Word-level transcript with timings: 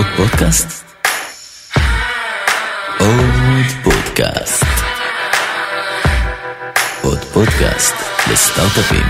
עוד 0.00 0.08
פודקאסט? 0.16 0.84
עוד 2.98 3.66
פודקאסט. 3.84 4.64
עוד 7.02 7.18
פודקאסט 7.18 7.94
לסטארט-אפים. 8.32 9.06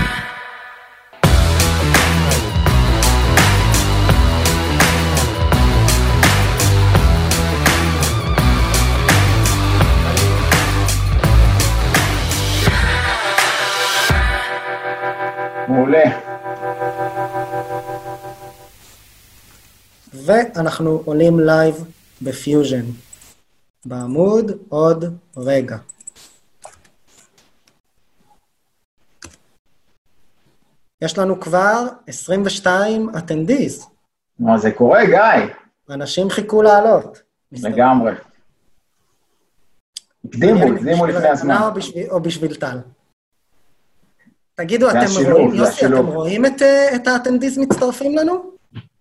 מעולה. 15.67 16.30
ואנחנו 20.25 21.01
עולים 21.05 21.39
לייב 21.39 21.75
בפיוז'ן. 22.21 22.85
בעמוד 23.85 24.51
עוד 24.69 25.17
רגע. 25.37 25.77
יש 31.01 31.17
לנו 31.17 31.39
כבר 31.39 31.87
22 32.07 33.09
attendees. 33.17 33.87
מה 34.39 34.57
זה 34.57 34.71
קורה, 34.71 35.05
גיא? 35.05 35.53
אנשים 35.89 36.29
חיכו 36.29 36.61
לעלות. 36.61 37.21
לגמרי. 37.51 38.11
הקדימו, 40.25 40.75
הקדימו 40.75 41.05
לפני 41.05 41.27
הזמן. 41.27 41.57
או 41.61 41.73
בשביל, 41.73 42.09
או 42.09 42.19
בשביל 42.19 42.55
טל. 42.55 42.77
תגידו, 44.55 44.89
אתם 44.89 45.31
רואים, 45.31 45.53
יוסי. 45.53 45.85
אתם 45.85 46.07
רואים 46.07 46.45
את, 46.45 46.61
אה, 46.61 46.95
את 46.95 47.07
ה 47.07 47.12
attendees 47.12 47.57
מצטרפים 47.57 48.17
לנו? 48.17 48.51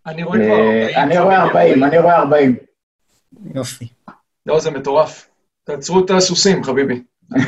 אני 0.07 0.23
רואה 0.23 0.39
כבר 0.39 0.55
40. 0.55 0.97
אה, 0.97 1.03
אני 1.03 1.19
רואה 1.19 1.43
40, 1.43 1.85
אני 1.85 1.99
רואה 1.99 2.17
40. 2.17 2.57
יופי. 3.55 3.89
לא, 4.47 4.61
זה 4.61 4.70
מטורף. 4.70 5.29
תעצרו 5.65 6.05
את 6.05 6.11
הסוסים, 6.11 6.65
חביבי. 6.65 7.03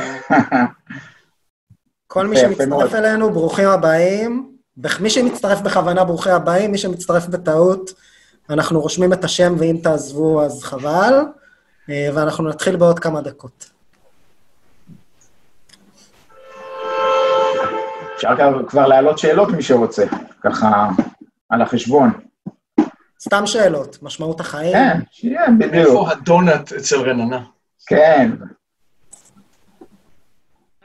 כל 2.07 2.27
מי. 2.27 2.37
שמצטרף 2.37 2.95
אלינו, 2.95 3.31
ברוכים 3.31 3.69
הבאים. 3.69 4.57
מי 5.01 5.11
שמצטרף 5.11 5.61
בכוונה, 5.61 6.05
ברוכים 6.05 6.33
הבאים. 6.33 6.73
מי 6.73 6.79
שמצטרף 6.79 7.27
בטעות, 7.27 7.93
אנחנו 8.51 8.81
רושמים 8.81 9.13
את 9.13 9.25
השם, 9.25 9.55
ואם 9.59 9.77
תעזבו, 9.83 10.43
אז 10.43 10.63
חבל. 10.63 11.15
אה, 11.91 12.09
ואנחנו 12.15 12.49
נתחיל 12.49 12.77
בעוד 12.77 12.99
כמה 12.99 13.21
דקות. 13.21 13.71
אפשר 18.17 18.37
כבר 18.69 18.87
להעלות 18.87 19.19
שאלות, 19.19 19.49
מי 19.49 19.63
שרוצה, 19.63 20.05
ככה, 20.43 20.89
על 21.49 21.63
החשבון. 21.63 22.11
סתם 23.25 23.47
שאלות, 23.47 24.03
משמעות 24.03 24.41
החיים. 24.41 24.73
כן, 24.73 25.01
שיהיה, 25.11 25.47
בדיוק. 25.59 25.75
איפה 25.75 26.11
הדונלד 26.11 26.73
אצל 26.79 26.97
רננה? 26.97 27.45
כן, 27.87 28.31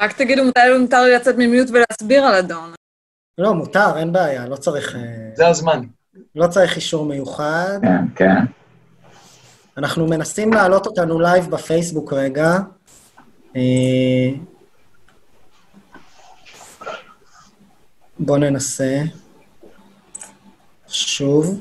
רק 0.02 0.14
תגידו 0.14 0.44
מתי 0.44 0.60
מותר 0.80 1.04
לי 1.04 1.16
לצאת 1.16 1.36
מ 1.38 1.44
mute 1.44 1.70
ולהסביר 1.70 2.24
על 2.24 2.36
הדון. 2.36 2.74
לא, 3.38 3.54
מותר, 3.54 3.98
אין 3.98 4.12
בעיה, 4.12 4.48
לא 4.48 4.56
צריך, 4.56 4.96
אה, 4.96 5.02
זה 5.36 5.48
הזמן. 5.48 5.82
לא 6.36 6.48
צריך 6.48 6.76
אישור 6.76 7.06
מיוחד. 7.06 7.80
כן, 7.82 8.06
כן. 8.16 8.46
אנחנו 9.78 10.08
מנסים 10.08 10.54
להעלות 10.54 10.86
אותנו 10.86 11.20
לייב 11.20 11.50
בפייסבוק 11.50 12.14
רגע. 12.14 12.58
אה, 13.56 13.62
בואו 18.20 18.38
ננסה. 18.38 19.02
שוב. 20.88 21.60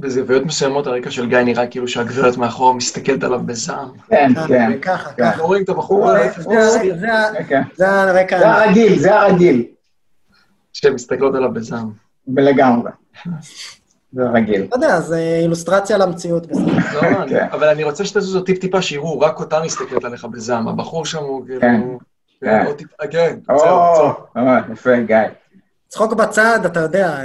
בזוויות 0.00 0.44
מסוימות 0.44 0.86
הרקע 0.86 1.10
של 1.10 1.28
גיא 1.28 1.38
נראה 1.38 1.66
כאילו 1.66 1.88
שהגברת 1.88 2.36
מאחור 2.36 2.74
מסתכלת 2.74 3.24
עליו 3.24 3.40
בזעם. 3.46 3.88
כן, 4.08 4.32
כן. 4.48 4.78
ככה, 4.82 5.12
כן. 5.12 5.30
ככה. 5.30 5.38
לא 5.38 5.44
רואים 5.44 5.64
את 5.64 5.68
הבחור 5.68 6.12
זה- 6.12 6.58
הזה 6.58 6.78
זה- 7.00 7.44
כן. 7.48 7.62
הרקע, 7.84 8.38
זה 8.38 8.48
הרגיל, 8.48 8.98
זה 8.98 9.14
הרגיל. 9.20 9.64
שמסתכלות 10.72 11.34
עליו 11.34 11.52
בזעם. 11.52 11.90
ולגמרי. 12.36 12.90
זה 14.12 14.22
הרגיל. 14.22 14.60
לא 14.60 14.76
יודע, 14.76 15.00
זה 15.00 15.38
אילוסטרציה 15.42 15.98
למציאות. 15.98 16.46
לא, 16.94 17.00
כן. 17.28 17.46
אבל 17.52 17.68
אני 17.68 17.84
רוצה 17.84 18.04
שתזוזו 18.04 18.40
טיפ-טיפה 18.40 18.82
שיראו, 18.82 19.20
רק 19.20 19.40
אותה 19.40 19.60
מסתכלת 19.64 20.04
עליך 20.04 20.24
בזעם. 20.24 20.68
הבחור 20.68 21.06
שם 21.06 21.18
הוא 21.18 21.46
כן. 21.46 21.60
כאילו... 21.60 21.98
כן. 22.40 22.64
כן, 23.10 23.36
או, 23.50 23.58
זהו. 23.58 24.12
או, 24.36 24.42
יפה, 24.72 24.96
גיא. 25.00 25.16
צחוק 25.88 26.12
בצד, 26.12 26.60
אתה 26.66 26.80
יודע, 26.80 27.18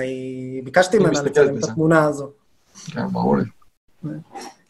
ביקשתי 0.64 1.00
ממנה 1.00 1.22
לצלם 1.22 1.58
את. 1.58 1.64
התמונה 1.64 2.04
הזו. 2.04 2.30
כן, 2.92 3.08
ברור 3.08 3.38
לי. 3.38 3.44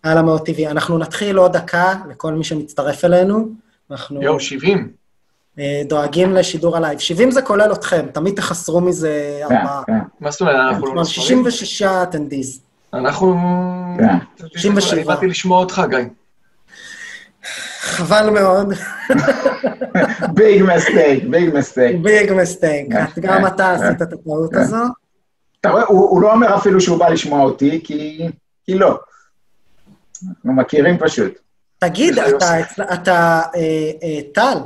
הלאה 0.04 0.22
מאוד 0.22 0.46
טבעי. 0.46 0.68
אנחנו 0.68 0.98
נתחיל 0.98 1.38
עוד 1.38 1.58
דקה 1.58 1.94
לכל 2.10 2.34
מי 2.34 2.44
שמצטרף 2.44 3.06
אלינו. 3.06 3.50
אנחנו 3.92 4.22
יואו, 4.22 4.40
70. 4.40 4.92
אה, 5.60 5.82
דואגים 5.86 6.34
לשידור 6.34 6.78
הלייב. 6.78 7.00
70 7.00 7.32
זה 7.32 7.42
כולל 7.42 7.74
אתכם, 7.74 8.06
תמיד 8.14 8.36
תחסרו 8.36 8.82
מזה 8.82 9.42
כן, 9.50 9.56
ארבעה. 9.56 9.84
כן, 9.88 10.00
מה 10.20 10.32
זאת 10.32 10.42
אומרת, 10.42 10.56
אנחנו 10.56 10.96
לא 10.96 11.02
נספרים? 11.02 11.50
66 11.50 11.82
attendees. 11.82 12.62
אנחנו... 12.94 13.36
כן. 13.98 14.48
67. 14.56 14.98
אני 14.98 15.04
באתי 15.04 15.28
לשמוע 15.28 15.60
אותך, 15.60 15.82
גיא. 15.90 16.00
חבל 17.80 18.30
מאוד, 18.30 18.74
big 20.34 20.64
mistake, 20.64 21.24
big 21.24 21.50
mistake. 21.54 22.02
Big 22.02 22.34
mistake. 22.34 22.92
כן, 22.92 23.22
גם 23.22 23.38
כן, 23.38 23.48
אתה 23.48 23.76
כן. 23.78 23.84
עשית 23.84 24.02
את 24.02 24.14
הטעות 24.14 24.52
כן. 24.54 24.60
הזו. 24.60 24.78
אתה 25.66 25.74
רואה, 25.74 25.84
הוא 25.88 26.10
הוא 26.10 26.22
לא 26.22 26.34
אומר 26.34 26.56
אפילו 26.56 26.82
שהוא 26.82 26.98
בא 27.00 27.10
לשמוע 27.10 27.42
אותי, 27.44 27.82
כי 27.84 28.28
כי 28.66 28.76
לא. 28.76 28.98
אנחנו 30.28 30.54
מכירים 30.54 30.98
פשוט. 31.00 31.34
תגיד, 31.80 32.20
אתה. 32.20 32.60
אצל- 32.62 32.84
אתה, 32.94 33.42
אה, 33.56 33.92
אה, 34.04 34.20
טל, 34.34 34.58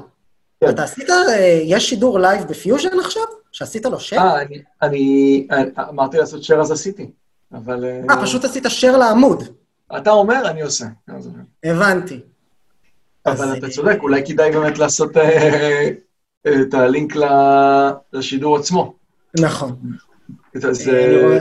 כן. 0.64 0.70
אתה 0.70 0.84
עשית, 0.84 1.10
אה, 1.10 1.62
יש 1.64 1.90
שידור 1.90 2.20
לייב 2.20 2.44
בפיוז'ן 2.48 3.00
עכשיו? 3.00 3.24
שעשית 3.52 3.86
לו 3.86 3.98
share? 3.98 4.18
אה, 4.18 4.42
אני- 4.42 4.62
אני... 4.82 5.48
אני- 5.52 5.72
אמרתי 5.90 6.18
לעשות 6.18 6.42
share 6.44 6.62
אז 6.62 6.72
עשיתי. 6.72 7.10
אבל... 7.54 7.86
אה, 8.10 8.22
פשוט 8.22 8.46
עשית 8.46 8.66
share 8.66 8.98
לעמוד. 8.98 9.44
אתה 9.98 10.10
אומר, 10.12 10.50
אני 10.50 10.62
עושה. 10.62 10.86
הבנתי. 11.64 12.20
אבל 13.26 13.58
אתה 13.58 13.66
אה, 13.66 13.72
צודק, 13.72 13.98
אולי 14.02 14.26
כדאי 14.28 14.52
באמת 14.52 14.78
לעשות 14.78 15.18
אה, 15.18 15.90
את 16.62 16.74
הלינק 16.74 17.14
לשידור 18.14 18.58
עצמו. 18.58 18.94
נכון. 19.40 19.76
אז 20.56 20.90
אה, 20.90 21.38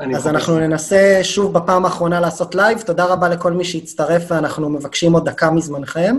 אה, 0.00 0.16
אז. 0.16 0.26
אנחנו 0.26 0.58
ננסה 0.58 1.18
שוב 1.22 1.52
בפעם 1.52 1.84
האחרונה 1.84 2.20
לעשות 2.20 2.54
לייב. 2.54 2.80
תודה 2.80 3.04
רבה 3.04 3.28
לכל 3.28 3.52
מי 3.52 3.64
שהצטרף, 3.64 4.22
ואנחנו 4.28 4.68
מבקשים 4.70 5.12
עוד 5.12 5.28
דקה 5.28 5.50
מזמנכם. 5.50 6.16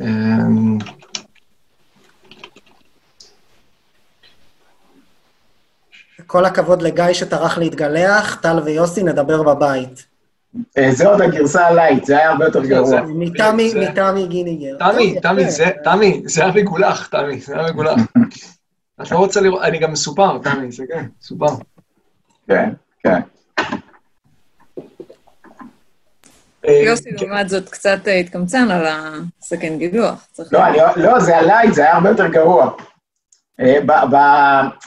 אמ, 0.00 0.78
כל 6.26 6.44
הכבוד 6.44 6.82
לגיא 6.82 7.12
שטרח 7.12 7.58
להתגלח, 7.58 8.34
טל 8.42 8.60
ויוסי, 8.64 9.02
נדבר 9.02 9.42
בבית. 9.42 10.06
אה, 10.78 10.88
זה 10.92 11.08
עוד 11.08 11.20
הגרסה 11.22 11.66
ה 11.66 11.71
light, 11.71 12.04
זה 12.04 12.18
היה 12.18 12.30
הרבה 12.30 12.44
יותר 12.44 12.64
גרוע. 12.64 12.88
זה- 12.88 13.00
מתמי, 13.02 13.72
מתמי 13.74 14.26
גיניגר. 14.26 14.76
תמי, 14.78 15.20
תמי, 15.84 16.24
זה 16.28 16.44
היה 16.44 16.52
מגולח, 16.54 17.06
תמי, 17.06 17.40
זה 17.40 17.54
היה 17.58 17.70
מגולח. 17.72 17.94
את 19.02 19.10
לא 19.10 19.16
רוצה 19.16 19.40
לראות, 19.40 19.62
אני 19.62 19.78
גם 19.78 19.92
מסופר, 19.92 20.38
תמי, 20.38 20.72
זה 20.72 20.84
כן, 20.88 21.06
מסופר. 21.20 21.46
כן, 22.48 22.72
כן. 23.02 23.20
אה, 26.68 26.82
יוסי, 26.84 27.10
לעומת 27.10 27.48
זאת, 27.48 27.68
קצת 27.68 27.98
אה, 28.08 28.14
התקמצן 28.14 28.70
על 28.70 28.86
הסכין 28.86 29.78
גילוח. 29.78 30.26
צריך 30.32 30.52
לא, 30.52 30.60
לא, 30.96 31.20
זה 31.20 31.36
ה 31.36 31.41
light, 31.41 31.74
זה 31.74 31.82
היה 31.82 31.94
הרבה 31.94 32.08
יותר 32.08 32.26
גרוע. 32.26 32.70
אה, 33.60 33.78
ב, 33.86 33.92
ב, 33.92 34.16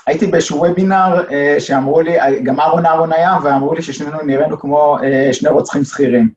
הייתי 0.08 0.28
באיזשהו 0.28 0.58
וובינר 0.58 1.26
שאמרו 1.60 2.02
לי, 2.02 2.18
גם 2.44 2.60
אהרון 2.60 2.86
אהרון 2.86 3.14
היה, 3.14 3.38
ואמרו 3.44 3.74
לי 3.74 3.82
ששנינו 3.82 4.22
נראינו 4.22 4.60
כמו 4.60 4.98
שני 5.32 5.50
רוצחים 5.50 5.84
שכירים. 5.84 6.30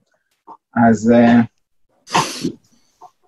אז 0.88 1.12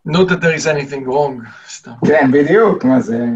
Not 0.09 0.29
that 0.29 0.41
there 0.41 0.55
is 0.55 0.67
anything 0.67 1.07
wrong, 1.07 1.49
סתם. 1.69 1.93
כן, 2.07 2.31
בדיוק, 2.33 2.85
מה 2.85 3.01
זה... 3.01 3.27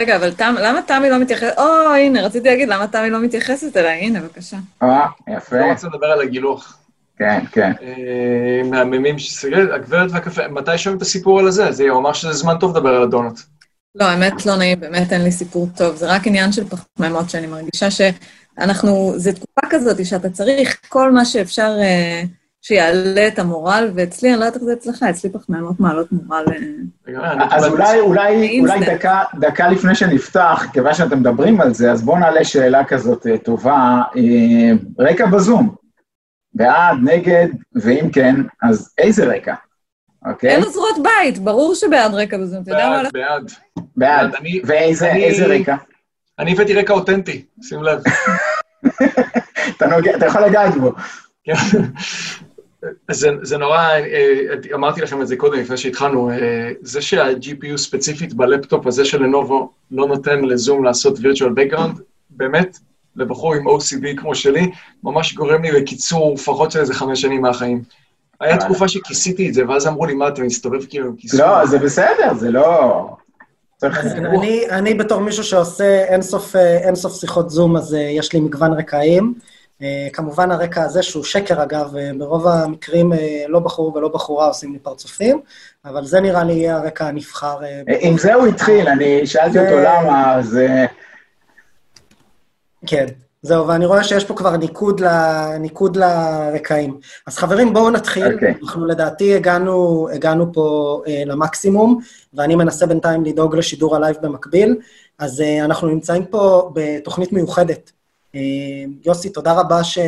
רגע, 0.00 0.16
אבל 0.16 0.32
תמ, 0.32 0.54
למה 0.62 0.82
תמי 0.82 1.10
לא 1.10 1.18
מתייחסת? 1.18 1.58
או, 1.58 1.94
הנה, 1.94 2.22
רציתי 2.22 2.48
להגיד, 2.48 2.68
למה 2.68 2.86
תמי 2.86 3.10
לא 3.10 3.20
מתייחסת 3.20 3.76
אליי? 3.76 4.00
הנה, 4.00 4.20
בבקשה. 4.20 4.56
אה, 4.82 5.06
יפה, 5.28 5.58
לא 5.58 5.64
רוצה 5.64 5.86
לדבר 5.86 6.06
על 6.06 6.20
הגילוח. 6.20 6.78
כן, 7.18 7.40
כן. 7.52 7.72
אה, 7.82 8.68
מהממים 8.70 9.18
שסגל, 9.18 9.72
הגברת 9.72 10.10
והקפה, 10.10 10.48
מתי 10.48 10.78
שומעים 10.78 10.96
את 10.96 11.02
הסיפור 11.02 11.38
על 11.40 11.48
הזה? 11.48 11.72
זה 11.72 11.88
הוא 11.88 11.98
אמר 11.98 12.12
שזה 12.12 12.32
זמן 12.32 12.54
טוב 12.60 12.76
לדבר 12.76 12.88
על 12.88 13.02
הדונלד. 13.02 13.38
לא, 13.94 14.04
האמת 14.04 14.46
לא 14.46 14.56
נעים, 14.56 14.80
באמת 14.80 15.12
אין 15.12 15.22
לי 15.22 15.32
סיפור 15.32 15.68
טוב. 15.76 15.96
זה 15.96 16.06
רק 16.06 16.26
עניין 16.26 16.52
של 16.52 16.64
פחמימות 16.64 17.30
שאני 17.30 17.46
מרגישה 17.46 17.88
שאנחנו, 17.90 19.12
זו 19.16 19.30
תקופה 19.32 19.60
כזאת 19.70 20.06
שאתה 20.06 20.30
צריך 20.30 20.80
כל 20.88 21.12
מה 21.12 21.24
שאפשר 21.24 21.76
אה, 21.80 22.22
שיעלה 22.62 23.28
את 23.28 23.38
המורל, 23.38 23.90
ואצלי, 23.94 24.30
אני 24.32 24.40
לא 24.40 24.44
יודעת 24.44 24.56
איך 24.56 24.64
זה 24.64 24.72
אצלך, 24.72 25.02
אצלי 25.02 25.30
פחמימות 25.30 25.80
מעלות 25.80 26.12
מורל... 26.12 26.44
אה, 27.08 27.56
אז 27.56 27.66
אולי, 27.66 28.00
אולי. 28.00 28.60
אולי 28.60 28.80
דקה, 28.86 29.22
דקה 29.38 29.68
לפני 29.68 29.94
שנפתח, 29.94 30.66
כיוון 30.72 30.94
שאתם 30.94 31.18
מדברים 31.20 31.60
על 31.60 31.74
זה, 31.74 31.92
אז 31.92 32.02
בואו 32.02 32.18
נעלה 32.18 32.44
שאלה 32.44 32.84
כזאת 32.84 33.26
אה, 33.26 33.38
טובה. 33.38 34.02
אה, 34.16 34.72
רקע 34.98 35.26
בזום, 35.26 35.74
בעד, 36.54 36.96
נגד, 37.02 37.46
ואם 37.74 38.10
כן, 38.12 38.36
אז 38.62 38.94
איזה 38.98 39.24
רקע? 39.24 39.54
אוקיי? 40.26 40.50
אין 40.50 40.62
עוזרות 40.64 40.96
בית, 41.02 41.38
ברור 41.38 41.74
שבעד 41.74 42.14
רקע 42.14 42.38
בזום, 42.38 42.62
אתה 42.62 42.70
יודע 42.70 42.88
מה? 42.88 43.02
בעד, 43.12 43.52
בעד. 43.96 44.30
ואיזה 44.64 45.12
רקע? 45.46 45.76
אני 46.38 46.52
הבאתי 46.52 46.74
רקע 46.74 46.92
אותנטי, 46.92 47.44
שים 47.62 47.82
לב. 47.82 48.02
אתה 49.76 49.86
נוגע- 49.86 50.16
אתה 50.16 50.26
יכול 50.26 50.40
לגעת 50.44 50.74
בו. 50.74 50.92
זה, 53.10 53.30
זה 53.42 53.58
נורא, 53.58 53.78
אה, 53.78 54.54
אמרתי 54.74 55.00
לכם 55.00 55.22
את 55.22 55.28
זה 55.28 55.36
קודם, 55.36 55.58
לפני 55.58 55.76
שהתחלנו, 55.76 56.30
אה, 56.30 56.70
זה 56.80 57.02
שה-GPU 57.02 57.76
ספציפית 57.76 58.34
בלפטופ 58.34 58.86
הזה 58.86 59.04
של 59.04 59.22
לנובו 59.22 59.70
לא 59.90 60.06
נותן 60.06 60.44
לזום 60.44 60.84
לעשות 60.84 61.18
virtual 61.18 61.50
background, 61.56 62.00
באמת, 62.30 62.78
לבחור 63.16 63.54
עם 63.54 63.68
OCD 63.68 64.16
כמו 64.16 64.34
שלי, 64.34 64.70
ממש 65.04 65.34
גורם 65.34 65.62
לי 65.62 65.70
לקיצור 65.70 66.34
לפחות 66.34 66.70
של 66.70 66.80
איזה 66.80 66.94
חמש 66.94 67.20
שנים 67.20 67.42
מהחיים. 67.42 67.82
היה 68.40 68.54
וואלה. 68.54 68.64
תקופה 68.64 68.88
שכיסיתי 68.88 69.48
את 69.48 69.54
זה, 69.54 69.68
ואז 69.68 69.86
אמרו 69.86 70.06
לי, 70.06 70.14
מה, 70.14 70.28
אתה 70.28 70.42
מסתובב 70.42 70.84
כאילו 70.84 71.06
עם 71.06 71.16
כיסוי? 71.16 71.40
לא, 71.40 71.66
זה 71.66 71.78
בסדר, 71.78 72.34
זה 72.34 72.50
לא... 72.50 73.06
אני, 73.82 74.70
אני 74.70 74.94
בתור 74.94 75.20
מישהו 75.20 75.44
שעושה 75.44 76.04
אינסוף, 76.04 76.56
אה, 76.56 77.10
שיחות 77.10 77.50
זום, 77.50 77.76
אז 77.76 77.94
אה, 77.94 78.00
יש 78.00 78.32
לי 78.32 78.40
מגוון 78.40 78.72
רקעים. 78.72 79.34
אה, 79.82 80.08
כמובן 80.12 80.50
הרקע 80.50 80.82
הזה, 80.82 81.02
שהוא 81.02 81.24
שקר 81.24 81.62
אגב, 81.62 81.96
אה, 81.96 82.10
ברוב 82.18 82.46
המקרים 82.46 83.12
אה, 83.12 83.44
לא 83.48 83.58
בחור 83.60 83.96
ולא 83.96 84.08
בחורה 84.08 84.46
עושים 84.46 84.72
לי 84.72 84.78
פרצופים, 84.78 85.40
אבל 85.84 86.06
זה 86.06 86.20
נראה 86.20 86.44
לי 86.44 86.52
יהיה 86.52 86.76
הרקע 86.76 87.06
הנבחר. 87.06 87.58
עם 88.00 88.18
זה 88.18 88.34
הוא 88.34 88.46
התחיל, 88.46 88.88
אני 88.88 89.26
שאלתי 89.26 89.58
אותו 89.58 89.76
למה, 89.78 90.34
אז... 90.34 90.58
כן, 92.86 93.06
זהו, 93.42 93.68
ואני 93.68 93.86
רואה 93.86 94.04
שיש 94.04 94.24
פה 94.24 94.34
כבר 94.34 94.56
ניקוד, 94.56 95.00
ל, 95.00 95.06
ניקוד 95.60 95.96
לרקעים. 95.96 96.98
אז 97.26 97.38
חברים, 97.38 97.72
בואו 97.72 97.90
נתחיל. 97.90 98.34
אוקיי. 98.34 98.54
אנחנו 98.62 98.86
לדעתי 98.86 99.34
הגענו, 99.34 100.08
הגענו 100.14 100.52
פה 100.52 101.00
אה, 101.06 101.22
למקסימום, 101.26 101.98
ואני 102.34 102.56
מנסה 102.56 102.86
בינתיים 102.86 103.24
לדאוג 103.24 103.56
לשידור 103.56 103.96
הלייב 103.96 104.16
במקביל. 104.22 104.76
אז 105.18 105.40
אה, 105.40 105.64
אנחנו 105.64 105.88
נמצאים 105.88 106.24
פה 106.24 106.70
בתוכנית 106.74 107.32
מיוחדת. 107.32 107.92
אה, 108.34 108.40
יוסי, 109.06 109.28
תודה 109.30 109.52
רבה 109.52 109.84
ש, 109.84 109.98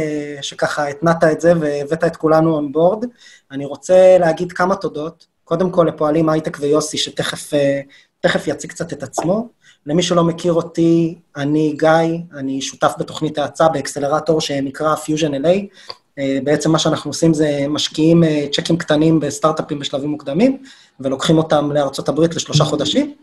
שככה 0.42 0.88
התנעת 0.88 1.24
את 1.24 1.40
זה 1.40 1.52
והבאת 1.60 2.04
את 2.04 2.16
כולנו 2.16 2.58
on 2.58 2.76
board. 2.76 3.06
אני 3.50 3.64
רוצה 3.64 4.16
להגיד 4.20 4.52
כמה 4.52 4.76
תודות. 4.76 5.26
קודם 5.44 5.70
כל 5.70 5.86
לפועלים 5.94 6.28
הייטק 6.28 6.58
ויוסי, 6.60 6.98
שתכף 6.98 7.54
אה, 7.54 8.40
יציג 8.46 8.70
קצת 8.70 8.92
את 8.92 9.02
עצמו. 9.02 9.48
למי 9.86 10.02
שלא 10.02 10.24
מכיר 10.24 10.52
אותי, 10.52 11.18
אני 11.36 11.74
גיא, 11.78 11.90
אני 12.36 12.62
שותף 12.62 12.92
בתוכנית 12.98 13.38
האצה 13.38 13.68
באקסלרטור 13.68 14.40
שנקרא 14.40 14.94
Fusion 14.94 15.44
LA. 15.44 15.76
אה, 16.18 16.38
בעצם 16.44 16.72
מה 16.72 16.78
שאנחנו 16.78 17.10
עושים 17.10 17.34
זה 17.34 17.64
משקיעים 17.68 18.24
אה, 18.24 18.46
צ'קים 18.52 18.76
קטנים 18.76 19.20
בסטארט-אפים 19.20 19.78
בשלבים 19.78 20.10
מוקדמים, 20.10 20.62
ולוקחים 21.00 21.38
אותם 21.38 21.72
לארצות 21.72 22.08
הברית 22.08 22.34
לשלושה 22.34 22.64
חודשים. 22.64 23.14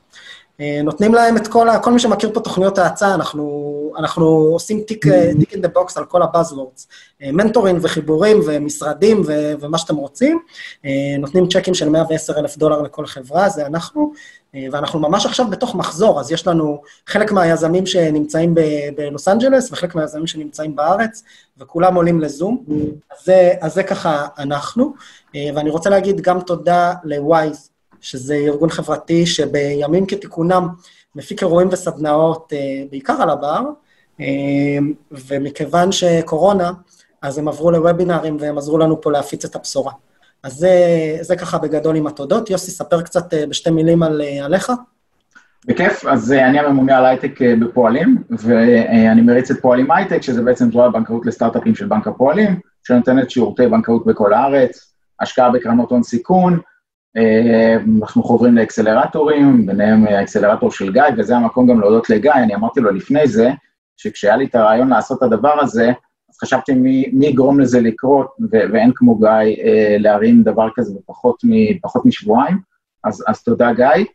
אה, 0.61 0.81
נותנים 0.83 1.13
להם 1.13 1.37
את 1.37 1.47
כל. 1.47 1.67
כל 1.83 1.91
מי 1.91 1.99
שמכיר 1.99 2.31
פה 2.33 2.39
תוכניות 2.39 2.77
האצה, 2.77 3.15
אנחנו, 3.15 3.93
אנחנו 3.97 4.25
עושים 4.25 4.81
tick, 4.81 5.07
in 5.07 5.61
the 5.61 5.67
box 5.67 5.97
על 5.97 6.05
כל 6.05 6.21
ה 6.21 6.27
buzzwords. 6.27 6.87
אה, 7.23 7.31
מנטורים 7.31 7.77
וחיבורים 7.81 8.39
ומשרדים 8.45 9.21
ו, 9.25 9.53
ומה 9.59 9.77
שאתם 9.77 9.95
רוצים. 9.95 10.39
אה, 10.85 10.91
נותנים 11.19 11.47
צ'קים 11.47 11.73
של 11.73 11.89
110 11.89 12.39
אלף 12.39 12.57
דולר 12.57 12.81
לכל 12.81 13.05
חברה, 13.05 13.49
זה 13.49 13.65
אנחנו. 13.65 14.13
ואנחנו 14.71 14.99
ממש 14.99 15.25
עכשיו 15.25 15.49
בתוך 15.49 15.75
מחזור, 15.75 16.19
אז 16.19 16.31
יש 16.31 16.47
לנו 16.47 16.81
חלק 17.07 17.31
מהיזמים 17.31 17.85
שנמצאים 17.85 18.55
ב- 18.55 18.89
בלוס 18.97 19.27
אנג'לס 19.27 19.71
וחלק 19.71 19.95
מהיזמים 19.95 20.27
שנמצאים 20.27 20.75
בארץ, 20.75 21.23
וכולם 21.57 21.95
עולים 21.95 22.21
לזום. 22.21 22.65
אז 23.11 23.25
זה, 23.25 23.53
אז 23.61 23.73
זה 23.73 23.83
ככה 23.83 24.27
אנחנו. 24.37 24.93
ואני 25.35 25.69
רוצה 25.69 25.89
להגיד 25.89 26.21
גם 26.21 26.41
תודה 26.41 26.93
לווייז, 27.03 27.69
שזה 28.01 28.35
ארגון 28.35 28.69
חברתי 28.69 29.25
שבימים 29.25 30.05
כתיקונם 30.05 30.67
מפיק 31.15 31.41
אירועים 31.41 31.67
וסדנאות 31.71 32.53
אה, 32.53 32.83
בעיקר 32.91 33.21
על 33.21 33.29
הבר, 33.29 33.61
אה, 34.21 34.25
ומכיוון 35.11 35.91
שקורונה, 35.91 36.71
אז 37.21 37.37
הם 37.37 37.47
עברו 37.47 37.71
לוובינארים 37.71 38.37
והם 38.39 38.57
עזרו 38.57 38.77
לנו 38.77 39.01
פה 39.01 39.11
להפיץ 39.11 39.45
את 39.45 39.55
הבשורה. 39.55 39.91
אז 40.43 40.53
זה, 40.53 40.71
זה 41.21 41.35
ככה 41.35 41.57
בגדול 41.57 41.95
עם 41.95 42.07
התודות. 42.07 42.49
יוסי, 42.49 42.71
ספר 42.71 43.01
קצת 43.01 43.33
אה, 43.33 43.45
בשתי 43.47 43.69
מילים 43.69 44.03
על, 44.03 44.21
עליך. 44.43 44.71
בכיף, 45.65 46.05
אז 46.05 46.31
אני 46.31 46.59
הממונה 46.59 46.97
על 46.97 47.05
הייטק 47.05 47.41
בפועלים, 47.41 48.23
ואני 48.29 49.21
מריץ 49.21 49.51
את 49.51 49.61
פועלים 49.61 49.91
הייטק, 49.91 50.21
שזה 50.21 50.41
בעצם 50.41 50.71
זרוע 50.71 50.89
בנקאות 50.89 51.25
לסטארט-אפים 51.25 51.75
של 51.75 51.85
בנק 51.85 52.07
הפועלים, 52.07 52.59
שנותנת 52.83 53.31
שירותי 53.31 53.67
בנקאות 53.67 54.05
בכל 54.05 54.33
הארץ, 54.33 54.93
השקעה 55.19 55.49
בקרנות 55.49 55.91
הון 55.91 56.03
סיכון, 56.03 56.59
אנחנו 58.01 58.23
חוברים 58.23 58.55
לאקסלרטורים, 58.55 59.65
ביניהם 59.65 60.07
אה, 60.07 60.19
האקסלרטור 60.19 60.71
של 60.71 60.93
גיא, 60.93 61.03
וזה 61.17 61.35
המקום 61.35 61.67
גם 61.67 61.79
להודות 61.79 62.09
לגיא, 62.09 62.31
אני 62.31 62.55
אמרתי 62.55 62.79
לו 62.79 62.91
לפני 62.91 63.27
זה, 63.27 63.49
שכשהיה 63.97 64.35
לי 64.35 64.45
את 64.45 64.55
הרעיון 64.55 64.89
לעשות 64.89 65.17
את 65.17 65.23
הדבר 65.23 65.59
הזה, 65.61 65.87
אז 66.29 66.37
חשבתי 66.41 66.73
מי, 66.73 67.05
מי 67.13 67.25
יגרום 67.25 67.59
לזה 67.59 67.81
לקרות, 67.81 68.27
ו- 68.51 68.73
ואין 68.73 68.91
כמו 68.95 69.15
גיא 69.15 69.27
אה, 69.63 69.95
להרים 69.99 70.43
דבר 70.43 70.67
כזה 70.75 70.93
בפחות 70.99 71.41
מ- 71.43 72.07
משבועיים, 72.07 72.57
אז, 73.03 73.23
אז 73.27 73.43
תודה 73.43 73.73
גיא. 73.73 74.05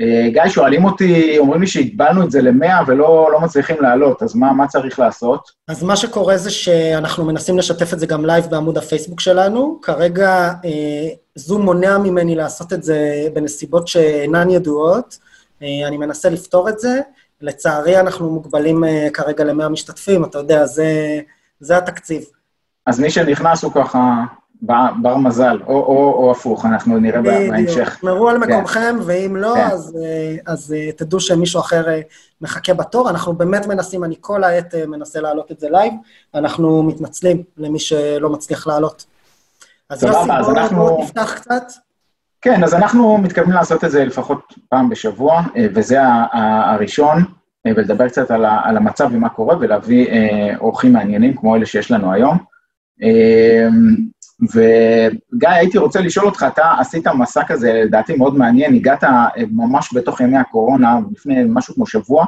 אה, 0.00 0.28
גיא, 0.32 0.48
שואלים 0.48 0.84
אותי, 0.84 1.38
אומרים 1.38 1.60
לי 1.60 1.66
שהגבלנו 1.66 2.24
את 2.24 2.30
זה 2.30 2.42
ל-100 2.42 2.84
ולא 2.86 3.28
לא 3.32 3.40
מצליחים 3.40 3.76
לעלות, 3.80 4.22
אז 4.22 4.34
מה, 4.34 4.52
מה 4.52 4.66
צריך 4.66 4.98
לעשות? 4.98 5.50
אז 5.68 5.82
מה 5.82 5.96
שקורה 5.96 6.36
זה 6.36 6.50
שאנחנו 6.50 7.24
מנסים 7.24 7.58
לשתף 7.58 7.92
את 7.92 7.98
זה 7.98 8.06
גם 8.06 8.26
לייב 8.26 8.46
בעמוד 8.50 8.78
הפייסבוק 8.78 9.20
שלנו. 9.20 9.78
כרגע 9.82 10.52
אה, 10.64 11.08
זום 11.34 11.62
מונע 11.62 11.98
ממני 11.98 12.34
לעשות 12.34 12.72
את 12.72 12.82
זה 12.82 13.28
בנסיבות 13.34 13.88
שאינן 13.88 14.50
ידועות. 14.50 15.18
אה, 15.62 15.88
אני 15.88 15.96
מנסה 15.96 16.28
לפתור 16.30 16.68
את 16.68 16.78
זה. 16.78 17.00
לצערי, 17.40 18.00
אנחנו 18.00 18.30
מוגבלים 18.30 18.84
אה, 18.84 19.08
כרגע 19.12 19.44
ל-100 19.44 19.68
משתתפים, 19.68 20.24
אתה 20.24 20.38
יודע, 20.38 20.66
זה, 20.66 21.20
זה 21.60 21.76
התקציב. 21.76 22.24
אז 22.86 23.00
מי 23.00 23.10
שנכנס 23.10 23.64
הוא 23.64 23.72
ככה 23.72 24.24
בר, 24.62 24.88
בר 25.02 25.16
מזל, 25.16 25.58
או, 25.66 25.74
או, 25.74 26.12
או 26.12 26.30
הפוך, 26.30 26.64
אנחנו 26.66 26.98
נראה 26.98 27.20
בדיוק. 27.20 27.50
בהמשך. 27.50 27.96
תשמרו 27.96 28.28
על 28.28 28.44
כן. 28.44 28.52
מקומכם, 28.52 28.96
ואם 29.04 29.36
לא, 29.36 29.54
כן. 29.54 29.66
אז, 29.72 29.98
אה, 30.04 30.52
אז 30.52 30.74
אה, 30.76 30.92
תדעו 30.92 31.20
שמישהו 31.20 31.60
אחר 31.60 31.88
אה, 31.88 32.00
מחכה 32.40 32.74
בתור. 32.74 33.10
אנחנו 33.10 33.32
באמת 33.32 33.66
מנסים, 33.66 34.04
אני 34.04 34.14
כל 34.20 34.44
העת 34.44 34.74
מנסה 34.74 35.20
להעלות 35.20 35.52
את 35.52 35.60
זה 35.60 35.68
live, 35.70 35.92
אנחנו 36.34 36.82
מתנצלים 36.82 37.42
למי 37.56 37.78
שלא 37.78 38.30
מצליח 38.30 38.66
לעלות. 38.66 39.04
אז 39.90 40.02
יוסי, 40.02 40.18
אז 40.32 40.46
בוא, 40.46 40.52
אנחנו- 40.58 41.04
תפתח 41.06 41.34
קצת. 41.34 41.62
כן, 42.40 42.64
אז 42.64 42.74
אנחנו 42.74 43.18
מתכוונים 43.18 43.52
לעשות 43.54 43.84
את 43.84 43.90
זה 43.90 44.04
לפחות 44.04 44.54
פעם 44.68 44.88
בשבוע, 44.88 45.42
וזה 45.74 45.98
הראשון, 46.32 47.24
ולדבר 47.66 48.08
קצת 48.08 48.30
על, 48.30 48.76
המצב 48.76 49.08
ומה 49.12 49.28
קורה, 49.28 49.56
ולהביא 49.60 50.08
אורחים 50.60 50.92
מעניינים 50.92 51.36
כמו 51.36 51.56
אלה 51.56 51.66
שיש 51.66 51.90
לנו 51.90 52.12
היום. 52.12 52.38
וגיא, 54.42 55.48
הייתי 55.48 55.78
רוצה 55.78 56.00
לשאול 56.00 56.26
אותך, 56.26 56.46
אתה 56.52 56.74
עשית 56.80 57.06
מסע 57.06 57.42
כזה, 57.46 57.72
לדעתי 57.72 58.16
מאוד 58.16 58.36
מעניין, 58.36 58.74
הגעת 58.74 59.04
אה, 59.04 59.26
ממש 59.50 59.94
בתוך 59.94 60.20
ימי 60.20 60.36
הקורונה, 60.36 60.98
לפני 61.12 61.44
משהו 61.48 61.74
כמו 61.74 61.86
שבוע, 61.86 62.26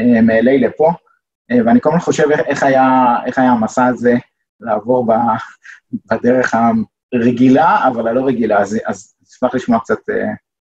אה, 0.00 0.20
מ-LA 0.20 0.66
לפה, 0.66 0.92
אה, 1.50 1.56
ואני 1.66 1.80
כל 1.80 1.88
הזמן 1.88 2.00
חושב 2.00 2.30
איך, 2.30 2.62
היה, 2.62 3.16
איך 3.26 3.38
היה 3.38 3.50
המסע 3.50 3.86
הזה 3.86 4.14
לעבור 4.60 5.06
ב, 5.06 5.12
בדרך 6.10 6.54
הרגילה, 7.14 7.88
אבל 7.88 8.08
הלא 8.08 8.26
רגילה, 8.26 8.58
אז, 8.60 8.78
אז 8.86 9.14
אשמח 9.30 9.54
לשמוע 9.54 9.78
קצת 9.78 9.98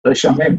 רשמים. 0.06 0.58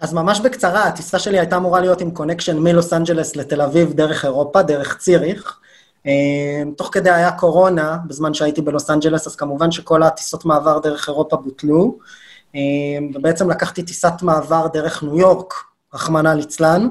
אז 0.00 0.14
ממש 0.14 0.40
בקצרה, 0.40 0.84
הטיסה 0.86 1.18
שלי 1.18 1.38
הייתה 1.38 1.56
אמורה 1.56 1.80
להיות 1.80 2.00
עם 2.00 2.10
connection 2.10 2.58
מלוס 2.58 2.92
אנג'לס 2.92 3.36
לתל 3.36 3.60
אביב 3.60 3.92
דרך 3.92 4.24
אירופה, 4.24 4.62
דרך 4.62 4.98
ציריך. 4.98 5.60
אה, 6.06 6.62
תוך 6.76 6.88
כדי 6.92 7.10
היה 7.10 7.32
קורונה, 7.32 7.98
בזמן 8.06 8.34
שהייתי 8.34 8.62
בלוס 8.62 8.90
אנג'לס, 8.90 9.26
אז 9.26 9.36
כמובן 9.36 9.70
שכל 9.70 10.02
הטיסות 10.02 10.44
מעבר 10.44 10.78
דרך 10.78 11.08
אירופה 11.08 11.36
בוטלו, 11.36 11.98
אה, 12.54 12.60
ובעצם 13.14 13.50
לקחתי 13.50 13.82
טיסת 13.82 14.22
מעבר 14.22 14.66
דרך 14.66 15.02
ניו 15.02 15.18
יורק, 15.18 15.54
רחמנא 15.94 16.28
ליצלן, 16.28 16.88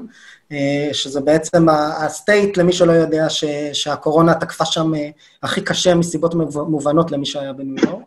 אה, 0.51 0.89
שזה 0.93 1.22
בעצם 1.22 1.70
ה 1.69 1.82
state, 1.82 2.57
למי 2.58 2.74
שלא 2.74 2.91
יודע, 2.91 3.29
ש, 3.29 3.43
שהקורונה 3.74 4.34
תקפה 4.34 4.65
שם 4.65 4.96
אה, 4.96 5.10
הכי 5.43 5.62
קשה 5.62 5.96
מסיבות 5.96 6.36
מוב- 6.36 6.70
מובנות 6.70 7.12
למי 7.12 7.25
שהיה 7.25 7.53
בניו 7.53 7.86
יורק. 7.86 8.03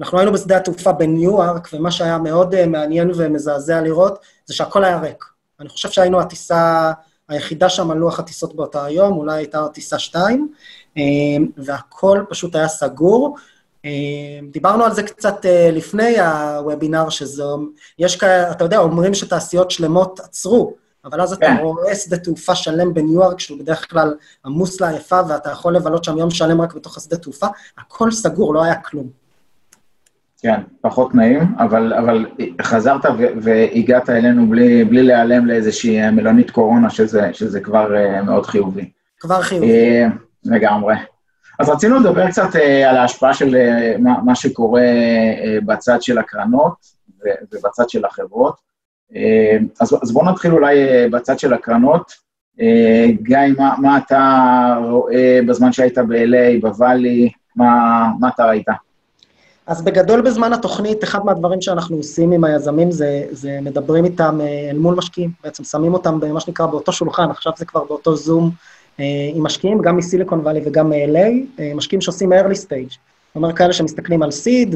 אנחנו 0.00 0.18
היינו 0.18 0.32
בשדה 0.32 0.56
התעופה 0.56 0.92
בניו-יורק, 0.92 1.68
ומה 1.72 1.90
שהיה 1.90 2.18
מאוד 2.18 2.54
uh, 2.54 2.66
מעניין 2.66 3.10
ומזעזע 3.14 3.80
לראות, 3.80 4.18
זה 4.46 4.54
שהכל 4.54 4.84
היה 4.84 5.00
ריק. 5.00 5.24
אני 5.60 5.68
חושב 5.68 5.90
שהיינו 5.90 6.20
הטיסה 6.20 6.92
היחידה 7.28 7.68
שם 7.68 7.90
על 7.90 7.98
לוח 7.98 8.18
הטיסות 8.18 8.56
באותה 8.56 8.84
היום, 8.84 9.18
אולי 9.18 9.36
הייתה 9.36 9.66
טיסה 9.74 9.98
שתיים, 9.98 10.52
uh, 10.98 11.00
והכל 11.56 12.24
פשוט 12.28 12.54
היה 12.56 12.68
סגור. 12.68 13.36
אה, 13.86 14.40
דיברנו 14.50 14.84
על 14.84 14.92
זה 14.92 15.02
קצת 15.02 15.46
אה, 15.46 15.70
לפני 15.72 16.20
הוובינר, 16.20 17.08
שזו, 17.08 17.58
יש 17.98 18.16
כאלה, 18.16 18.50
אתה 18.50 18.64
יודע, 18.64 18.78
אומרים 18.78 19.14
שתעשיות 19.14 19.70
שלמות 19.70 20.20
עצרו, 20.20 20.74
אבל 21.04 21.20
אז 21.20 21.32
אתה 21.32 21.46
כן. 21.46 21.56
רואה 21.62 21.94
שדה 21.94 22.16
תעופה 22.16 22.54
שלם 22.54 22.94
בניו 22.94 23.12
יורק, 23.12 23.40
שהוא 23.40 23.58
בדרך 23.58 23.90
כלל 23.90 24.14
עמוס 24.44 24.80
לעייפה, 24.80 25.20
ואתה 25.28 25.50
יכול 25.50 25.76
לבלות 25.76 26.04
שם 26.04 26.18
יום 26.18 26.30
שלם 26.30 26.60
רק 26.60 26.74
בתוך 26.74 26.96
השדה 26.96 27.16
תעופה, 27.16 27.46
הכל 27.78 28.10
סגור, 28.10 28.54
לא 28.54 28.64
היה 28.64 28.74
כלום. 28.80 29.25
כן, 30.40 30.60
פחות 30.80 31.14
נעים, 31.14 31.54
אבל, 31.58 31.92
אבל 31.94 32.26
חזרת 32.62 33.00
והגעת 33.40 34.10
אלינו 34.10 34.46
בלי, 34.46 34.84
בלי 34.84 35.02
להיעלם 35.02 35.46
לאיזושהי 35.46 36.10
מלונית 36.10 36.50
קורונה, 36.50 36.90
שזה, 36.90 37.30
שזה 37.32 37.60
כבר 37.60 37.96
אה, 37.96 38.22
מאוד 38.22 38.46
חיובי. 38.46 38.90
כבר 39.20 39.42
חיובי. 39.42 39.70
אה, 39.70 40.06
לגמרי. 40.44 40.94
אז 41.58 41.68
רצינו 41.68 42.00
לדבר 42.00 42.30
קצת 42.30 42.56
אה, 42.56 42.90
על 42.90 42.96
ההשפעה 42.96 43.34
של 43.34 43.56
אה, 43.56 43.96
מה, 43.98 44.14
מה 44.24 44.34
שקורה 44.34 44.80
אה, 44.82 45.58
בצד 45.66 46.02
של 46.02 46.18
הקרנות 46.18 46.74
ו- 47.24 47.54
ובצד 47.54 47.90
של 47.90 48.04
החברות. 48.04 48.56
אה, 49.16 49.56
אז, 49.80 49.96
אז 50.02 50.12
בואו 50.12 50.30
נתחיל 50.30 50.52
אולי 50.52 50.88
אה, 50.88 51.06
בצד 51.10 51.38
של 51.38 51.54
הקרנות. 51.54 52.12
אה, 52.60 53.06
גיא, 53.22 53.38
מה, 53.58 53.74
מה 53.78 53.98
אתה 53.98 54.76
רואה 54.82 55.40
בזמן 55.46 55.72
שהיית 55.72 55.98
ב-LA, 55.98 56.60
בוואלי, 56.60 57.30
מה, 57.56 58.06
מה 58.20 58.28
אתה 58.28 58.46
ראית? 58.46 58.66
אז 59.66 59.82
בגדול 59.82 60.20
בזמן 60.20 60.52
התוכנית, 60.52 61.04
אחד 61.04 61.24
מהדברים 61.24 61.60
שאנחנו 61.60 61.96
עושים 61.96 62.32
עם 62.32 62.44
היזמים 62.44 62.90
זה, 62.90 63.22
זה 63.30 63.58
מדברים 63.62 64.04
איתם 64.04 64.38
אה, 64.40 64.70
אל 64.70 64.78
מול 64.78 64.94
משקיעים, 64.94 65.30
בעצם 65.44 65.64
שמים 65.64 65.94
אותם 65.94 66.20
במה 66.20 66.40
שנקרא 66.40 66.66
באותו 66.66 66.92
שולחן, 66.92 67.30
עכשיו 67.30 67.52
זה 67.56 67.64
כבר 67.64 67.84
באותו 67.84 68.16
זום 68.16 68.50
אה, 69.00 69.04
עם 69.34 69.42
משקיעים, 69.42 69.82
גם 69.82 69.96
מסיליקון 69.96 70.40
וואלי 70.40 70.60
וגם 70.64 70.90
מ-LA, 70.90 71.60
אה, 71.60 71.72
משקיעים 71.74 72.00
שעושים 72.00 72.32
early 72.32 72.56
stage, 72.66 72.96
אומרת 73.34 73.56
כאלה 73.56 73.72
שמסתכלים 73.72 74.22
על 74.22 74.30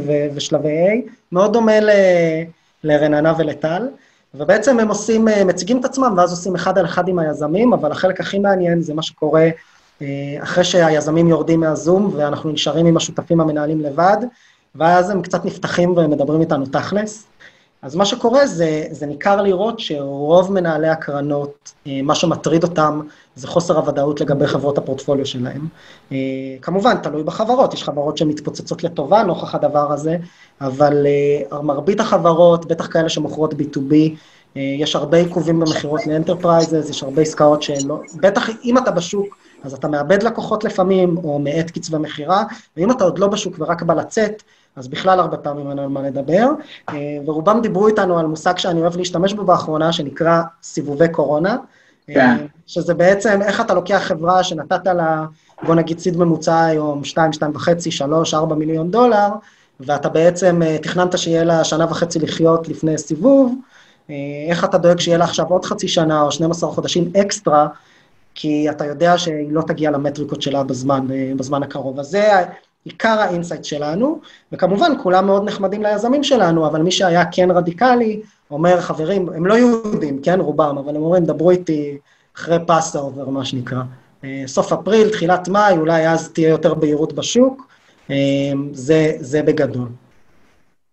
ו- 0.06 0.26
ושלבי 0.34 0.68
A, 0.68 1.10
מאוד 1.32 1.52
דומה 1.52 1.80
ל- 1.80 1.90
לרננה 2.84 3.32
ולטל, 3.38 3.88
ובעצם 4.34 4.80
הם 4.80 4.88
עושים, 4.88 5.28
מציגים 5.46 5.80
את 5.80 5.84
עצמם 5.84 6.14
ואז 6.16 6.30
עושים 6.30 6.54
אחד 6.54 6.78
על 6.78 6.84
אחד 6.84 7.08
עם 7.08 7.18
היזמים, 7.18 7.72
אבל 7.72 7.92
החלק 7.92 8.20
הכי 8.20 8.38
מעניין 8.38 8.80
זה 8.80 8.94
מה 8.94 9.02
שקורה 9.02 9.48
אחרי 10.38 10.64
שהיזמים 10.64 11.28
יורדים 11.28 11.60
מהזום 11.60 12.10
ואנחנו 12.16 12.50
נשארים 12.50 12.86
עם 12.86 12.96
השותפים 12.96 13.40
המנהלים 13.40 13.80
לבד, 13.80 14.16
ואז 14.74 15.10
הם 15.10 15.22
קצת 15.22 15.44
נפתחים 15.44 15.90
ומדברים 15.96 16.40
איתנו 16.40 16.66
תכלס. 16.66 17.26
אז 17.82 17.96
מה 17.96 18.04
שקורה 18.04 18.46
זה, 18.46 18.84
זה 18.90 19.06
ניכר 19.06 19.42
לראות 19.42 19.80
שרוב 19.80 20.52
מנהלי 20.52 20.88
הקרנות, 20.88 21.72
אה, 21.86 22.00
מה 22.02 22.14
שמטריד 22.14 22.62
אותם 22.62 23.00
זה 23.34 23.46
חוסר 23.46 23.76
הוודאות 23.76 24.20
לגבי 24.20 24.46
חברות 24.46 24.78
הפורטפוליו 24.78 25.26
שלהם. 25.26 25.68
אה, 26.12 26.16
כמובן, 26.62 26.96
תלוי 27.02 27.22
בחברות, 27.22 27.74
יש 27.74 27.84
חברות 27.84 28.16
שמתפוצצות 28.16 28.84
לטובה 28.84 29.22
נוכח 29.22 29.54
הדבר 29.54 29.92
הזה, 29.92 30.16
אבל 30.60 31.06
אה, 31.52 31.62
מרבית 31.62 32.00
החברות, 32.00 32.66
בטח 32.66 32.86
כאלה 32.86 33.08
שמוכרות 33.08 33.52
B2B, 33.54 33.94
אה, 34.56 34.62
יש 34.78 34.96
הרבה 34.96 35.16
עיכובים 35.16 35.60
במכירות 35.60 36.06
ל 36.06 36.13
enterprises, 36.13 36.90
יש 36.90 37.02
הרבה 37.02 37.22
עסקאות 37.22 37.62
שהן 37.62 37.86
לא... 37.86 38.00
בטח 38.14 38.48
אם 38.64 38.78
אתה 38.78 38.90
בשוק, 38.90 39.36
אז 39.62 39.74
אתה 39.74 39.88
מאבד 39.88 40.22
לקוחות 40.22 40.64
לפעמים, 40.64 41.16
או 41.16 41.38
מאט 41.38 41.70
קצבי 41.70 41.98
מכירה, 41.98 42.44
ואם 42.76 42.90
אתה 42.90 43.04
עוד 43.04 43.18
לא 43.18 43.26
בשוק 43.26 43.56
ורק 43.58 43.82
בא 43.82 43.94
לצאת, 43.94 44.42
אז 44.76 44.88
בכלל 44.88 45.20
הרבה 45.20 45.36
פעמים 45.36 45.70
אין 45.70 45.78
על 45.78 45.88
מה 45.88 46.02
לדבר. 46.02 46.46
אה, 46.88 46.94
ורובם 47.26 47.60
דיברו 47.62 47.88
איתנו 47.88 48.18
על 48.18 48.26
מושג 48.26 48.58
שאני 48.58 48.80
אוהב 48.80 48.96
להשתמש 48.96 49.32
בו 49.32 49.44
באחרונה, 49.44 49.92
שנקרא 49.92 50.42
סיבובי 50.62 51.08
קורונה. 51.08 51.56
כן. 52.06 52.20
אה, 52.20 52.46
שזה 52.66 52.94
בעצם 52.94 53.42
איך 53.42 53.60
אתה 53.60 53.74
לוקח 53.74 54.02
חברה 54.04 54.44
שנתת 54.44 54.86
לה, 54.86 55.24
בוא 55.62 55.74
נגיד 55.74 55.98
סיד 55.98 56.16
ממוצע 56.16 56.64
היום 56.64 57.04
2, 57.04 57.30
2.5, 57.32 57.90
3, 57.90 58.34
4 58.34 58.54
מיליון 58.54 58.90
דולר, 58.90 59.28
ואתה 59.80 60.08
בעצם 60.08 60.62
אה, 60.62 60.78
תכננת 60.78 61.18
שיהיה 61.18 61.44
לה 61.44 61.64
שנה 61.64 61.84
וחצי 61.84 62.18
לחיות 62.18 62.68
לפני 62.68 62.98
סיבוב, 62.98 63.54
איך 64.48 64.64
אתה 64.64 64.78
דואג 64.78 65.00
שיהיה 65.00 65.18
לה 65.18 65.24
עכשיו 65.24 65.46
עוד 65.46 65.64
חצי 65.64 65.88
שנה 65.88 66.22
או 66.22 66.32
12 66.32 66.70
חודשים 66.70 67.12
אקסטרה, 67.20 67.68
כי 68.34 68.70
אתה 68.70 68.86
יודע 68.86 69.18
שהיא 69.18 69.52
לא 69.52 69.62
תגיע 69.62 69.90
למטריקות 69.90 70.42
שלה 70.42 70.62
בזמן, 70.62 71.06
בזמן 71.36 71.62
הקרוב. 71.62 71.98
אז 71.98 72.06
זה 72.06 72.30
עיקר 72.84 73.20
ה 73.20 73.26
insight 73.26 73.64
שלנו, 73.64 74.20
וכמובן, 74.52 74.92
כולם 75.02 75.26
מאוד 75.26 75.44
נחמדים 75.44 75.82
ליזמים 75.82 76.24
שלנו, 76.24 76.66
אבל 76.66 76.82
מי 76.82 76.90
שהיה 76.90 77.24
כן 77.32 77.50
רדיקלי, 77.50 78.20
אומר, 78.50 78.80
חברים, 78.80 79.28
הם 79.28 79.46
לא 79.46 79.54
יהודים, 79.54 80.22
כן, 80.22 80.40
רובם, 80.40 80.78
אבל 80.78 80.96
הם 80.96 81.02
אומרים, 81.02 81.24
דברו 81.24 81.50
איתי 81.50 81.98
אחרי 82.36 82.58
Passover, 82.66 83.28
מה 83.28 83.44
שנקרא. 83.44 83.82
אה, 84.24 84.42
סוף 84.46 84.72
אפריל, 84.72 85.08
תחילת 85.08 85.48
מאי, 85.48 85.76
אולי 85.76 86.08
אז 86.08 86.28
תהיה 86.32 86.48
יותר 86.48 86.74
בהירות 86.74 87.12
בשוק. 87.12 87.66
אה, 88.10 88.16
זה, 88.72 89.12
זה 89.20 89.42
בגדול. 89.42 89.88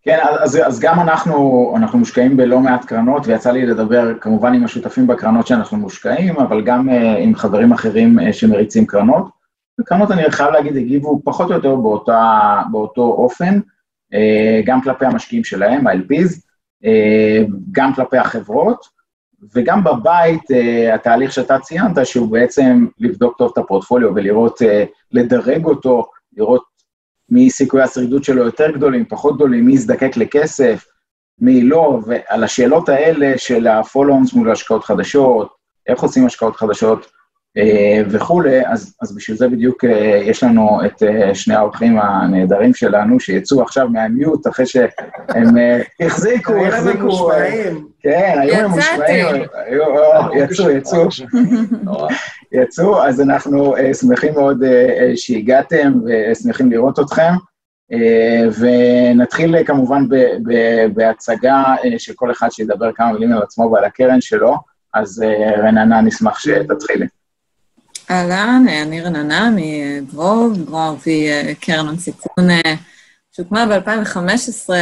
כן, 0.04 0.20
אז, 0.40 0.60
אז 0.66 0.80
גם 0.80 1.00
אנחנו, 1.00 1.74
אנחנו 1.78 2.00
מושקעים 2.00 2.38
בלא 2.38 2.60
מעט 2.60 2.86
קרנות, 2.86 3.28
ויצא 3.28 3.52
לי 3.52 3.66
לדבר 3.66 4.14
כמובן 4.22 4.54
עם 4.54 4.64
השותפים 4.64 5.08
בקרנות 5.08 5.48
שאנחנו 5.48 5.78
מושקעים, 5.78 6.38
אבל 6.38 6.62
גם 6.62 6.90
אה, 6.90 6.94
עם 7.20 7.36
חברים 7.36 7.72
אחרים 7.72 8.18
שמריצים 8.32 8.86
קרנות. 8.86 9.37
וקרנות, 9.80 10.12
אני 10.12 10.32
חייב 10.32 10.50
להגיד, 10.50 10.78
הגיבו 10.78 11.22
פחות 11.26 11.50
או 11.50 11.56
יותר 11.56 11.76
באותה, 11.76 12.62
באותו 12.72 13.02
אופן, 13.02 13.60
uh, 14.14 14.66
גם 14.66 14.82
כלפי 14.82 15.06
המשקיעים 15.06 15.44
שלהם, 15.44 15.88
ה-LPs, 15.88 16.36
uh, 16.84 17.52
גם 17.72 17.94
כלפי 17.94 18.18
החברות, 18.18 18.86
וגם 19.56 19.84
בבית, 19.84 20.42
uh, 20.52 20.94
התהליך 20.94 21.32
שאתה 21.32 21.60
ציינת, 21.60 22.06
שהוא 22.06 22.32
בעצם 22.32 22.88
לבדוק 23.00 23.38
טוב 23.38 23.52
את 23.54 23.58
הפורטפוליו 23.58 24.16
ולראות, 24.16 24.60
לדרג 25.12 25.66
אותו, 25.66 26.10
לראות 26.38 26.64
מי 27.30 27.50
סיכויי 27.50 27.84
השרידות 27.84 28.24
שלו 28.24 28.46
יותר 28.46 28.72
גדולים, 28.72 29.06
פחות 29.06 29.36
גדולים, 29.36 29.66
מי 29.66 29.74
יזדקק 29.74 30.18
לכסף, 30.18 30.86
מי 31.40 31.62
לא, 31.62 32.00
ועל 32.06 32.44
השאלות 32.44 32.90
האלה 32.90 33.38
של 33.38 33.68
ה-follow-ons 33.68 34.36
מול 34.36 34.52
השקעות 34.52 34.84
חדשות, 34.84 35.50
איך 35.88 36.00
עושים 36.00 36.26
השקעות 36.26 36.56
חדשות 36.56 37.00
אה, 37.00 37.17
וכולי, 38.10 38.68
אז, 38.68 38.96
אז 39.02 39.16
בשביל 39.16 39.38
זה 39.38 39.48
בדיוק 39.48 39.86
אה, 39.86 40.22
יש 40.26 40.44
לנו 40.44 40.80
את 40.86 41.04
אה, 41.04 41.36
שני 41.36 41.56
האורחים 41.56 42.00
הנהדרים 42.00 42.74
שלנו, 42.74 43.20
שיצאו 43.20 43.62
עכשיו 43.62 43.90
מהמיוט 43.90 44.48
אחרי 44.48 44.66
שהם 44.66 45.58
אה, 45.58 45.82
החזיקו, 46.06 46.66
החזיקו... 46.66 47.32
כן, 48.00 48.36
היו. 48.42 48.70
ממושמעים, 48.70 49.26
היו- 49.54 49.84
יצאו, 50.44 50.70
יצאו. 50.70 51.08
נורא. 51.84 52.08
יצאו, 52.62 53.04
אז 53.04 53.22
אנחנו 53.22 53.76
שמחים 53.94 54.34
מאוד 54.34 54.64
שהגעתם 55.16 55.94
ושמחים 56.06 56.72
לראות 56.72 57.00
אתכם. 57.00 57.32
ונתחיל 58.60 59.64
כמובן 59.64 60.10
ב- 60.10 60.16
ב- 60.44 60.86
בהצגה 60.94 61.64
של 61.98 62.14
כל 62.16 62.32
אחד 62.32 62.50
שידבר 62.52 62.92
כמה 62.96 63.14
מילים 63.14 63.32
על 63.34 63.42
עצמו 63.44 63.72
ועל 63.72 63.84
הקרן 63.86 64.22
שלו, 64.22 64.56
אז 64.94 65.24
רננה, 65.58 66.02
נשמח 66.02 66.40
שתתחילי. 66.40 67.06
אהלן, 68.12 68.66
אני 68.82 69.02
רננה 69.02 69.50
מ 69.56 69.71
Grove, 69.71 70.66
Grove 70.66 71.04
היא 71.06 71.30
אה, 71.30 71.54
קרן 71.60 71.88
הון 71.88 71.98
סיכון 71.98 72.50
אה, 72.50 72.74
שהוקמה 73.32 73.66
ב-2015 73.66 74.18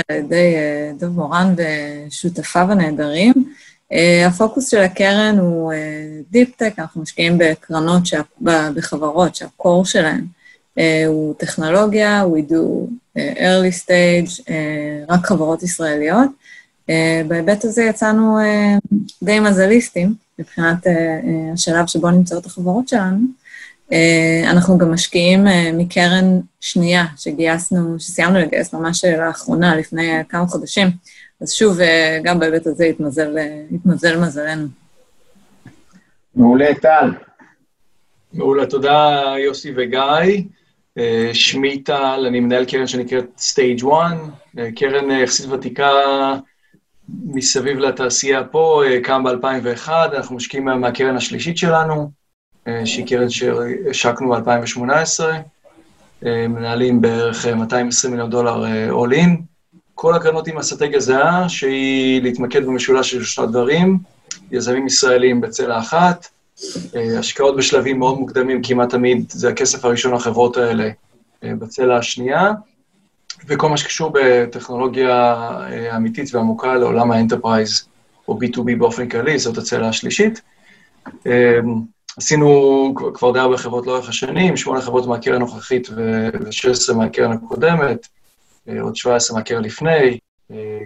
על 0.10 0.16
ידי 0.18 0.56
אה, 0.56 0.92
דב 1.00 1.08
מורן 1.08 1.56
ושותפיו 1.58 2.68
הנהדרים. 2.72 3.34
אה, 3.92 4.28
הפוקוס 4.28 4.70
של 4.72 4.78
הקרן 4.80 5.38
הוא 5.40 5.74
deep-tech, 6.32 6.74
אנחנו 6.80 7.02
משקיעים 7.02 7.38
בקרנות, 7.38 8.06
שה- 8.06 8.22
בחברות 8.74 9.36
שה 9.36 9.57
core 9.57 9.86
שלהן 9.86 10.26
אה, 10.80 11.04
הוא 11.08 11.34
טכנולוגיה, 11.38 12.24
we 12.24 12.52
do 12.52 12.56
אה, 13.18 13.34
early 13.38 13.84
stage, 13.84 14.42
אה, 14.50 15.04
רק 15.10 15.26
חברות 15.26 15.64
ישראליות. 15.64 16.30
אה, 16.90 17.22
בהיבט 17.28 17.64
הזה 17.64 17.84
יצאנו 17.84 18.40
אה, 18.40 18.78
די 19.24 19.40
מזליסטים 19.40 20.14
מבחינת 20.40 20.88
אה, 20.88 20.94
השלב 21.54 21.88
שבו 21.88 22.12
נמצאות 22.12 22.46
החברות 22.46 22.88
שלנו. 22.88 23.20
אנחנו 24.44 24.78
גם 24.78 24.92
משקיעים 24.92 25.46
מקרן 25.74 26.40
שנייה 26.62 27.06
שגייסנו, 27.18 28.00
שסיימנו 28.00 28.40
לגייס 28.40 28.74
ממש 28.74 29.06
לאחרונה, 29.06 29.76
לפני 29.76 30.12
כמה 30.30 30.48
חודשים. 30.48 30.88
אז 31.42 31.54
שוב, 31.54 31.78
גם 32.24 32.40
בהיבט 32.40 32.68
הזה 32.68 32.86
התמזל, 32.86 33.38
התמזל 33.76 34.20
מזלנו. 34.20 34.68
מעולה, 36.36 36.76
טל. 36.82 37.10
מעולה, 38.34 38.66
תודה 38.66 39.34
יוסי 39.38 39.72
וגיא. 39.78 40.44
שמי 41.34 41.84
טל, 41.84 42.26
אני 42.28 42.40
מנהל 42.40 42.66
קרן 42.66 42.88
שנקראת 42.88 43.26
Stage 43.38 43.86
1, 43.88 44.18
אה, 44.60 44.72
קרן 44.76 45.12
יחסית 45.12 45.46
ותיקה 45.50 45.90
מסביב 47.10 47.78
לתעשייה 47.78 48.44
פה, 48.44 48.84
אה, 48.86 49.00
קם 49.04 49.24
ב-2001, 49.24 49.90
אנחנו 49.90 50.36
משקיעים 50.36 50.66
מה- 50.66 50.76
מהקרן 50.76 51.16
השלישית 51.16 51.58
שלנו, 51.58 52.12
אה, 52.68 52.86
שהיא 52.86 53.08
קרן 53.08 53.30
שהשקנו 53.30 54.30
ב-2018, 54.30 55.24
אה, 56.26 56.48
מנהלים 56.48 57.02
בערך 57.02 57.46
אה, 57.46 57.56
220 57.56 58.12
מיליון 58.14 58.30
דולר 58.30 58.66
all 58.92 59.14
in. 59.14 59.30
כל 59.96 60.16
הקרנות 60.16 60.48
עם 60.48 60.58
אסטרטגיה 60.58 61.00
זהה, 61.00 61.50
שהיא 61.50 62.22
להתמקד 62.22 62.66
במשולש 62.66 63.12
של 63.12 63.18
שלושה 63.18 63.46
דברים, 63.46 64.00
יזמים 64.52 64.88
ישראלים 64.88 65.42
בצלע 65.42 65.80
אחת, 65.80 66.28
השקעות 67.20 67.56
בשלבים 67.58 68.00
מאוד 68.00 68.20
מוקדמים, 68.20 68.62
כמעט 68.64 68.90
תמיד 68.90 69.26
זה 69.30 69.50
הכסף 69.50 69.86
הראשון 69.86 70.14
לחברות 70.14 70.58
האלה 70.58 70.90
בצלע 71.44 71.98
השנייה, 71.98 72.52
וכל 73.48 73.70
מה 73.70 73.78
שקשור 73.78 74.12
בטכנולוגיה 74.14 75.34
אה, 75.72 75.96
אמיתית 75.96 76.36
ועמוקה 76.36 76.76
לעולם 76.76 77.12
ה 77.12 77.18
enterprise, 77.18 77.88
או 78.28 78.40
B2B 78.40 78.78
באופן 78.78 79.10
כללי, 79.10 79.40
זאת 79.40 79.58
הצלע 79.58 79.88
השלישית. 79.88 80.42
אה, 81.28 81.60
עשינו 82.18 82.94
כבר 83.14 83.32
די 83.32 83.40
הרבה 83.40 83.58
חברות 83.58 83.88
לאורך 83.88 84.10
השנים, 84.10 84.58
שמונה 84.58 84.82
חברות 84.82 85.08
מהקרן 85.08 85.36
הנוכחית 85.36 85.88
ו-16 85.96 86.94
מהקרן 86.94 87.32
הקודמת, 87.32 88.08
אה, 88.70 88.82
עוד 88.82 88.96
17 88.96 89.38
מהקרן 89.38 89.64
לפני, 89.64 90.20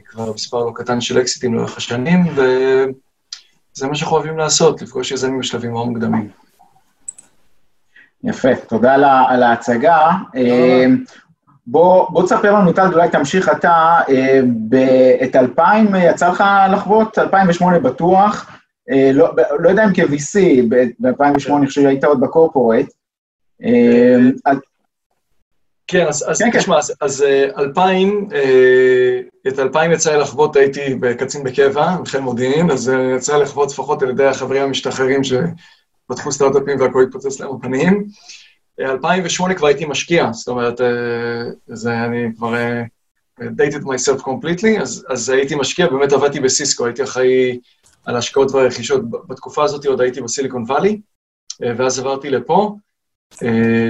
כבר 0.05 0.33
מספר 0.33 0.63
לא 0.63 0.71
קטן 0.75 1.01
של 1.01 1.21
אקזיטים 1.21 1.53
לאורך 1.53 1.77
השנים, 1.77 2.23
וזה 2.27 3.87
מה 3.87 3.95
שאנחנו 3.95 4.17
אוהבים 4.17 4.37
לעשות, 4.37 4.81
לפגוש 4.81 5.11
יזמים 5.11 5.39
בשלבים 5.39 5.71
מאוד 5.71 5.87
מוקדמים. 5.87 6.29
יפה, 8.23 8.55
תודה 8.55 8.93
על 9.29 9.43
ההצגה. 9.43 10.11
בוא, 11.67 12.09
בוא 12.09 12.23
תספר 12.23 12.53
לנו, 12.53 12.73
טל, 12.73 12.93
אולי 12.93 13.09
תמשיך 13.09 13.49
אתה, 13.49 13.99
אה, 14.09 14.39
את 15.23 15.35
2000 15.35 15.95
יצא 15.95 16.29
לך 16.29 16.43
לחוות, 16.71 17.17
2008 17.17 17.79
בטוח, 17.79 18.51
אה, 18.91 19.11
לא, 19.13 19.29
לא 19.59 19.69
יודע 19.69 19.85
אם 19.85 19.93
כ-VC, 19.93 20.39
ב-2008 20.69 21.53
אני 21.57 21.67
חושב 21.67 21.81
שהיית 21.81 22.03
עוד 22.03 22.21
בקורפורט. 22.21 22.85
אה, 23.63 24.53
כן, 25.87 26.07
אז, 26.07 26.25
אז 26.27 26.41
כן, 26.41 26.51
כן. 26.51 26.59
תשמע, 26.59 26.75
כן. 26.75 26.79
אז, 26.79 26.93
אז 27.01 27.25
2000, 27.57 28.29
את 29.47 29.59
2000 29.59 29.91
יצא 29.91 30.11
לי 30.11 30.21
לחוות, 30.21 30.55
הייתי 30.55 30.95
בקצין 30.95 31.43
בקבע, 31.43 31.95
בחיל 32.03 32.19
מודיעין, 32.19 32.71
אז 32.71 32.91
יצא 33.15 33.37
לי 33.37 33.43
לחוות 33.43 33.71
לפחות 33.71 34.01
על 34.01 34.09
ידי 34.09 34.25
החברים 34.25 34.63
המשתחררים 34.63 35.21
שפתחו 35.23 36.31
סטארט-אפים 36.31 36.79
והכול 36.79 37.03
התפוצץ 37.03 37.39
להם 37.39 37.49
בפנים. 37.59 38.05
2008 38.79 39.55
כבר 39.55 39.67
הייתי 39.67 39.85
משקיע, 39.85 40.31
זאת 40.33 40.47
אומרת, 40.47 40.81
אה, 40.81 40.87
זה 41.67 42.03
אני 42.05 42.35
כבר 42.37 42.55
אה, 42.55 42.83
dated 43.41 43.83
myself 43.83 44.21
completely, 44.21 44.81
אז, 44.81 45.05
אז 45.09 45.29
הייתי 45.29 45.55
משקיע, 45.55 45.87
באמת 45.87 46.11
עבדתי 46.13 46.39
בסיסקו, 46.39 46.85
הייתי 46.85 47.03
אחראי 47.03 47.59
על 48.05 48.15
השקעות 48.15 48.51
והרכישות. 48.51 49.01
בתקופה 49.27 49.63
הזאת 49.63 49.85
עוד 49.85 50.01
הייתי 50.01 50.21
בסיליקון 50.21 50.63
וואלי, 50.67 51.01
אה, 51.63 51.71
ואז 51.77 51.99
עברתי 51.99 52.29
לפה, 52.29 52.75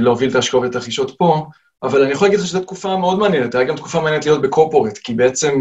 להוביל 0.02 0.30
את 0.30 0.36
ההשקעות 0.36 0.64
ואת 0.64 0.76
הרכישות 0.76 1.18
פה, 1.18 1.46
אבל 1.84 2.04
אני 2.04 2.12
יכול 2.12 2.28
להגיד 2.28 2.40
לך 2.40 2.46
שזו 2.46 2.60
תקופה 2.60 2.98
מאוד 2.98 3.20
מעניינת, 3.20 3.56
היה 3.56 3.64
גם 3.64 3.76
תקופה 3.76 4.02
מעניינת 4.02 4.26
להיות 4.26 4.42
בקורפורט, 4.42 4.98
כי 4.98 5.14
בעצם 5.14 5.60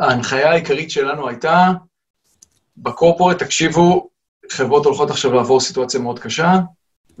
ההנחיה 0.00 0.50
העיקרית 0.50 0.90
שלנו 0.90 1.28
הייתה, 1.28 1.68
בקורפורט, 2.76 3.38
תקשיבו, 3.38 4.08
חברות 4.50 4.84
הולכות 4.84 5.10
עכשיו 5.10 5.32
לעבור 5.32 5.60
סיטואציה 5.60 6.00
מאוד 6.00 6.18
קשה, 6.18 6.58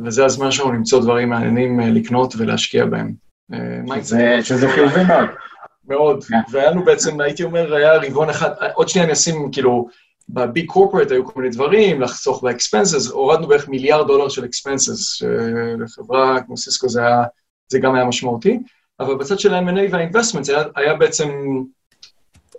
וזה 0.04 0.24
הזמן 0.24 0.50
שלנו 0.50 0.72
למצוא 0.72 1.00
דברים 1.00 1.28
מעניינים 1.28 1.80
אה, 1.80 1.90
לקנות 1.90 2.34
ולהשקיע 2.38 2.86
בהם. 2.86 3.12
אה, 3.52 3.58
שזה 4.42 4.68
חיובי 4.68 5.04
מאוד. 5.04 5.28
מאוד, 5.88 6.24
כן. 6.24 6.36
והיה 6.50 6.70
לנו 6.70 6.84
בעצם, 6.84 7.20
הייתי 7.20 7.42
אומר, 7.42 7.74
היה 7.74 7.96
רבעון 7.96 8.30
אחד, 8.30 8.50
עוד 8.74 8.88
שנייה 8.88 9.04
אני 9.04 9.12
אשים, 9.12 9.48
כאילו, 9.52 9.88
ב 10.28 10.38
big 10.38 10.66
corporate 10.66 11.10
היו 11.10 11.24
כל 11.24 11.40
מיני 11.40 11.54
דברים, 11.54 12.00
לחסוך 12.00 12.42
ב 12.42 12.49
expenses, 12.49 13.10
הורדנו 13.10 13.46
בערך 13.46 13.68
מיליארד 13.68 14.06
דולר 14.06 14.28
של 14.28 14.44
expenses, 14.44 15.14
שלחברה 15.14 16.40
כמו 16.46 16.56
סיסקו 16.56 16.88
זה, 16.88 17.06
היה, 17.06 17.24
זה 17.68 17.78
גם 17.78 17.94
היה 17.94 18.04
משמעותי, 18.04 18.58
אבל 19.00 19.14
בצד 19.14 19.38
של 19.38 19.54
ה-M&A 19.54 19.92
וה-investment 19.92 20.48
היה, 20.48 20.62
היה 20.76 20.94
בעצם, 20.94 21.28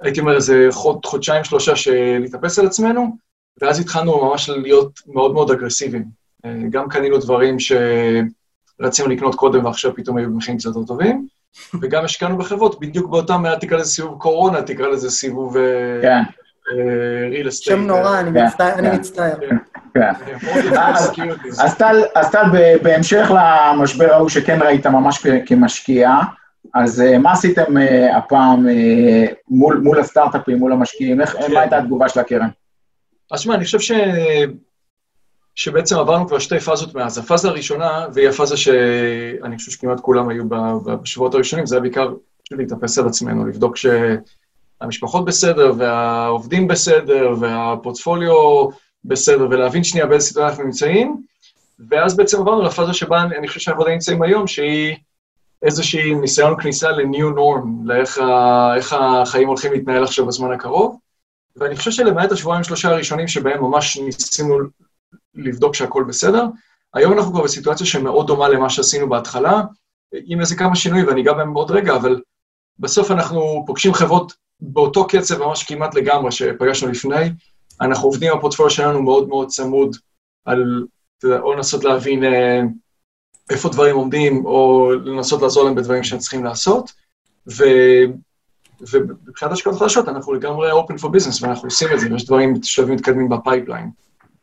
הייתי 0.01 0.19
אומר, 0.19 0.36
איזה 0.36 0.67
חוד, 0.72 1.05
חודשיים, 1.05 1.43
שלושה 1.43 1.75
של 1.75 2.17
להתאפס 2.19 2.60
על 2.60 2.65
עצמנו, 2.65 3.17
ואז 3.62 3.79
התחלנו 3.79 4.25
ממש 4.25 4.50
להיות 4.50 5.00
מאוד 5.08 5.34
מאוד 5.34 5.51
אגרסיביים. 5.51 6.19
אה, 6.46 6.55
גם 6.69 6.89
קנינו 6.89 7.17
דברים 7.17 7.58
שרצינו 7.60 9.08
לקנות 9.10 9.36
קודם 9.36 9.65
ועכשיו 9.65 9.96
פתאום 9.96 10.17
היו 10.17 10.29
במחירים 10.29 10.58
קצת 10.58 10.65
יותר 10.65 10.84
טובים, 10.84 11.27
וגם 11.81 12.05
השקענו 12.05 12.38
בחברות, 12.38 12.79
בדיוק 12.79 13.09
באותם, 13.09 13.44
תקרא 13.61 13.77
לזה 13.77 13.90
סיבוב 13.92 14.18
קורונה, 14.20 14.61
תקרא 14.61 14.87
לזה 14.87 15.11
סיבוב 15.11 15.57
ריל 17.31 17.46
אה, 17.46 17.50
אסטייט. 17.50 17.77
כן. 17.77 17.83
שם 17.83 17.87
נורא, 17.87 18.20
אני 18.20 18.31
כן. 18.33 18.46
מצטער. 18.96 19.35
כן. 19.94 20.14
אז 22.20 22.31
טל, 22.31 22.46
בהמשך 22.83 23.31
למשבר 23.35 24.14
ההוא 24.14 24.29
שכן 24.29 24.61
ראית 24.61 24.87
ממש 24.87 25.27
כמשקיע, 25.46 26.11
אז 26.75 27.01
אה, 27.01 27.18
מה 27.18 27.31
עשיתם 27.31 27.74
הפעם 28.18 28.68
מול 29.50 30.00
הסטארט-אפים, 30.00 30.57
מול 30.57 30.74
המשקיעים? 30.74 31.18
מה 31.53 31.59
הייתה 31.59 31.77
התגובה 31.77 32.09
של 32.09 32.20
הקרן? 32.20 32.50
אז 33.31 33.40
שמע, 33.40 33.55
אני 33.55 33.66
חושב 33.66 33.79
ש... 33.79 33.92
שבעצם 35.59 36.00
עברנו 36.00 36.27
כבר 36.27 36.39
שתי 36.39 36.59
פאזות 36.59 36.95
מאז. 36.95 37.17
הפאזה 37.17 37.48
הראשונה, 37.48 38.05
והיא 38.13 38.29
הפאזה 38.29 38.57
שאני 38.57 39.57
חושב 39.57 39.72
שכמעט 39.72 40.00
כולם 40.00 40.29
היו 40.29 40.43
בשבועות 41.01 41.33
הראשונים, 41.33 41.65
זה 41.65 41.75
היה 41.75 41.81
בעיקר 41.81 42.13
להתאפס 42.51 42.98
על 42.98 43.07
עצמנו, 43.07 43.45
לבדוק 43.45 43.75
שהמשפחות 43.77 45.25
בסדר, 45.25 45.74
והעובדים 45.77 46.67
בסדר, 46.67 47.33
והפורטפוליו 47.39 48.67
בסדר, 49.05 49.48
ולהבין 49.50 49.83
שנייה 49.83 50.05
באיזה 50.05 50.25
סיטואציה 50.27 50.50
אנחנו 50.50 50.63
נמצאים, 50.63 51.22
ואז 51.89 52.17
בעצם 52.17 52.39
עברנו 52.39 52.61
לפאזה 52.61 52.93
שבה 52.93 53.22
אני 53.22 53.48
חושב 53.48 53.59
שאנחנו 53.59 53.81
עדיין 53.81 53.95
נמצאים 53.95 54.22
היום, 54.22 54.48
שהיא 54.48 54.95
איזושהי 55.61 56.15
ניסיון 56.15 56.61
כניסה 56.61 56.91
ל-new 56.91 57.37
norm, 57.37 57.67
לאיך 57.85 58.95
החיים 59.00 59.48
הולכים 59.48 59.72
להתנהל 59.72 60.03
עכשיו 60.03 60.25
בזמן 60.25 60.51
הקרוב. 60.51 60.98
ואני 61.55 61.75
חושב 61.75 61.91
שלמעט 61.91 62.31
השבועיים 62.31 62.63
שלושה 62.63 62.89
הראשונים 62.89 63.27
שבהם 63.27 63.61
ממש 63.61 63.98
ניסינו 63.98 64.57
לבדוק 65.44 65.75
שהכל 65.75 66.04
בסדר. 66.08 66.46
היום 66.94 67.14
אנחנו 67.14 67.32
כבר 67.32 67.44
בסיטואציה 67.44 67.86
שמאוד 67.86 68.28
דומה 68.28 68.50
למה 68.50 68.70
שעשינו 68.70 69.10
בהתחלה, 69.10 69.62
עם 70.14 70.40
איזה 70.40 70.56
כמה 70.56 70.75
שינויים, 70.75 71.08
ואני 71.08 71.22
אגע 71.22 71.34
בהם 71.34 71.54
בעוד 71.54 71.72
רגע, 71.72 71.96
אבל 71.96 72.22
בסוף 72.80 73.12
אנחנו 73.12 73.64
פוגשים 73.68 73.94
חברות 73.94 74.34
באותו 74.60 75.08
קצב 75.08 75.44
ממש 75.44 75.64
כמעט 75.64 75.96
לגמרי 75.96 76.32
שפגשנו 76.32 76.90
לפני. 76.90 77.30
אנחנו 77.82 78.08
עובדים, 78.08 78.34
הפורטפוליו 78.34 78.70
שלנו 78.70 79.02
מאוד 79.02 79.28
מאוד 79.28 79.48
צמוד 79.48 79.96
על, 80.46 80.86
אתה 81.18 81.28
יודע, 81.28 81.40
או 81.40 81.54
לנסות 81.54 81.84
להבין 81.84 82.24
אה, 82.24 82.62
איפה 83.50 83.70
דברים 83.70 83.96
עומדים, 83.96 84.46
או 84.46 84.92
לנסות 85.06 85.42
לעזור 85.42 85.64
להם 85.64 85.75
בדברים 85.75 86.04
שהם 86.04 86.20
צריכים 86.20 86.44
לעשות. 86.44 86.92
ו... 87.58 87.64
ומבחינת 88.92 89.52
השקעות 89.52 89.80
חדשות, 89.80 90.08
אנחנו 90.08 90.34
לגמרי 90.34 90.72
open 90.72 91.02
for 91.02 91.08
business, 91.08 91.42
ואנחנו 91.42 91.68
עושים 91.68 91.88
את 91.94 92.00
זה, 92.00 92.08
ויש 92.12 92.25
דברים, 92.25 92.54
שלבים 92.64 92.96
מתקדמים 92.96 93.30
ב 93.29 93.35
pipeline. 93.35 93.90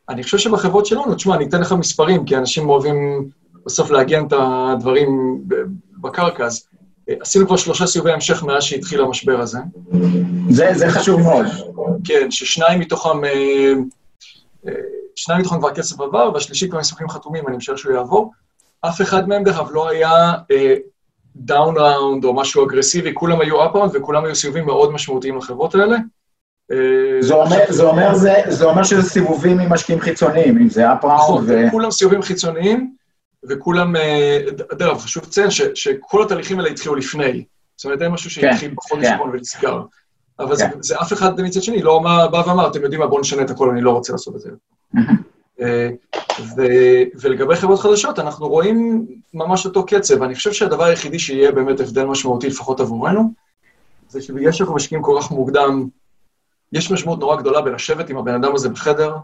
אני 0.09 0.23
חושב 0.23 0.37
שבחברות 0.37 0.85
שלנו, 0.85 1.15
תשמע, 1.15 1.35
אני 1.35 1.45
אתן 1.45 1.61
לך 1.61 1.71
מספרים, 1.71 2.25
כי 2.25 2.37
אנשים 2.37 2.69
אוהבים 2.69 3.29
בסוף 3.65 3.91
לעגן 3.91 4.25
את 4.27 4.33
הדברים 4.37 5.41
בקרקע, 6.01 6.45
אז 6.45 6.67
אה, 7.09 7.13
עשינו 7.21 7.47
כבר 7.47 7.57
שלושה 7.57 7.87
סיבובי 7.87 8.11
המשך 8.11 8.43
מאז 8.43 8.63
שהתחיל 8.63 9.01
המשבר 9.01 9.39
הזה. 9.39 9.59
זה, 10.49 10.69
זה 10.73 10.89
חשוב 10.89 11.21
מאוד. 11.21 11.45
כן, 12.03 12.31
ששניים 12.31 12.79
מתוכם, 12.79 13.25
אה, 13.25 13.73
אה, 14.67 14.73
שניים 15.15 15.41
מתוכם 15.41 15.59
כבר 15.59 15.73
כסף 15.73 16.01
עבר, 16.01 16.31
והשלישי 16.33 16.69
כבר 16.69 16.79
מסמכים 16.79 17.09
חתומים, 17.09 17.47
אני 17.47 17.57
משער 17.57 17.75
שהוא 17.75 17.93
יעבור. 17.93 18.31
אף 18.81 19.01
אחד 19.01 19.27
מהם, 19.27 19.43
דרך 19.43 19.59
אגב, 19.59 19.71
לא 19.71 19.89
היה 19.89 20.33
down 21.35 21.77
round 21.77 22.25
או 22.25 22.33
משהו 22.33 22.65
אגרסיבי, 22.65 23.13
כולם 23.13 23.41
היו 23.41 23.65
up 23.65 23.71
וכולם 23.93 24.25
היו 24.25 24.35
סיבובים 24.35 24.65
מאוד 24.65 24.91
משמעותיים 24.91 25.37
לחברות 25.37 25.75
האלה. 25.75 25.97
אה, 26.71 26.77
זה 27.21 27.33
אומר, 27.33 27.65
זה, 27.69 27.83
אומר, 27.83 28.15
זה, 28.15 28.33
זה 28.47 28.65
אומר 28.65 28.83
שזה 28.83 29.09
סיבובים 29.09 29.59
עם 29.59 29.73
משקיעים 29.73 30.01
חיצוניים, 30.01 30.57
אם 30.57 30.69
זה 30.69 30.93
אפראונד 30.93 31.19
נכון, 31.19 31.45
ו... 31.47 31.71
כולם 31.71 31.91
סיבובים 31.91 32.21
חיצוניים, 32.21 32.93
וכולם, 33.49 33.95
אה, 33.95 34.39
דרך 34.71 35.01
חשוב 35.01 35.23
לציין 35.23 35.49
שכל 35.73 36.23
התהליכים 36.23 36.59
האלה 36.59 36.69
התחילו 36.69 36.95
לפני. 36.95 37.45
זאת 37.77 37.85
אומרת, 37.85 38.01
אין 38.01 38.11
משהו 38.11 38.29
כן, 38.29 38.51
שהתחיל 38.51 38.73
בחודש 38.77 39.05
כן. 39.05 39.11
האחרון 39.11 39.29
ונסגר. 39.29 39.81
אבל 40.39 40.55
זה, 40.55 40.63
כן. 40.63 40.81
זה 40.81 41.01
אף 41.01 41.13
אחד 41.13 41.41
מצד 41.41 41.63
שני 41.63 41.81
לא 41.81 41.99
בא 42.31 42.41
ואמר, 42.47 42.67
אתם 42.67 42.81
יודעים 42.83 43.01
מה, 43.01 43.07
בואו 43.07 43.21
נשנה 43.21 43.41
את 43.41 43.49
הכל, 43.49 43.69
אני 43.69 43.81
לא 43.81 43.91
רוצה 43.91 44.13
לעשות 44.13 44.35
את 44.35 44.41
זה. 44.41 44.49
אה, 45.61 45.89
ולגבי 47.19 47.55
חברות 47.55 47.79
חדשות, 47.79 48.19
אנחנו 48.19 48.47
רואים 48.47 49.05
ממש 49.33 49.65
אותו 49.65 49.85
קצב. 49.85 50.23
אני 50.23 50.35
חושב 50.35 50.53
שהדבר 50.53 50.83
היחידי 50.83 51.19
שיהיה 51.19 51.51
באמת 51.51 51.79
הבדל 51.79 52.05
משמעותי, 52.05 52.47
לפחות 52.47 52.79
עבורנו, 52.79 53.31
זה 54.09 54.21
שבגלל 54.21 54.51
שאנחנו 54.51 54.75
משקיעים 54.75 55.03
כל 55.03 55.19
כך 55.21 55.31
מוקדם 55.31 55.87
יש 56.73 56.91
משמעות 56.91 57.19
נורא 57.19 57.35
גדולה 57.35 57.61
בלשבת 57.61 58.09
עם 58.09 58.17
הבן 58.17 58.33
אדם 58.33 58.55
הזה 58.55 58.69
בחדר, 58.69 59.15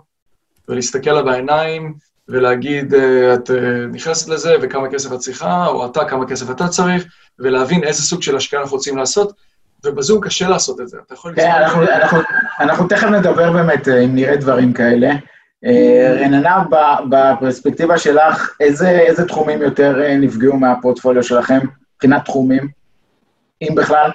ולהסתכל 0.70 1.12
לה 1.12 1.22
בעיניים, 1.22 1.94
ולהגיד, 2.30 2.94
אה, 2.94 3.34
את 3.34 3.52
אה, 3.52 3.86
נכנסת 3.92 4.30
לזה, 4.30 4.56
וכמה 4.62 4.90
כסף 4.90 5.14
את 5.14 5.20
צריכה, 5.20 5.68
או 5.68 5.86
אתה, 5.86 6.06
כמה 6.06 6.28
כסף 6.28 6.52
אתה 6.52 6.68
צריך, 6.68 7.06
ולהבין 7.40 7.84
איזה 7.84 8.02
סוג 8.02 8.22
של 8.22 8.36
השקעה 8.36 8.62
אנחנו 8.62 8.76
רוצים 8.76 8.98
לעשות, 8.98 9.34
ובזום 9.86 10.22
קשה 10.22 10.48
לעשות 10.48 10.82
את 10.82 10.88
זה. 10.88 10.98
אתה 11.06 11.14
יכול... 11.14 11.36
כן, 11.36 11.52
אנחנו, 11.52 11.84
אנחנו, 11.84 12.20
אנחנו 12.60 12.88
תכף 12.88 13.08
נדבר 13.08 13.52
באמת, 13.52 13.88
אה, 13.88 14.00
אם 14.00 14.16
נראה 14.16 14.36
דברים 14.36 14.74
כאלה. 14.74 15.10
רננה, 16.20 16.64
בפרספקטיבה 17.10 17.98
שלך, 17.98 18.56
איזה, 18.60 18.90
איזה 18.90 19.28
תחומים 19.28 19.62
יותר 19.62 19.96
נפגעו 20.20 20.58
מהפורטפוליו 20.58 21.24
שלכם, 21.24 21.60
מבחינת 21.96 22.26
תחומים, 22.26 22.68
אם 23.62 23.76
בכלל? 23.76 24.12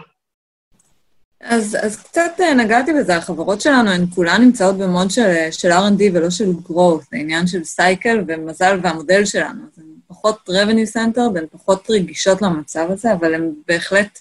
אז, 1.41 1.77
אז 1.81 1.97
קצת 1.97 2.33
אה, 2.41 2.55
נגעתי 2.55 2.93
בזה, 2.93 3.17
החברות 3.17 3.61
שלנו 3.61 3.91
הן 3.91 4.07
כולן 4.15 4.43
נמצאות 4.43 4.79
במוד 4.79 5.11
של, 5.11 5.51
של 5.51 5.73
R&D 5.73 6.03
ולא 6.13 6.31
של 6.31 6.53
growth, 6.69 7.05
זה 7.11 7.17
עניין 7.17 7.47
של 7.47 7.65
סייקל 7.65 8.25
ומזל 8.27 8.81
והמודל 8.83 9.25
שלנו. 9.25 9.63
אז 9.65 9.79
הן 9.79 9.85
פחות 10.09 10.49
revenue 10.49 10.97
center 10.97 11.21
והן 11.35 11.47
פחות 11.53 11.91
רגישות 11.91 12.43
למצב 12.43 12.87
הזה, 12.91 13.13
אבל 13.13 13.35
הן 13.35 13.53
בהחלט, 13.69 14.19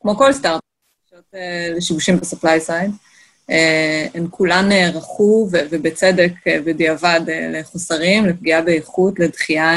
כמו 0.00 0.16
כל 0.16 0.32
סטארט, 0.32 0.60
רגישות 1.12 1.34
אה, 1.34 1.68
לשיבושים 1.76 2.16
ב-supply 2.16 2.68
side. 2.68 2.90
אה, 3.50 4.06
הן 4.14 4.26
כולן 4.30 4.68
נערכו, 4.68 5.48
ובצדק, 5.50 6.32
בדיעבד, 6.46 7.20
לחוסרים, 7.52 8.26
לפגיעה 8.26 8.62
באיכות, 8.62 9.18
לדחייה 9.18 9.72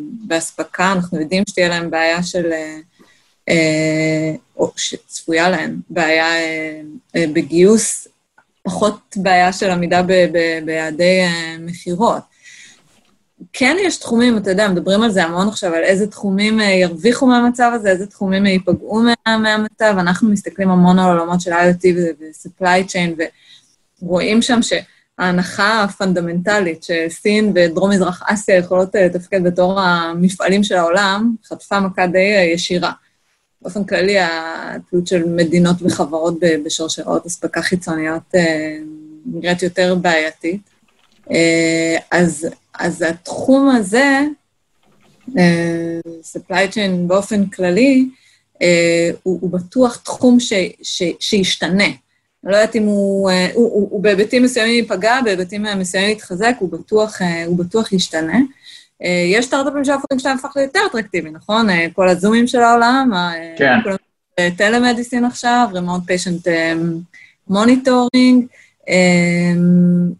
באספקה. 0.00 0.92
אנחנו 0.92 1.20
יודעים 1.20 1.42
שתהיה 1.48 1.68
להם 1.68 1.90
בעיה 1.90 2.22
של... 2.22 2.52
או 4.56 4.72
שצפויה 4.76 5.50
להן 5.50 5.76
בעיה 5.90 6.26
בגיוס, 7.16 8.08
פחות 8.62 9.16
בעיה 9.16 9.52
של 9.52 9.70
עמידה 9.70 10.02
ביעדי 10.64 11.20
מכירות. 11.60 12.22
כן 13.52 13.76
יש 13.80 13.96
תחומים, 13.96 14.38
אתה 14.38 14.50
יודע, 14.50 14.68
מדברים 14.68 15.02
על 15.02 15.10
זה 15.10 15.24
המון 15.24 15.48
עכשיו, 15.48 15.74
על 15.74 15.82
איזה 15.82 16.06
תחומים 16.06 16.60
ירוויחו 16.60 17.26
מהמצב 17.26 17.70
הזה, 17.74 17.90
איזה 17.90 18.06
תחומים 18.06 18.46
ייפגעו 18.46 19.02
מה, 19.02 19.38
מהמצב. 19.38 19.94
אנחנו 19.98 20.30
מסתכלים 20.30 20.70
המון 20.70 20.98
על 20.98 21.18
עולמות 21.18 21.40
של 21.40 21.52
IoT 21.52 21.86
ו-supply 21.96 22.88
chain, 22.88 23.22
ורואים 24.02 24.42
שם 24.42 24.60
שההנחה 24.62 25.82
הפונדמנטלית 25.82 26.84
שסין 26.84 27.52
ודרום-מזרח 27.54 28.22
אסיה 28.26 28.56
יכולות 28.56 28.94
לתפקד 28.94 29.44
בתור 29.44 29.80
המפעלים 29.80 30.64
של 30.64 30.74
העולם, 30.76 31.34
חטפה 31.44 31.80
מכה 31.80 32.06
די 32.06 32.50
ישירה. 32.54 32.92
באופן 33.62 33.84
כללי, 33.84 34.16
התלות 34.18 35.06
של 35.06 35.24
מדינות 35.28 35.76
וחברות 35.82 36.38
בשרשראות 36.64 37.26
אספקה 37.26 37.62
חיצוניות 37.62 38.34
נראית 39.26 39.62
יותר 39.62 39.94
בעייתית. 39.94 40.60
אז, 42.10 42.48
אז 42.78 43.02
התחום 43.02 43.68
הזה, 43.68 44.20
supply 46.34 46.72
chain 46.72 47.06
באופן 47.06 47.46
כללי, 47.46 48.08
הוא, 49.22 49.38
הוא 49.40 49.50
בטוח 49.50 49.96
תחום 49.96 50.40
ש, 50.40 50.52
ש, 50.82 51.02
שישתנה. 51.20 51.84
אני 51.84 52.52
לא 52.52 52.56
יודעת 52.56 52.76
אם 52.76 52.82
הוא, 52.82 53.30
הוא, 53.30 53.72
הוא, 53.72 53.88
הוא 53.90 54.02
בהיבטים 54.02 54.42
מסוימים 54.42 54.74
ייפגע, 54.74 55.20
בהיבטים 55.24 55.66
מסוימים 55.76 56.10
יתחזק, 56.10 56.54
הוא 56.58 56.72
בטוח, 56.72 57.20
הוא 57.46 57.58
בטוח 57.58 57.92
ישתנה. 57.92 58.38
יש 59.00 59.46
סטארט-אפים 59.46 59.84
שהפכים 59.84 60.18
שלהם 60.18 60.36
הפך 60.36 60.56
ליותר 60.56 60.80
אטרקטיבי, 60.90 61.30
נכון? 61.30 61.66
כל 61.92 62.08
הזומים 62.08 62.46
של 62.46 62.60
העולם, 62.60 63.10
כן. 63.58 63.74
טלמדיסין 64.56 65.24
עכשיו, 65.24 65.68
remote 65.72 66.10
patient 66.10 66.48
monitoring, 67.50 68.46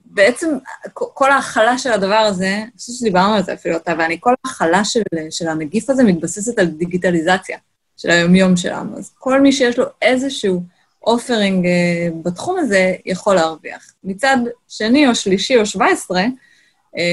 בעצם 0.04 0.48
כל 0.94 1.30
ההכלה 1.30 1.78
של 1.78 1.92
הדבר 1.92 2.14
הזה, 2.14 2.56
אני 2.56 2.70
חושבת 2.76 2.96
שדיברנו 2.96 3.34
על 3.34 3.42
זה 3.42 3.52
אפילו 3.52 3.74
אותה, 3.74 3.94
ואני, 3.98 4.16
כל 4.20 4.34
ההכלה 4.44 4.84
של, 4.84 5.02
של 5.30 5.48
הנגיף 5.48 5.90
הזה 5.90 6.04
מתבססת 6.04 6.58
על 6.58 6.66
דיגיטליזציה 6.66 7.58
של 7.96 8.10
היומיום 8.10 8.56
שלנו. 8.56 8.98
אז 8.98 9.10
כל 9.18 9.40
מי 9.40 9.52
שיש 9.52 9.78
לו 9.78 9.84
איזשהו 10.02 10.62
אופרינג 11.06 11.66
בתחום 12.22 12.58
הזה, 12.58 12.94
יכול 13.06 13.34
להרוויח. 13.34 13.92
מצד 14.04 14.36
שני 14.68 15.08
או 15.08 15.14
שלישי 15.14 15.56
או 15.56 15.66
שבע 15.66 15.86
עשרה, 15.86 16.24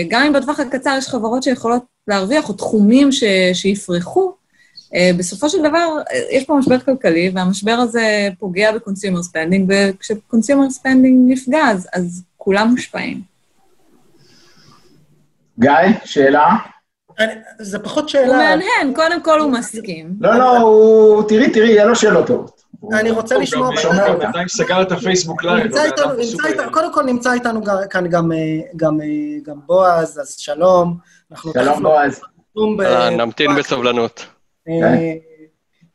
גם 0.07 0.23
אם 0.23 0.33
בטווח 0.33 0.59
הקצר 0.59 0.95
יש 0.97 1.07
חברות 1.07 1.43
שיכולות 1.43 1.83
להרוויח, 2.07 2.49
או 2.49 2.53
תחומים 2.53 3.11
ש, 3.11 3.23
שיפרחו, 3.53 4.33
בסופו 5.17 5.49
של 5.49 5.59
דבר 5.59 5.97
יש 6.31 6.45
פה 6.45 6.55
משבר 6.55 6.79
כלכלי, 6.79 7.31
והמשבר 7.35 7.71
הזה 7.71 8.29
פוגע 8.39 8.71
ב-consumer 8.71 9.23
spending, 9.31 9.63
וכש-consumer 9.69 10.81
spending 10.81 11.27
נפגע, 11.27 11.67
אז, 11.71 11.87
אז 11.93 12.23
כולם 12.37 12.67
מושפעים. 12.67 13.21
גיא, 15.59 15.71
שאלה? 16.05 16.47
אני, 17.19 17.33
זה 17.59 17.79
פחות 17.79 18.09
שאלה. 18.09 18.27
הוא 18.27 18.35
מהנהן, 18.35 18.95
קודם 18.95 19.23
כל 19.23 19.39
הוא 19.39 19.51
מסכים. 19.51 20.13
לא, 20.19 20.37
לא, 20.37 20.57
הוא... 20.57 21.23
תראי, 21.27 21.49
תראי, 21.49 21.69
יהיה 21.69 21.85
לו 21.85 21.95
שאלות 21.95 22.27
טובות. 22.27 22.61
אני 22.93 23.11
רוצה 23.11 23.37
לשמוע... 23.37 23.69
גם 24.07 24.19
בינתיים 24.19 24.47
סגר 24.47 24.81
את 24.81 24.91
הפייסבוק 24.91 25.43
live. 25.43 25.71
קודם 26.71 26.93
כל 26.93 27.03
נמצא 27.03 27.33
איתנו 27.33 27.61
כאן 27.89 28.07
גם, 28.07 28.31
גם, 28.75 28.99
גם 29.43 29.59
בועז, 29.65 30.19
אז 30.19 30.35
שלום. 30.37 30.97
שלום 31.53 31.83
בועז. 31.83 32.21
נמתין 33.11 33.55
בסבלנות. 33.55 34.25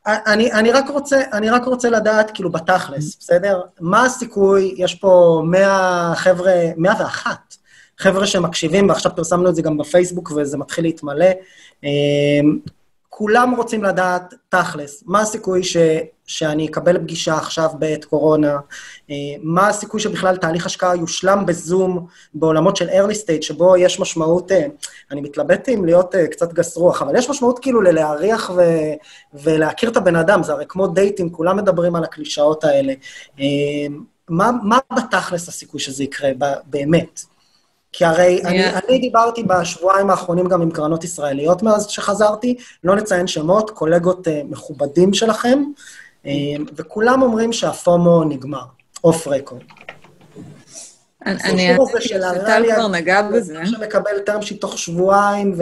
אני, 0.07 0.53
אני, 0.53 0.73
רק 0.73 0.88
רוצה, 0.88 1.20
אני 1.33 1.51
רק 1.51 1.64
רוצה 1.64 1.90
לדעת, 1.90 2.31
כאילו, 2.31 2.53
בתכלס, 2.53 3.16
בסדר? 3.20 3.61
מה 3.81 4.05
הסיכוי, 4.05 4.75
יש 4.77 4.94
פה 4.94 5.42
100 5.47 6.12
חבר'ה, 6.16 6.55
101 6.77 7.31
חבר'ה 7.99 8.27
שמקשיבים, 8.27 8.88
ועכשיו 8.88 9.12
פרסמנו 9.16 9.49
את 9.49 9.55
זה 9.55 9.62
גם 9.62 9.77
בפייסבוק 9.77 10.33
וזה 10.37 10.59
מתחיל 10.59 10.85
להתמלא. 10.85 11.27
כולם 13.16 13.55
רוצים 13.57 13.85
לדעת, 13.85 14.35
תכלס, 14.48 15.03
מה 15.07 15.20
הסיכוי 15.20 15.64
ש, 15.64 15.77
שאני 16.27 16.66
אקבל 16.66 16.98
פגישה 16.98 17.37
עכשיו 17.37 17.70
בעת 17.79 18.05
קורונה? 18.05 18.59
מה 19.42 19.68
הסיכוי 19.68 20.00
שבכלל 20.00 20.37
תהליך 20.37 20.66
השקעה 20.66 20.96
יושלם 20.96 21.46
בזום 21.46 22.07
בעולמות 22.35 22.77
של 22.77 22.88
early 22.88 23.14
stage, 23.24 23.42
שבו 23.42 23.77
יש 23.77 24.00
משמעות, 24.00 24.53
אני 25.11 25.20
מתלבט 25.20 25.68
עם 25.68 25.85
להיות 25.85 26.14
קצת 26.31 26.53
גס 26.53 26.77
רוח, 26.77 27.03
אבל 27.03 27.16
יש 27.16 27.31
משמעות 27.31 27.59
כאילו 27.59 27.83
ללהריח 27.83 28.50
ו, 28.57 28.62
ולהכיר 29.35 29.90
את 29.90 29.96
הבן 29.96 30.16
אדם, 30.16 30.42
זה 30.42 30.53
הרי 30.53 30.64
כמו 30.68 30.87
דייטים, 30.87 31.31
כולם 31.31 31.57
מדברים 31.57 31.96
על 31.96 32.05
הקלישאות 32.05 32.64
האלה. 32.64 32.94
מה, 34.29 34.50
מה 34.62 34.79
בתכלס 34.96 35.48
הסיכוי 35.48 35.81
שזה 35.81 36.05
יקרה, 36.05 36.31
באמת? 36.64 37.20
כי 37.96 38.04
הרי 38.04 38.40
yeah. 38.42 38.46
אני, 38.48 38.66
אני 38.66 38.98
דיברתי 38.98 39.42
בשבועיים 39.42 40.11
האחרונים 40.11 40.48
גם 40.48 40.62
עם 40.62 40.70
קרנות 40.70 41.04
ישראליות 41.04 41.62
מאז 41.62 41.87
שחזרתי, 41.87 42.57
לא 42.85 42.96
נציין 42.96 43.26
שמות, 43.26 43.70
קולגות 43.70 44.26
uh, 44.26 44.30
מכובדים 44.50 45.14
שלכם, 45.14 45.62
uh, 46.24 46.28
וכולם 46.76 47.22
אומרים 47.22 47.52
שהפומו 47.52 48.24
נגמר, 48.24 48.64
אוף 49.04 49.28
רקורד. 49.28 49.62
אני, 51.26 51.76
טל 52.46 52.62
כבר 52.74 52.88
נגע 52.88 53.22
בזה. 53.22 53.57
שמקבל 53.66 54.18
טרם 54.26 54.42
שיט 54.42 54.61
תוך 54.61 54.78
שבועיים, 54.78 55.54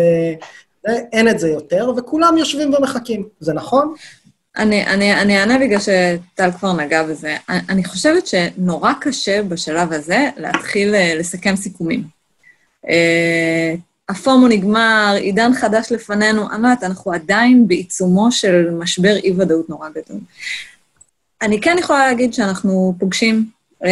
ואין 0.84 1.28
את 1.28 1.38
זה 1.38 1.48
יותר, 1.48 1.90
וכולם 1.96 2.38
יושבים 2.38 2.74
ומחכים. 2.74 3.28
זה 3.40 3.52
נכון? 3.52 3.94
אני, 4.56 4.86
אני, 4.86 5.20
אני 5.20 5.40
אענה 5.40 5.58
בגלל 5.58 5.78
שטל 5.78 6.50
כבר 6.58 6.72
נגע 6.72 7.02
בזה. 7.02 7.36
אני, 7.48 7.58
אני 7.68 7.84
חושבת 7.84 8.26
שנורא 8.26 8.92
קשה 9.00 9.42
בשלב 9.42 9.92
הזה 9.92 10.28
להתחיל 10.36 10.94
לסכם 11.18 11.56
סיכומים. 11.56 12.21
Uh, 12.86 12.88
הפומו 14.08 14.48
נגמר, 14.48 15.14
עידן 15.20 15.54
חדש 15.54 15.92
לפנינו, 15.92 16.42
יודעת, 16.42 16.82
אנחנו 16.82 17.12
עדיין 17.12 17.68
בעיצומו 17.68 18.32
של 18.32 18.70
משבר 18.70 19.16
אי-ודאות 19.24 19.68
נורא 19.68 19.88
גדול. 19.88 20.20
אני 21.42 21.60
כן 21.60 21.76
יכולה 21.78 22.06
להגיד 22.06 22.34
שאנחנו 22.34 22.94
פוגשים 22.98 23.46
uh, 23.82 23.86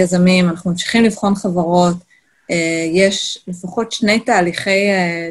יזמים, 0.00 0.48
אנחנו 0.48 0.70
ממשיכים 0.70 1.04
לבחון 1.04 1.34
חברות, 1.34 1.96
uh, 1.96 2.54
יש 2.92 3.44
לפחות 3.48 3.92
שני 3.92 4.20
תהליכי 4.20 4.86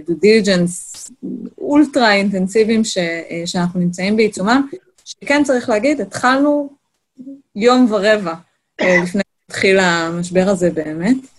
דו 0.08 0.14
uh, 0.14 0.18
דיligence 0.18 1.10
אולטרה 1.58 2.14
אינטנסיביים 2.14 2.84
ש, 2.84 2.98
uh, 2.98 3.02
שאנחנו 3.46 3.80
נמצאים 3.80 4.16
בעיצומם, 4.16 4.68
שכן 5.06 5.44
צריך 5.44 5.70
להגיד, 5.70 6.02
התחלנו 6.02 6.70
יום 7.56 7.88
ורבע 7.90 8.34
uh, 8.82 8.86
לפני 9.04 9.22
שהתחיל 9.46 9.80
המשבר 9.80 10.50
הזה 10.50 10.70
באמת. 10.72 11.39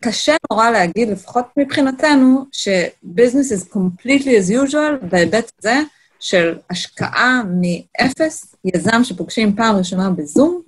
קשה 0.00 0.36
נורא 0.50 0.70
להגיד, 0.70 1.08
לפחות 1.08 1.44
מבחינתנו, 1.56 2.44
ש-business 2.52 3.52
is 3.52 3.74
completely 3.74 4.28
as 4.28 4.70
usual 4.70 5.06
בהיבט 5.10 5.52
הזה 5.58 5.80
של 6.20 6.54
השקעה 6.70 7.42
מאפס, 7.60 8.54
יזם 8.64 9.04
שפוגשים 9.04 9.56
פעם 9.56 9.76
ראשונה 9.76 10.10
בזום, 10.10 10.60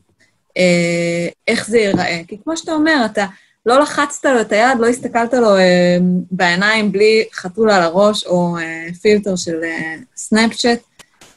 אה, 0.57 1.29
איך 1.49 1.69
זה 1.69 1.79
ייראה. 1.79 2.21
כי 2.29 2.39
כמו 2.45 2.57
שאתה 2.57 2.73
אומר, 2.73 3.03
אתה 3.05 3.27
לא 3.67 3.81
לחצת 3.81 4.25
לו 4.25 4.41
את 4.41 4.53
היד, 4.53 4.79
לא 4.79 4.87
הסתכלת 4.87 5.35
לו 5.35 5.57
אה, 5.57 5.97
בעיניים 6.31 6.93
בלי 6.93 7.25
חתול 7.33 7.71
על 7.71 7.83
הראש 7.83 8.27
או 8.27 8.57
אה, 8.59 8.87
פילטר 9.03 9.37
של 9.37 9.65
אה, 9.65 9.95
סנאפצ'אט. 10.17 10.79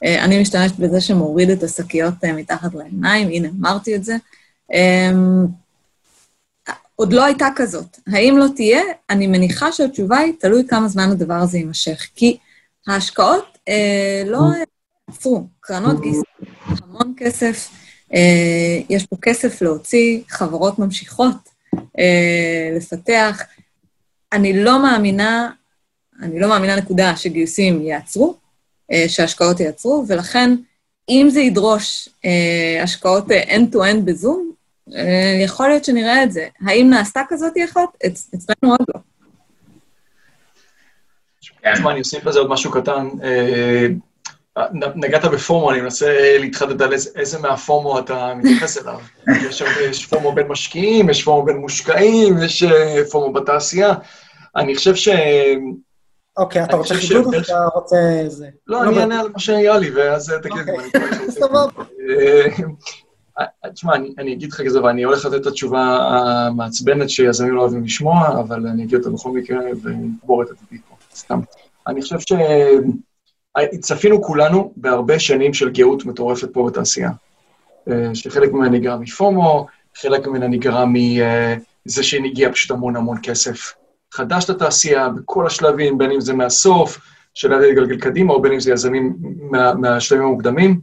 אה, 0.04 0.24
אני 0.24 0.42
משתמשת 0.42 0.76
בזה 0.76 1.02
שמוריד 1.02 1.50
את 1.50 1.64
השקיות 1.64 2.14
אה, 2.24 2.34
מתחת 2.34 2.74
לעיניים, 2.74 3.28
הנה, 3.28 3.50
אמרתי 3.60 3.96
את 3.96 4.04
זה. 4.04 4.16
אה, 4.74 5.12
עוד 7.00 7.14
לא 7.14 7.26
הייתה 7.26 7.48
כזאת. 7.56 7.98
האם 8.08 8.38
לא 8.38 8.46
תהיה? 8.56 8.82
אני 9.10 9.28
מניחה 9.28 9.72
שהתשובה 9.72 10.18
היא, 10.18 10.34
תלוי 10.40 10.64
כמה 10.68 10.88
זמן 10.88 11.10
הדבר 11.12 11.34
הזה 11.34 11.58
יימשך. 11.58 12.08
כי 12.16 12.38
ההשקעות 12.88 13.58
אה, 13.68 14.24
לא 14.26 14.40
עצרו. 15.08 15.48
קרנות 15.60 16.02
גייסו 16.02 16.24
המון 16.66 17.14
כסף, 17.18 17.70
אה, 18.14 18.80
יש 18.90 19.06
פה 19.06 19.16
כסף 19.22 19.62
להוציא, 19.62 20.22
חברות 20.30 20.80
ממשיכות 20.80 21.36
אה, 22.00 22.70
לפתח. 22.78 23.42
אני 24.34 24.64
לא 24.64 24.84
מאמינה, 24.84 25.52
אני 26.22 26.40
לא 26.40 26.50
מאמינה 26.50 26.76
נקודה 26.76 27.16
שגיוסים 27.16 27.82
ייעצרו, 27.82 28.36
אה, 28.92 29.06
שהשקעות 29.08 29.60
ייעצרו, 29.60 30.06
ולכן 30.08 30.56
אם 31.10 31.28
זה 31.30 31.42
ידרוש 31.42 32.10
אה, 32.26 32.84
השקעות 32.84 33.32
אה, 33.32 33.44
end-to-end 33.44 34.02
בזום, 34.06 34.52
אה, 34.52 34.57
יכול 35.44 35.68
להיות 35.68 35.86
שנראה 35.86 36.24
את 36.24 36.32
זה. 36.32 36.48
האם 36.68 36.90
נעשתה 36.90 37.22
כזאת 37.30 37.54
אחת? 37.66 37.90
אצ- 38.08 38.30
אצלנו 38.36 38.72
עוד 38.72 38.86
לא. 38.96 39.00
תשמע, 41.42 41.92
אני 41.92 42.00
אוסיף 42.00 42.26
לזה 42.26 42.40
עוד 42.40 42.50
משהו 42.50 42.72
קטן. 42.72 43.08
אה, 43.24 43.88
נ- 44.74 45.06
נגעת 45.06 45.26
בפומו, 45.26 45.72
אני 45.72 45.82
מנסה 45.82 46.38
להתחדד 46.40 46.82
על 46.82 46.94
איזה- 46.94 47.40
מהפומו 47.40 48.00
אתה 48.00 48.34
מתייחס 48.36 48.78
אליו. 48.78 49.00
יש 49.90 50.06
פומו 50.06 50.32
בין 50.32 50.48
משקיעים, 50.48 51.10
יש 51.10 51.24
פומו 51.24 51.46
בין 51.46 51.58
מושקעים, 51.58 52.36
יש 52.46 52.64
אה, 52.64 53.02
פומו 53.12 53.34
בתעשייה. 53.34 53.94
אני 54.56 54.76
חושב 54.76 54.96
ש... 54.96 55.10
אוקיי, 56.38 56.64
אתה 56.64 56.76
רוצה 56.76 56.96
חידוד 56.96 57.36
או 57.36 57.44
שאתה 57.44 57.66
רוצה 57.76 57.96
זה? 58.28 58.48
לא, 58.68 58.84
אני 58.84 59.00
אענה 59.00 59.20
על 59.20 59.30
מה 59.34 59.40
שהיה 59.40 59.78
לי, 59.78 59.92
ואז 59.92 60.34
תגיד 60.44 60.54
לי. 60.66 60.72
אוקיי. 60.86 61.32
סבבה. 61.40 61.84
אה, 63.40 63.70
תשמע, 63.74 63.96
אני, 63.96 64.14
אני 64.18 64.34
אגיד 64.34 64.52
לך 64.52 64.62
כזה, 64.62 64.84
ואני 64.84 65.04
הולך 65.04 65.26
לתת 65.26 65.42
את 65.42 65.48
התשובה 65.48 65.82
המעצבנת 65.82 67.10
שיזמים 67.10 67.56
לא 67.56 67.62
אוהבים 67.62 67.84
לשמוע, 67.84 68.28
אבל 68.40 68.68
אני 68.68 68.84
אגיד 68.84 68.98
אותה 68.98 69.10
בכל 69.10 69.32
מקרה 69.32 69.60
ונקבור 69.84 70.44
את 70.44 70.50
הטיפי 70.52 70.78
פה, 70.90 70.96
סתם. 71.16 71.40
אני 71.88 72.02
חושב 72.02 72.36
שצפינו 73.74 74.22
כולנו 74.22 74.74
בהרבה 74.78 75.20
שנים 75.20 75.54
של 75.54 75.70
גאות 75.70 76.06
מטורפת 76.06 76.54
פה 76.54 76.68
בתעשייה. 76.68 77.10
אה, 77.90 78.16
שחלק 78.16 78.52
ממנה 78.52 78.70
נגרע 78.70 78.98
מפומו, 78.98 79.68
חלק 79.96 80.28
ממנה 80.28 80.48
נגרע 80.48 80.86
מזה 80.86 82.04
שהגיע 82.04 82.52
פשוט 82.52 82.72
המון 82.72 82.96
המון 82.96 83.18
כסף 83.24 83.74
חדש 84.14 84.50
לתעשייה, 84.50 85.10
בכל 85.10 85.48
השלבים, 85.48 85.98
בין 85.98 86.12
אם 86.12 86.22
זה 86.22 86.34
מהסוף, 86.34 87.00
של 87.34 87.58
להתגלגל 87.58 87.98
קדימה, 87.98 88.34
או 88.34 88.42
בין 88.42 88.52
אם 88.54 88.60
זה 88.60 88.72
יזמים 88.72 89.16
מה, 89.52 89.74
מהשלבים 89.74 90.24
המוקדמים. 90.24 90.80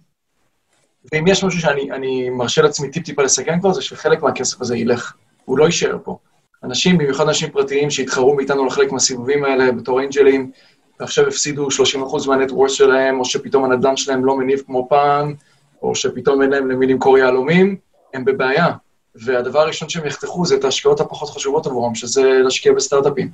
ואם 1.14 1.26
יש 1.26 1.44
משהו 1.44 1.60
שאני 1.60 1.90
אני 1.90 2.30
מרשה 2.30 2.62
לעצמי 2.62 2.90
טיפ-טיפה 2.90 3.22
לסכם 3.22 3.60
כבר, 3.60 3.72
זה 3.72 3.82
שחלק 3.82 4.22
מהכסף 4.22 4.60
הזה 4.60 4.76
ילך, 4.76 5.14
הוא 5.44 5.58
לא 5.58 5.64
יישאר 5.64 5.98
פה. 6.04 6.18
אנשים, 6.64 6.98
במיוחד 6.98 7.28
אנשים 7.28 7.50
פרטיים 7.50 7.90
שהתחרו 7.90 8.34
מאיתנו 8.34 8.66
לחלק 8.66 8.92
מהסיבובים 8.92 9.44
האלה 9.44 9.72
בתור 9.72 10.00
אנג'לים, 10.00 10.50
ועכשיו 11.00 11.28
הפסידו 11.28 11.68
30% 11.68 12.28
מהנטוורס 12.28 12.72
שלהם, 12.72 13.20
או 13.20 13.24
שפתאום 13.24 13.64
הנדל"ן 13.64 13.96
שלהם 13.96 14.24
לא 14.24 14.36
מניב 14.36 14.62
כמו 14.66 14.86
פעם, 14.88 15.34
או 15.82 15.94
שפתאום 15.94 16.42
אין 16.42 16.50
להם 16.50 16.70
למי 16.70 16.86
למכור 16.86 17.18
יהלומים, 17.18 17.76
הם 18.14 18.24
בבעיה. 18.24 18.68
והדבר 19.14 19.60
הראשון 19.60 19.88
שהם 19.88 20.06
יחתכו 20.06 20.46
זה 20.46 20.54
את 20.54 20.64
ההשקעות 20.64 21.00
הפחות 21.00 21.28
חשובות 21.28 21.66
עבורם, 21.66 21.94
שזה 21.94 22.22
להשקיע 22.22 22.72
בסטארט-אפים. 22.72 23.30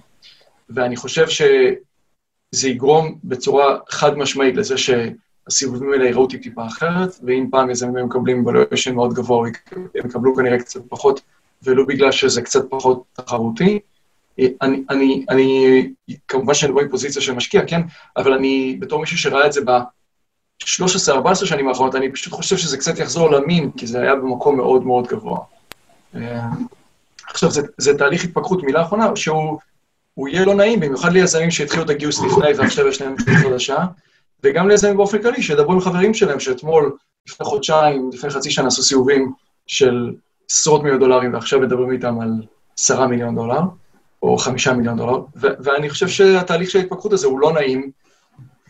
ואני 0.71 0.97
חושב 0.97 1.29
שזה 1.29 2.69
יגרום 2.69 3.19
בצורה 3.25 3.77
חד 3.89 4.19
משמעית 4.19 4.57
לזה 4.57 4.75
שהסיבובים 5.49 5.93
האלה 5.93 6.09
יראו 6.09 6.27
טיפה 6.27 6.67
אחרת, 6.67 7.21
ואם 7.23 7.47
פעם 7.51 7.71
יזמים 7.71 7.97
היו 7.97 8.07
מקבלים 8.07 8.49
valuation 8.49 8.93
מאוד 8.93 9.15
גבוה, 9.15 9.49
הם 9.77 10.07
יקבלו 10.07 10.37
כנראה 10.37 10.59
קצת 10.59 10.81
פחות, 10.89 11.21
ולו 11.63 11.87
בגלל 11.87 12.13
שזה 12.13 12.43
קצת 12.43 12.71
פחות 12.71 13.03
תחרותי. 13.13 13.79
אני, 14.39 14.83
אני, 14.91 15.25
אני, 15.29 15.93
כמובן 16.29 16.55
שאני 16.55 16.73
לא 16.73 16.83
בפוזיציה 16.83 17.23
של 17.23 17.33
משקיע, 17.33 17.67
כן? 17.67 17.81
אבל 18.17 18.33
אני, 18.33 18.77
בתור 18.81 19.01
מישהו 19.01 19.19
שראה 19.19 19.47
את 19.47 19.53
זה 19.53 19.61
ב-13-14 19.65 21.35
שנים 21.35 21.69
האחרונות, 21.69 21.95
אני 21.95 22.13
פשוט 22.13 22.33
חושב 22.33 22.57
שזה 22.57 22.77
קצת 22.77 22.99
יחזור 22.99 23.31
למין, 23.31 23.71
כי 23.77 23.87
זה 23.87 24.01
היה 24.01 24.15
במקום 24.15 24.57
מאוד 24.57 24.85
מאוד 24.85 25.07
גבוה. 25.07 25.39
אה, 26.15 26.47
עכשיו, 27.29 27.51
זה, 27.51 27.63
זה 27.79 27.99
תהליך 27.99 28.25
התפכחות, 28.25 28.63
מילה 28.63 28.83
אחרונה, 28.83 29.17
שהוא 29.17 29.59
הוא 30.15 30.29
יהיה 30.29 30.45
לא 30.45 30.55
נעים, 30.55 30.81
במיוחד 30.81 31.13
ליזמים 31.13 31.51
שהתחילו 31.51 31.83
את 31.83 31.91
הגיוס 31.91 32.21
לפני 32.21 32.55
ועכשיו 32.59 32.87
יש 32.87 33.03
להם 33.03 33.15
חדשה, 33.19 33.85
וגם 34.45 34.69
ליזמים 34.69 34.97
באופן 34.97 35.23
כללי, 35.23 35.43
שידברו 35.43 35.73
עם 35.73 35.81
חברים 35.81 36.15
שלהם, 36.15 36.41
שאתמול, 36.41 36.97
לפני 37.29 37.47
חודשיים, 37.47 38.11
לפני 38.13 38.31
חצי 38.31 38.51
שנה 38.51 38.67
עשו 38.67 38.83
סיבובים 38.83 39.33
של 39.67 40.15
עשרות 40.51 40.83
מיליון 40.83 41.01
דולרים, 41.01 41.35
ועכשיו 41.35 41.61
מדברים 41.61 41.93
איתם 41.93 42.21
על 42.21 42.31
עשרה 42.79 43.07
מיליון 43.07 43.35
דולר, 43.35 43.61
או 44.23 44.39
חמישה 44.39 44.73
מיליון 44.73 44.97
דולר, 44.97 45.19
ו- 45.37 45.55
ואני 45.61 45.91
חושב 45.91 46.09
שהתהליך 46.09 46.71
של 46.71 46.79
ההתפכחות 46.79 47.13
הזה 47.13 47.27
הוא 47.27 47.41
לא 47.41 47.53
נעים, 47.53 47.91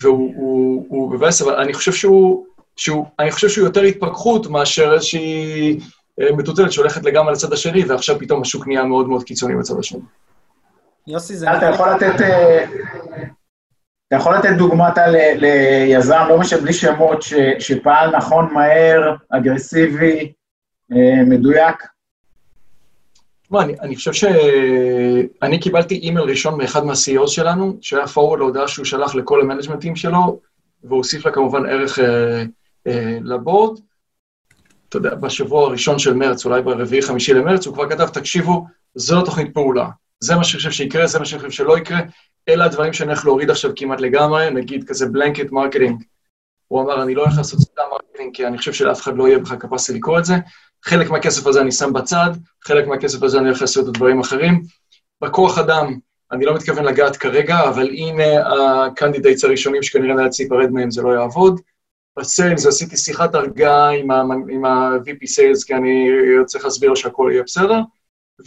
והוא 0.03 0.33
הוא, 0.37 0.87
הוא 0.89 1.13
מבאס, 1.15 1.43
אבל 1.43 1.55
אני 1.55 1.73
חושב 1.73 1.93
שהוא, 1.93 2.47
שהוא, 2.77 3.07
אני 3.19 3.31
חושב 3.31 3.49
שהוא 3.49 3.65
יותר 3.65 3.83
התפכחות 3.83 4.47
מאשר 4.47 4.95
איזושהי 4.95 5.79
אה, 6.21 6.33
מטוטלת 6.37 6.73
שהולכת 6.73 7.05
לגמרי 7.05 7.33
לצד 7.33 7.53
השני, 7.53 7.85
ועכשיו 7.85 8.19
פתאום 8.19 8.43
השוק 8.43 8.67
נהיה 8.67 8.85
מאוד 8.85 9.09
מאוד 9.09 9.25
קיצוני 9.25 9.57
בצד 9.57 9.79
השני. 9.79 10.01
יוסי, 11.07 11.37
זה... 11.37 11.57
אתה 11.57 11.67
יכול 11.67 11.91
לתת... 11.91 12.25
אתה 14.11 14.19
יכול 14.19 14.37
לתת 14.37 14.57
דוגמא 14.59 14.89
אתה 14.89 15.05
ליזם, 15.37 16.25
לא 16.29 16.39
משנה, 16.39 16.61
בלי 16.61 16.73
שמות, 16.73 17.23
ש- 17.23 17.35
שפעל 17.59 18.17
נכון, 18.17 18.55
מהר, 18.55 19.15
אגרסיבי, 19.29 20.33
אה, 20.93 21.25
מדויק? 21.27 21.77
תשמע, 23.43 23.63
אני, 23.63 23.75
אני 23.81 23.97
חושב 23.97 24.13
שאני 24.13 25.61
קיבלתי 25.61 25.95
אימייל 25.95 26.29
ראשון 26.29 26.59
מאחד 26.59 26.85
מה-CEOs 26.85 27.27
שלנו, 27.27 27.77
שהיה 27.81 28.07
forward 28.07 28.39
להודעה 28.39 28.69
שהוא 28.69 28.85
שלח 28.85 29.15
לכל 29.15 29.41
המנג'מנטים 29.41 29.97
שלו, 29.97 30.41
והוסיף 30.85 31.27
לה 31.27 31.33
כמובן 31.33 31.67
ערך 31.67 31.99
אה, 31.99 32.43
אה, 32.87 33.19
ל 33.23 33.31
board. 33.31 33.81
אתה 34.89 34.97
יודע, 34.97 35.15
בשבוע 35.15 35.67
הראשון 35.67 35.99
של 35.99 36.15
מרץ, 36.15 36.47
אולי 36.47 36.63
ברביעי-חמישי 36.63 37.35
למרץ, 37.35 37.67
הוא 37.67 37.75
כבר 37.75 37.91
כתב, 37.91 38.07
תקשיבו, 38.07 38.67
זו 38.95 39.17
לא 39.17 39.25
תוכנית 39.25 39.55
פעולה. 39.55 39.89
זה 40.21 40.37
מה 40.37 40.45
שאני 40.45 40.59
חושב 40.59 40.71
שיקרה, 40.71 41.07
זה 41.07 41.19
מה 41.19 41.25
שאני 41.25 41.41
חושב 41.41 41.51
שלא 41.51 41.79
יקרה. 41.79 42.01
אלה 42.49 42.65
הדברים 42.65 42.93
שאני 42.93 43.09
הולך 43.09 43.25
להוריד 43.25 43.51
עכשיו 43.51 43.71
כמעט 43.77 44.01
לגמרי, 44.01 44.51
נגיד 44.51 44.89
כזה 44.89 45.07
blanket 45.07 45.51
marketing. 45.51 46.03
הוא 46.69 46.83
אמר, 46.83 47.03
אני 47.03 47.15
לא 47.15 47.23
הולך 47.23 47.35
לעשות 47.39 47.61
סתם 47.61 47.83
marketing, 47.91 48.37
כי 48.37 48.47
אני 48.47 48.59
חושב 48.59 48.73
שלאף 48.73 49.01
אחד 49.01 49.17
לא 49.17 49.29
יהיה 49.29 49.39
בכלל 49.39 49.59
capacity 49.59 49.95
לקרוא 49.95 50.19
את 50.19 50.25
זה. 50.25 50.35
חלק 50.85 51.11
מהכסף 51.11 51.47
הזה 51.47 51.61
אני 51.61 51.73
שם 51.73 51.93
בצד, 51.93 52.31
חלק 52.65 52.87
מהכסף 52.87 53.23
הזה 53.23 53.39
אני 53.39 53.47
הולך 53.47 53.61
לעשות 53.61 53.85
את 53.85 53.89
הדברים 53.89 54.19
האחרים. 54.19 54.63
בכוח 55.23 55.59
אדם, 55.59 55.99
אני 56.33 56.45
לא 56.45 56.55
מתכוון 56.55 56.85
לגעת 56.85 57.17
כרגע, 57.17 57.69
אבל 57.69 57.89
הנה 57.89 58.25
ה 58.87 58.92
candidates 58.92 59.45
הראשונים 59.45 59.83
שכנראה 59.83 60.15
נאלץ 60.15 60.41
להיפרד 60.41 60.71
מהם, 60.71 60.91
זה 60.91 61.03
לא 61.03 61.11
יעבוד. 61.11 61.61
ב 62.19 62.27
sales 62.27 62.67
עשיתי 62.67 62.97
שיחת 62.97 63.35
הרגעה 63.35 63.91
עם 64.49 64.65
ה-VP 64.65 65.27
sales, 65.27 65.65
כי 65.65 65.75
אני 65.75 66.09
צריך 66.47 66.65
להסביר 66.65 66.91
לו 66.91 66.97
שהכל 66.97 67.31
יהיה 67.33 67.43
בסדר. 67.43 67.81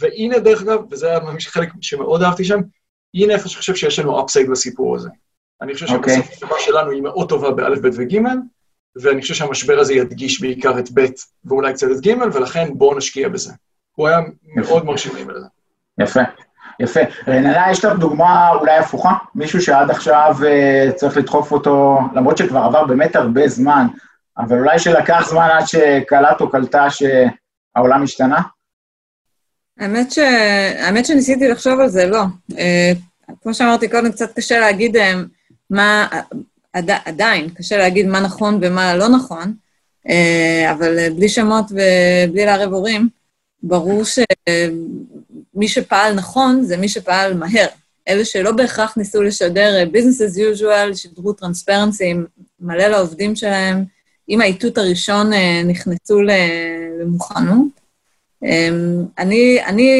והנה, 0.00 0.38
דרך 0.38 0.62
אגב, 0.62 0.80
וזה 0.90 1.08
היה 1.08 1.20
חלק 1.40 1.68
שמאוד 1.80 2.22
אהבתי 2.22 2.44
שם, 2.44 2.60
הנה 3.14 3.32
איפה 3.34 3.48
שאני 3.48 3.58
חושב 3.58 3.74
שיש 3.74 3.98
לנו 3.98 4.24
upside 4.24 4.50
בסיפור 4.50 4.96
הזה. 4.96 5.08
אני 5.62 5.74
חושב 5.74 5.86
אוקיי. 5.94 6.16
שבסוף 6.16 6.32
התשובה 6.32 6.54
שלנו 6.58 6.90
היא 6.90 7.02
מאוד 7.02 7.28
טובה 7.28 7.50
באלף, 7.50 7.78
בית 7.78 7.92
וג', 7.96 8.18
ואני 9.02 9.20
חושב 9.20 9.34
שהמשבר 9.34 9.78
הזה 9.78 9.94
ידגיש 9.94 10.40
בעיקר 10.40 10.78
את 10.78 10.88
ב' 10.94 11.06
ואולי 11.44 11.72
קצת 11.72 11.86
את 11.90 12.06
ג', 12.06 12.14
ולכן 12.34 12.68
בואו 12.74 12.98
נשקיע 12.98 13.28
בזה. 13.28 13.52
הוא 13.94 14.08
היה 14.08 14.18
מאוד 14.56 14.84
מרשים 14.84 15.16
לי 15.16 15.24
בזה. 15.24 15.46
יפה, 16.00 16.20
יפה. 16.80 17.00
רננה, 17.28 17.70
יש 17.70 17.84
לך 17.84 17.92
דוגמה 17.98 18.50
אולי 18.50 18.76
הפוכה? 18.76 19.12
מישהו 19.34 19.62
שעד 19.62 19.90
עכשיו 19.90 20.36
אה, 20.46 20.90
צריך 20.94 21.16
לדחוף 21.16 21.52
אותו, 21.52 21.98
למרות 22.14 22.38
שכבר 22.38 22.58
עבר 22.58 22.84
באמת 22.84 23.16
הרבה 23.16 23.48
זמן, 23.48 23.86
אבל 24.38 24.58
אולי 24.58 24.78
שלקח 24.78 25.28
זמן 25.28 25.48
עד 25.52 25.66
שקלט 25.66 26.40
או 26.40 26.50
קלטה 26.50 26.86
שהעולם 26.90 28.02
השתנה? 28.02 28.40
האמת, 29.78 30.12
ש... 30.12 30.18
האמת 30.78 31.06
שניסיתי 31.06 31.48
לחשוב 31.48 31.80
על 31.80 31.88
זה, 31.88 32.06
לא. 32.06 32.22
אה, 32.58 32.92
כמו 33.42 33.54
שאמרתי 33.54 33.88
קודם, 33.88 34.12
קצת 34.12 34.32
קשה 34.36 34.60
להגיד 34.60 34.96
אה, 34.96 35.14
מה... 35.70 36.08
עד... 36.72 36.90
עדיין, 37.04 37.48
קשה 37.48 37.76
להגיד 37.76 38.06
מה 38.06 38.20
נכון 38.20 38.58
ומה 38.62 38.96
לא 38.96 39.08
נכון, 39.08 39.54
אה, 40.08 40.72
אבל 40.72 41.10
בלי 41.10 41.28
שמות 41.28 41.64
ובלי 41.70 42.46
לערב 42.46 42.72
הורים, 42.72 43.08
ברור 43.62 44.02
שמי 44.04 45.68
שפעל 45.68 46.14
נכון 46.14 46.62
זה 46.62 46.76
מי 46.76 46.88
שפעל 46.88 47.34
מהר. 47.34 47.66
אלה 48.08 48.24
שלא 48.24 48.52
בהכרח 48.52 48.96
ניסו 48.96 49.22
לשדר 49.22 49.84
business 49.92 50.20
as 50.20 50.38
usual, 50.38 50.96
שידרו 50.96 51.32
טרנספרנסי 51.32 52.14
מלא 52.60 52.86
לעובדים 52.86 53.36
שלהם, 53.36 53.84
עם 54.28 54.40
האיתות 54.40 54.78
הראשון 54.78 55.30
נכנסו 55.66 56.20
למוכנות. 56.22 57.83
אמ, 58.44 59.04
אני, 59.18 59.64
אני 59.66 59.90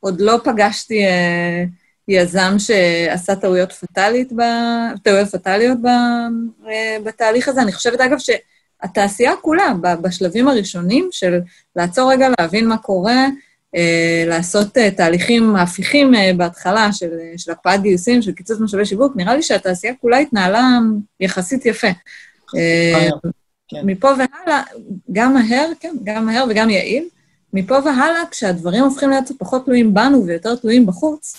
עוד 0.00 0.20
לא 0.20 0.36
פגשתי 0.44 1.04
אה, 1.04 1.64
יזם 2.08 2.54
שעשה 2.58 3.36
טעויות 3.36 3.72
פטאלית, 3.72 4.32
ב, 4.32 4.42
טעויות 5.02 5.28
פטאליות 5.28 5.78
ב, 5.82 5.86
אה, 6.68 6.96
בתהליך 7.04 7.48
הזה. 7.48 7.62
אני 7.62 7.72
חושבת, 7.72 8.00
אגב, 8.00 8.16
שהתעשייה 8.18 9.32
כולה, 9.42 9.72
בשלבים 10.02 10.48
הראשונים 10.48 11.08
של 11.10 11.40
לעצור 11.76 12.12
רגע, 12.12 12.28
להבין 12.38 12.68
מה 12.68 12.78
קורה, 12.78 13.26
אה, 13.74 14.24
לעשות 14.26 14.78
תהליכים 14.96 15.56
הפיכים 15.56 16.12
בהתחלה 16.36 16.92
של, 16.92 17.10
של 17.36 17.52
הקפאת 17.52 17.82
גיוסים, 17.82 18.22
של 18.22 18.32
קיצוץ 18.32 18.60
משאבי 18.60 18.86
שיווק, 18.86 19.12
נראה 19.16 19.36
לי 19.36 19.42
שהתעשייה 19.42 19.92
כולה 20.00 20.18
התנהלה 20.18 20.78
יחסית 21.20 21.66
יפה. 21.66 21.88
כן. 23.68 23.80
מפה 23.86 24.08
והלאה, 24.08 24.62
גם 25.12 25.34
מהר, 25.34 25.68
כן, 25.80 25.96
גם 26.04 26.26
מהר 26.26 26.44
וגם 26.50 26.70
יעיל. 26.70 27.08
מפה 27.52 27.74
והלאה, 27.84 28.22
כשהדברים 28.30 28.84
הופכים 28.84 29.10
להיות 29.10 29.24
פחות 29.38 29.64
תלויים 29.64 29.94
בנו 29.94 30.26
ויותר 30.26 30.56
תלויים 30.56 30.86
בחוץ, 30.86 31.36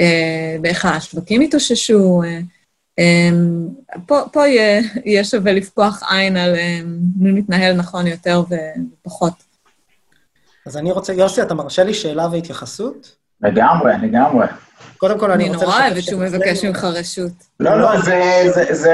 אה, 0.00 0.56
באיך 0.60 0.84
השווקים 0.84 1.40
התאוששו, 1.40 2.22
אה, 2.22 2.40
אמ, 2.98 3.68
פה, 4.06 4.20
פה 4.32 4.46
יהיה, 4.46 4.82
יהיה 5.04 5.24
שווה 5.24 5.52
לפקוח 5.52 6.02
עין 6.10 6.36
על 6.36 6.54
מי 7.16 7.32
מתנהל 7.32 7.76
נכון 7.76 8.06
יותר 8.06 8.42
ופחות. 9.04 9.32
אז 10.66 10.76
אני 10.76 10.92
רוצה, 10.92 11.12
יוסי, 11.12 11.42
אתה 11.42 11.54
מרשה 11.54 11.84
לי 11.84 11.94
שאלה 11.94 12.28
והתייחסות? 12.32 13.16
לגמרי, 13.40 13.92
לגמרי. 14.02 14.46
קודם 15.00 15.18
כל, 15.18 15.30
אני 15.30 15.48
רוצה... 15.48 15.58
אני 15.58 15.66
נורא 15.66 15.86
אוהבת 15.86 16.02
שהוא 16.02 16.20
מבקש 16.20 16.64
ממך 16.64 16.84
רשות. 16.84 17.32
לא, 17.60 17.80
לא, 17.80 18.00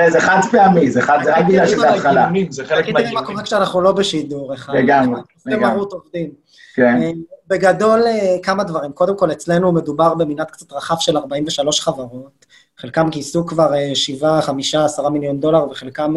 זה 0.08 0.20
חד 0.20 0.40
פעמי, 0.50 0.90
זה 0.90 1.00
רק 1.04 1.44
בגלל 1.48 1.66
שזה 1.66 1.90
התחלה. 1.90 2.28
זה 2.50 2.64
חלק 2.64 2.88
מהדיונים. 2.88 2.94
תראי 2.94 3.14
מה 3.14 3.26
קורה 3.26 3.42
כשאנחנו 3.42 3.80
לא 3.80 3.92
בשידור 3.92 4.54
אחד. 4.54 4.74
לגמרי, 4.74 5.20
זה 5.36 5.56
מרות 5.56 5.92
עובדים. 5.92 6.30
כן. 6.74 7.02
אה, 7.02 7.10
בגדול, 7.48 8.02
אה, 8.06 8.36
כמה 8.42 8.64
דברים. 8.64 8.92
קודם 8.92 9.16
כל, 9.16 9.32
אצלנו 9.32 9.72
מדובר 9.72 10.14
במנעד 10.14 10.50
קצת 10.50 10.72
רחב 10.72 10.96
של 10.98 11.16
43 11.16 11.80
חברות. 11.80 12.46
חלקם 12.80 13.10
גייסו 13.10 13.46
כבר 13.46 13.70
7, 13.94 14.40
5, 14.40 14.74
10 14.74 15.08
מיליון 15.08 15.40
דולר, 15.40 15.70
וחלקם 15.70 16.14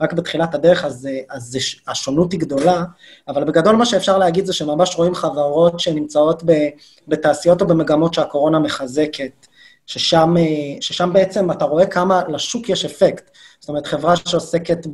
רק 0.00 0.12
בתחילת 0.12 0.54
הדרך, 0.54 0.84
אז, 0.84 1.08
אז 1.30 1.58
השונות 1.88 2.32
היא 2.32 2.40
גדולה. 2.40 2.84
אבל 3.28 3.44
בגדול 3.44 3.76
מה 3.76 3.86
שאפשר 3.86 4.18
להגיד 4.18 4.46
זה 4.46 4.52
שממש 4.52 4.96
רואים 4.96 5.14
חברות 5.14 5.80
שנמצאות 5.80 6.42
בתעשיות 7.08 7.62
או 7.62 7.66
במגמות 7.66 8.14
שהקורונה 8.14 8.58
מחזקת, 8.58 9.46
ששם, 9.86 10.34
ששם 10.80 11.12
בעצם 11.12 11.50
אתה 11.50 11.64
רואה 11.64 11.86
כמה 11.86 12.22
לשוק 12.28 12.68
יש 12.68 12.84
אפקט. 12.84 13.30
זאת 13.60 13.68
אומרת, 13.68 13.86
חברה 13.86 14.16
שעוסקת 14.16 14.86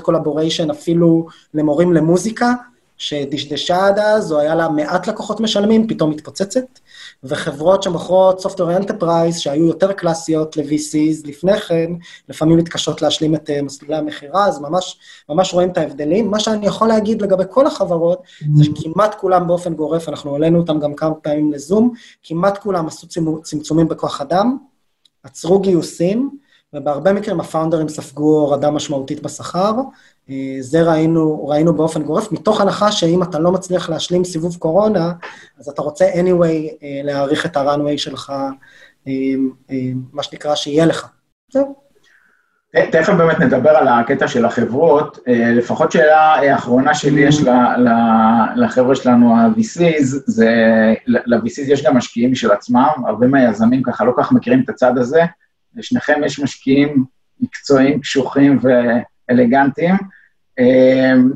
קולבוריישן 0.00 0.70
אפילו 0.70 1.26
למורים 1.54 1.92
למוזיקה, 1.92 2.52
שדשדשה 2.96 3.86
עד 3.86 3.98
אז, 3.98 4.32
או 4.32 4.38
היה 4.38 4.54
לה 4.54 4.68
מעט 4.68 5.06
לקוחות 5.06 5.40
משלמים, 5.40 5.88
פתאום 5.88 6.10
מתפוצצת, 6.10 6.78
וחברות 7.24 7.82
שמוכרות 7.82 8.46
Software 8.46 8.82
Enterprise, 8.82 9.38
שהיו 9.38 9.66
יותר 9.66 9.92
קלאסיות 9.92 10.56
ל-VCs 10.56 11.28
לפני 11.28 11.60
כן, 11.60 11.92
לפעמים 12.28 12.58
מתקשות 12.58 13.02
להשלים 13.02 13.34
את 13.34 13.50
uh, 13.50 13.62
מסלולי 13.62 13.96
המכירה, 13.96 14.46
אז 14.46 14.60
ממש, 14.60 14.98
ממש 15.28 15.54
רואים 15.54 15.70
את 15.70 15.78
ההבדלים. 15.78 16.30
מה 16.30 16.40
שאני 16.40 16.66
יכול 16.66 16.88
להגיד 16.88 17.22
לגבי 17.22 17.44
כל 17.50 17.66
החברות, 17.66 18.22
זה 18.54 18.64
שכמעט 18.64 19.14
כולם 19.14 19.46
באופן 19.46 19.74
גורף, 19.74 20.08
אנחנו 20.08 20.32
העלינו 20.32 20.58
אותם 20.58 20.80
גם 20.80 20.94
כמה 20.94 21.14
פעמים 21.14 21.52
לזום, 21.52 21.92
כמעט 22.22 22.58
כולם 22.58 22.86
עשו 22.86 23.06
צמצומים 23.42 23.88
בכוח 23.88 24.20
אדם, 24.20 24.56
עצרו 25.22 25.60
גיוסים, 25.60 26.38
ובהרבה 26.72 27.12
מקרים 27.12 27.40
הפאונדרים 27.40 27.88
ספגו 27.88 28.40
הורדה 28.40 28.70
משמעותית 28.70 29.22
בשכר. 29.22 29.72
אה, 30.30 30.56
זה 30.60 30.82
ראינו, 30.82 31.48
ראינו 31.48 31.74
באופן 31.74 32.02
גורף, 32.02 32.32
מתוך 32.32 32.60
הנחה 32.60 32.92
שאם 32.92 33.22
אתה 33.22 33.38
לא 33.38 33.52
מצליח 33.52 33.90
להשלים 33.90 34.24
סיבוב 34.24 34.56
קורונה, 34.56 35.12
אז 35.58 35.68
אתה 35.68 35.82
רוצה 35.82 36.04
anyway 36.12 36.82
אה, 36.82 37.00
להאריך 37.04 37.46
את 37.46 37.56
ה-runway 37.56 37.98
שלך, 37.98 38.32
אה, 39.08 39.12
מה 40.12 40.22
שנקרא, 40.22 40.54
שיהיה 40.54 40.86
לך. 40.86 41.08
זהו. 41.52 41.84
תכף 42.90 43.12
באמת 43.12 43.40
נדבר 43.40 43.70
על 43.70 43.88
הקטע 43.88 44.28
של 44.28 44.44
החברות. 44.44 45.18
לפחות 45.26 45.92
שאלה 45.92 46.54
אחרונה 46.56 46.94
שלי 46.94 47.20
יש 47.20 47.40
לחבר'ה 48.56 48.94
שלנו, 48.94 49.36
ה-VCs, 49.36 50.04
זה, 50.26 50.50
ל-VCs 51.06 51.72
יש 51.72 51.84
גם 51.84 51.96
משקיעים 51.96 52.32
משל 52.32 52.50
עצמם, 52.50 52.90
הרבה 53.06 53.26
מהיזמים 53.26 53.82
ככה 53.82 54.04
לא 54.04 54.12
כל 54.12 54.22
כך 54.22 54.32
מכירים 54.32 54.60
את 54.64 54.68
הצד 54.68 54.98
הזה. 54.98 55.22
לשניכם 55.76 56.20
יש 56.24 56.40
משקיעים 56.40 57.04
מקצועיים, 57.40 58.00
קשוחים 58.00 58.58
ואלגנטיים. 58.62 59.13
אמ, 60.58 61.30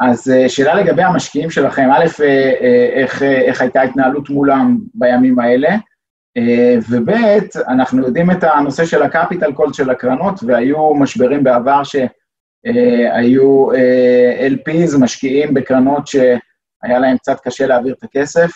אז 0.00 0.30
אה, 0.30 0.48
שאלה 0.48 0.74
לגבי 0.74 1.02
המשקיעים 1.02 1.50
שלכם, 1.50 1.88
א', 1.90 2.04
אה, 2.20 2.52
אה, 2.60 2.90
איך, 2.94 3.22
איך 3.22 3.60
הייתה 3.60 3.80
ההתנהלות 3.80 4.30
מולם 4.30 4.78
בימים 4.94 5.38
האלה, 5.38 5.76
וב', 6.90 7.10
אנחנו 7.68 8.02
יודעים 8.02 8.30
את 8.30 8.44
הנושא 8.44 8.84
של 8.84 9.02
הקפיטל 9.02 9.52
קולד 9.52 9.74
של 9.74 9.90
הקרנות, 9.90 10.40
והיו 10.46 10.94
משברים 10.94 11.44
בעבר 11.44 11.82
שהיו 11.84 13.68
LPs, 14.48 14.98
משקיעים 14.98 15.54
בקרנות 15.54 16.06
שהיה 16.06 16.98
להם 16.98 17.18
קצת 17.18 17.40
קשה 17.40 17.66
להעביר 17.66 17.94
את 17.98 18.02
הכסף. 18.02 18.50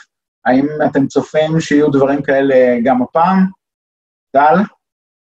האם 0.44 0.66
אתם 0.86 1.06
צופים 1.06 1.60
שיהיו 1.60 1.88
דברים 1.88 2.22
כאלה 2.22 2.78
גם 2.84 3.02
הפעם? 3.02 3.46
טל? 4.32 4.54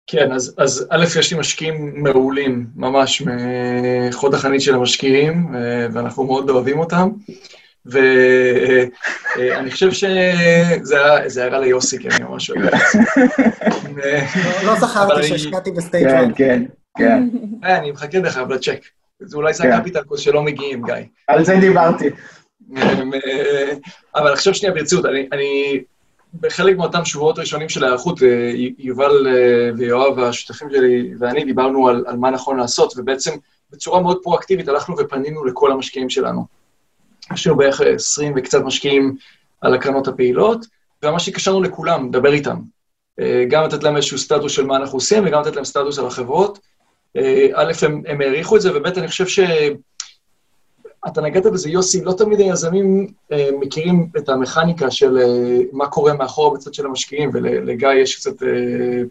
כן, 0.07 0.31
אז, 0.31 0.55
אז 0.57 0.87
א', 0.89 1.05
יש 1.19 1.33
לי 1.33 1.39
משקיעים 1.39 2.03
מעולים, 2.03 2.67
ממש 2.75 3.21
מחוד 3.21 4.33
החנית 4.33 4.61
של 4.61 4.75
המשקיעים, 4.75 5.55
אה, 5.55 5.87
ואנחנו 5.93 6.23
מאוד 6.23 6.49
אוהבים 6.49 6.79
אותם. 6.79 7.09
ואני 7.85 9.71
חושב 9.71 9.91
שזה 9.91 11.43
הערה 11.43 11.59
ליוסי, 11.59 11.99
כי 11.99 12.09
אני 12.09 12.23
ממש 12.23 12.49
אוהב 12.49 12.65
את 12.65 12.73
זה. 12.91 12.99
לא 14.65 14.75
זכרתי 14.75 15.27
שהשקעתי 15.27 15.71
בסטייט 15.71 16.07
כן, 16.07 16.31
כן, 16.35 16.63
כן. 16.97 17.29
אה, 17.63 17.77
אני 17.77 17.91
מחכה 17.91 18.19
דרך 18.19 18.37
אגב 18.37 18.51
לצ'ק. 18.51 18.79
אולי 19.33 19.53
זה 19.53 19.75
ה 19.75 19.78
capital 19.79 20.01
calls 20.03 20.19
שלא 20.19 20.43
מגיעים, 20.43 20.85
גיא. 20.85 20.95
על 21.27 21.45
זה 21.45 21.55
דיברתי. 21.55 22.09
אבל 24.15 24.33
עכשיו 24.33 24.53
שנייה 24.55 24.75
ברצינות, 24.75 25.05
אני 25.05 25.83
בחלק 26.39 26.77
מאותם 26.77 27.05
שבועות 27.05 27.39
ראשונים 27.39 27.69
של 27.69 27.83
ההיערכות, 27.83 28.23
אה, 28.23 28.51
יובל 28.77 29.27
אה, 29.27 29.69
ויואב, 29.77 30.19
השותפים 30.19 30.69
שלי 30.71 31.13
ואני, 31.19 31.45
דיברנו 31.45 31.87
על, 31.87 32.03
על 32.07 32.17
מה 32.17 32.29
נכון 32.29 32.57
לעשות, 32.57 32.93
ובעצם 32.97 33.31
בצורה 33.71 34.01
מאוד 34.01 34.19
פרואקטיבית 34.23 34.67
הלכנו 34.67 34.95
ופנינו 34.97 35.45
לכל 35.45 35.71
המשקיעים 35.71 36.09
שלנו. 36.09 36.45
יש 37.33 37.47
לנו 37.47 37.55
בערך 37.55 37.81
20 37.81 38.33
וקצת 38.35 38.61
משקיעים 38.63 39.15
על 39.61 39.73
הקרנות 39.73 40.07
הפעילות, 40.07 40.65
וממש 41.03 41.29
הקשרנו 41.29 41.61
לכולם, 41.61 42.07
לדבר 42.07 42.33
איתם. 42.33 42.57
אה, 43.19 43.45
גם 43.49 43.63
לתת 43.63 43.83
להם 43.83 43.95
איזשהו 43.95 44.17
סטטוס 44.17 44.51
של 44.51 44.65
מה 44.65 44.75
אנחנו 44.75 44.97
עושים, 44.97 45.23
וגם 45.25 45.41
לתת 45.41 45.55
להם 45.55 45.65
סטטוס 45.65 45.99
על 45.99 46.07
החברות. 46.07 46.59
א', 47.53 47.71
הם, 47.81 48.01
הם 48.07 48.21
העריכו 48.21 48.55
את 48.55 48.61
זה, 48.61 48.77
וב', 48.77 48.85
אני 48.85 49.07
חושב 49.07 49.27
ש... 49.27 49.39
אתה 51.07 51.21
נגעת 51.21 51.45
בזה, 51.45 51.69
יוסי, 51.69 52.03
לא 52.03 52.13
תמיד 52.13 52.39
היזמים 52.39 53.07
אה, 53.31 53.49
מכירים 53.59 54.09
את 54.17 54.29
המכניקה 54.29 54.91
של 54.91 55.17
אה, 55.17 55.57
מה 55.71 55.87
קורה 55.87 56.13
מאחור 56.13 56.53
בצד 56.53 56.73
של 56.73 56.85
המשקיעים, 56.85 57.29
ולגיא 57.33 57.89
יש 57.89 58.15
קצת 58.15 58.43
אה, 58.43 58.47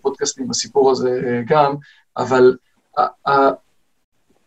פודקאסטים 0.03 0.49
בסיפור 0.49 0.91
הזה 0.91 1.21
אה, 1.27 1.41
גם, 1.47 1.75
אבל 2.17 2.57
ה- 2.99 3.31
ה- 3.31 3.53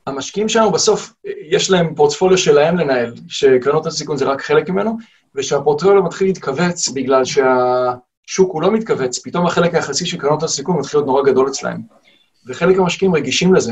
המשקיעים 0.08 0.50
שלנו 0.50 0.72
בסוף, 0.72 1.14
יש 1.50 1.72
להם 1.72 1.96
פורטפוליו 1.96 2.38
שלהם 2.38 2.78
לנהל, 2.78 3.14
שקרנות 3.28 3.86
הסיכון 3.86 4.18
זה 4.18 4.26
רק 4.26 4.42
חלק 4.42 4.70
ממנו, 4.70 4.98
ושהפורטפוליו 5.36 6.04
מתחיל 6.04 6.28
להתכווץ 6.28 6.90
בגלל 6.90 7.26
שהשוק 7.26 8.54
הוא 8.54 8.62
לא 8.62 8.72
מתכווץ, 8.72 9.20
פתאום 9.20 9.46
החלק 9.46 9.76
היחסי 9.76 10.06
של 10.06 10.18
קרנות 10.18 10.44
הסיכון 10.44 10.80
מתחיל 10.80 10.98
להיות 10.98 11.08
נורא 11.08 11.24
גדול 11.24 11.48
אצלהם. 11.48 11.82
וחלק 12.48 12.78
מהמשקיעים 12.78 13.16
רגישים 13.16 13.54
לזה. 13.54 13.72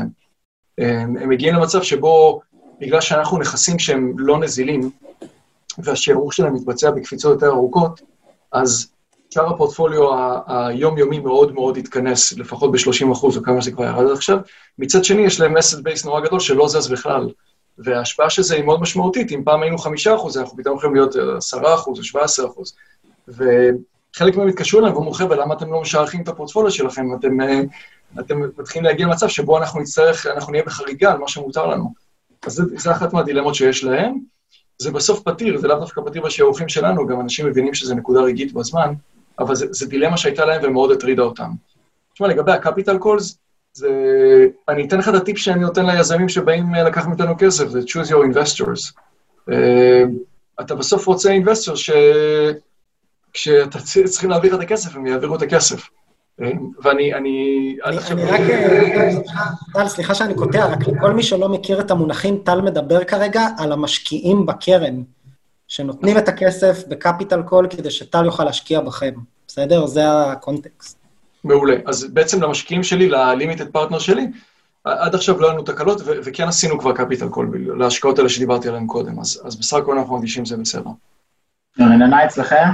הם, 0.78 1.16
הם 1.16 1.28
מגיעים 1.28 1.54
למצב 1.54 1.82
שבו 1.82 2.40
בגלל 2.80 3.00
שאנחנו 3.00 3.38
נכסים 3.38 3.78
שהם 3.78 4.12
לא 4.18 4.38
נזילים, 4.38 4.90
והשיערוך 5.78 6.34
שלהם 6.34 6.54
מתבצע 6.54 6.90
בקפיצות 6.90 7.32
יותר 7.32 7.48
ארוכות, 7.48 8.00
אז 8.52 8.90
שאר 9.30 9.50
הפורטפוליו 9.50 10.00
היומיומי 10.46 11.18
מאוד 11.18 11.54
מאוד 11.54 11.76
התכנס, 11.76 12.32
לפחות 12.32 12.72
ב-30 12.72 13.12
אחוז, 13.12 13.36
או 13.36 13.42
כמה 13.42 13.62
שזה 13.62 13.70
כבר 13.70 13.84
ירד 13.84 14.12
עכשיו. 14.12 14.38
מצד 14.78 15.04
שני, 15.04 15.22
יש 15.22 15.40
להם 15.40 15.56
אסט 15.56 15.80
בייס 15.80 16.04
נורא 16.04 16.20
גדול 16.20 16.40
שלא 16.40 16.68
זז 16.68 16.88
בכלל. 16.88 17.28
וההשפעה 17.78 18.30
של 18.30 18.42
זה 18.42 18.54
היא 18.54 18.64
מאוד 18.64 18.80
משמעותית. 18.80 19.32
אם 19.32 19.42
פעם 19.44 19.62
היינו 19.62 19.78
5 19.78 20.06
אחוז, 20.06 20.38
אנחנו 20.38 20.56
פתאום 20.56 20.76
יכולים 20.76 20.96
להיות 20.96 21.16
10 21.36 21.74
אחוז 21.74 21.98
או 21.98 22.04
17 22.04 22.46
אחוז. 22.46 22.74
וחלק 23.28 24.36
מהם 24.36 24.48
התקשרו 24.48 24.80
אליהם 24.80 24.96
ואמרו, 24.96 25.12
חבר'ה, 25.12 25.36
למה 25.36 25.54
אתם 25.54 25.72
לא 25.72 25.80
משערכים 25.80 26.22
את 26.22 26.28
הפורטפוליו 26.28 26.70
שלכם? 26.70 27.06
אתם, 27.14 27.40
אה, 27.40 27.60
אתם 28.20 28.40
מתחילים 28.58 28.84
להגיע 28.84 29.06
למצב 29.06 29.28
שבו 29.28 29.58
אנחנו 29.58 29.80
נצטרך, 29.80 30.26
אנחנו 30.26 30.52
נהיה 30.52 30.64
בחריגה 30.64 31.12
על 31.12 31.18
מה 31.18 31.28
שמותר 31.28 31.66
לנו. 31.66 32.05
אז 32.46 32.62
זו 32.76 32.90
אחת 32.90 33.12
מהדילמות 33.12 33.54
שיש 33.54 33.84
להם. 33.84 34.18
זה 34.78 34.90
בסוף 34.90 35.22
פתיר, 35.22 35.58
זה 35.58 35.68
לאו 35.68 35.78
דווקא 35.78 36.00
פתיר 36.06 36.22
בשיערוכים 36.22 36.68
שלנו, 36.68 37.06
גם 37.06 37.20
אנשים 37.20 37.46
מבינים 37.46 37.74
שזו 37.74 37.94
נקודה 37.94 38.20
רגעית 38.20 38.52
בזמן, 38.52 38.94
אבל 39.38 39.54
זו 39.54 39.86
דילמה 39.86 40.16
שהייתה 40.16 40.44
להם 40.44 40.60
ומאוד 40.64 40.90
הטרידה 40.90 41.22
אותם. 41.22 41.50
תשמע, 42.14 42.28
לגבי 42.28 42.52
הקפיטל 42.52 42.98
קולס, 42.98 43.38
זה... 43.72 43.88
אני 44.68 44.86
אתן 44.86 44.98
לך 44.98 45.08
את 45.08 45.14
הטיפ 45.14 45.38
שאני 45.38 45.60
נותן 45.60 45.86
ליזמים 45.86 46.28
שבאים 46.28 46.74
אה, 46.74 46.82
לקחת 46.82 47.08
מאיתנו 47.08 47.34
כסף, 47.38 47.68
זה 47.68 47.80
choose 47.80 48.08
your 48.08 48.34
investors. 48.34 48.92
אה, 49.50 49.52
אתה 50.60 50.74
בסוף 50.74 51.06
רוצה 51.06 51.30
investor 51.30 51.76
ש... 51.76 51.90
כשאתה 53.32 53.78
צריכים 54.04 54.30
להעביר 54.30 54.54
את 54.54 54.60
הכסף, 54.60 54.96
הם 54.96 55.06
יעבירו 55.06 55.36
את 55.36 55.42
הכסף. 55.42 55.88
ואני, 56.38 57.14
אני... 57.14 57.76
אני 57.84 58.24
רק... 58.24 58.40
טל, 59.72 59.88
סליחה 59.88 60.14
שאני 60.14 60.34
קוטע, 60.34 60.66
רק 60.66 60.88
לכל 60.88 61.12
מי 61.12 61.22
שלא 61.22 61.48
מכיר 61.48 61.80
את 61.80 61.90
המונחים, 61.90 62.38
טל 62.44 62.60
מדבר 62.60 63.04
כרגע 63.04 63.46
על 63.58 63.72
המשקיעים 63.72 64.46
בקרן, 64.46 65.02
שנותנים 65.68 66.18
את 66.18 66.28
הכסף 66.28 66.84
ב 66.88 66.95
capital 66.95 67.42
call 67.42 67.68
כדי 67.68 67.90
שטל 67.90 68.24
יוכל 68.24 68.44
להשקיע 68.44 68.80
בכם, 68.80 69.14
בסדר? 69.48 69.86
זה 69.86 70.22
הקונטקסט. 70.22 70.98
מעולה. 71.44 71.76
אז 71.86 72.04
בעצם 72.04 72.42
למשקיעים 72.42 72.82
שלי, 72.82 73.08
ל 73.08 73.16
limited 73.16 73.70
partner 73.70 73.98
שלי, 73.98 74.26
עד 74.84 75.14
עכשיו 75.14 75.40
לא 75.40 75.46
היו 75.46 75.52
לנו 75.52 75.62
תקלות, 75.62 76.00
וכן 76.06 76.48
עשינו 76.48 76.78
כבר 76.78 76.92
capital 76.92 77.28
call, 77.28 77.50
להשקעות 77.78 78.18
האלה 78.18 78.28
שדיברתי 78.28 78.68
עליהן 78.68 78.86
קודם, 78.86 79.20
אז, 79.20 79.42
אז 79.44 79.56
בסך 79.56 79.76
הכל 79.76 79.98
אנחנו 79.98 80.14
מרגישים 80.14 80.44
שזה 80.44 80.56
בסדר. 80.56 80.90
רננה 81.80 82.24
אצלכם? 82.24 82.64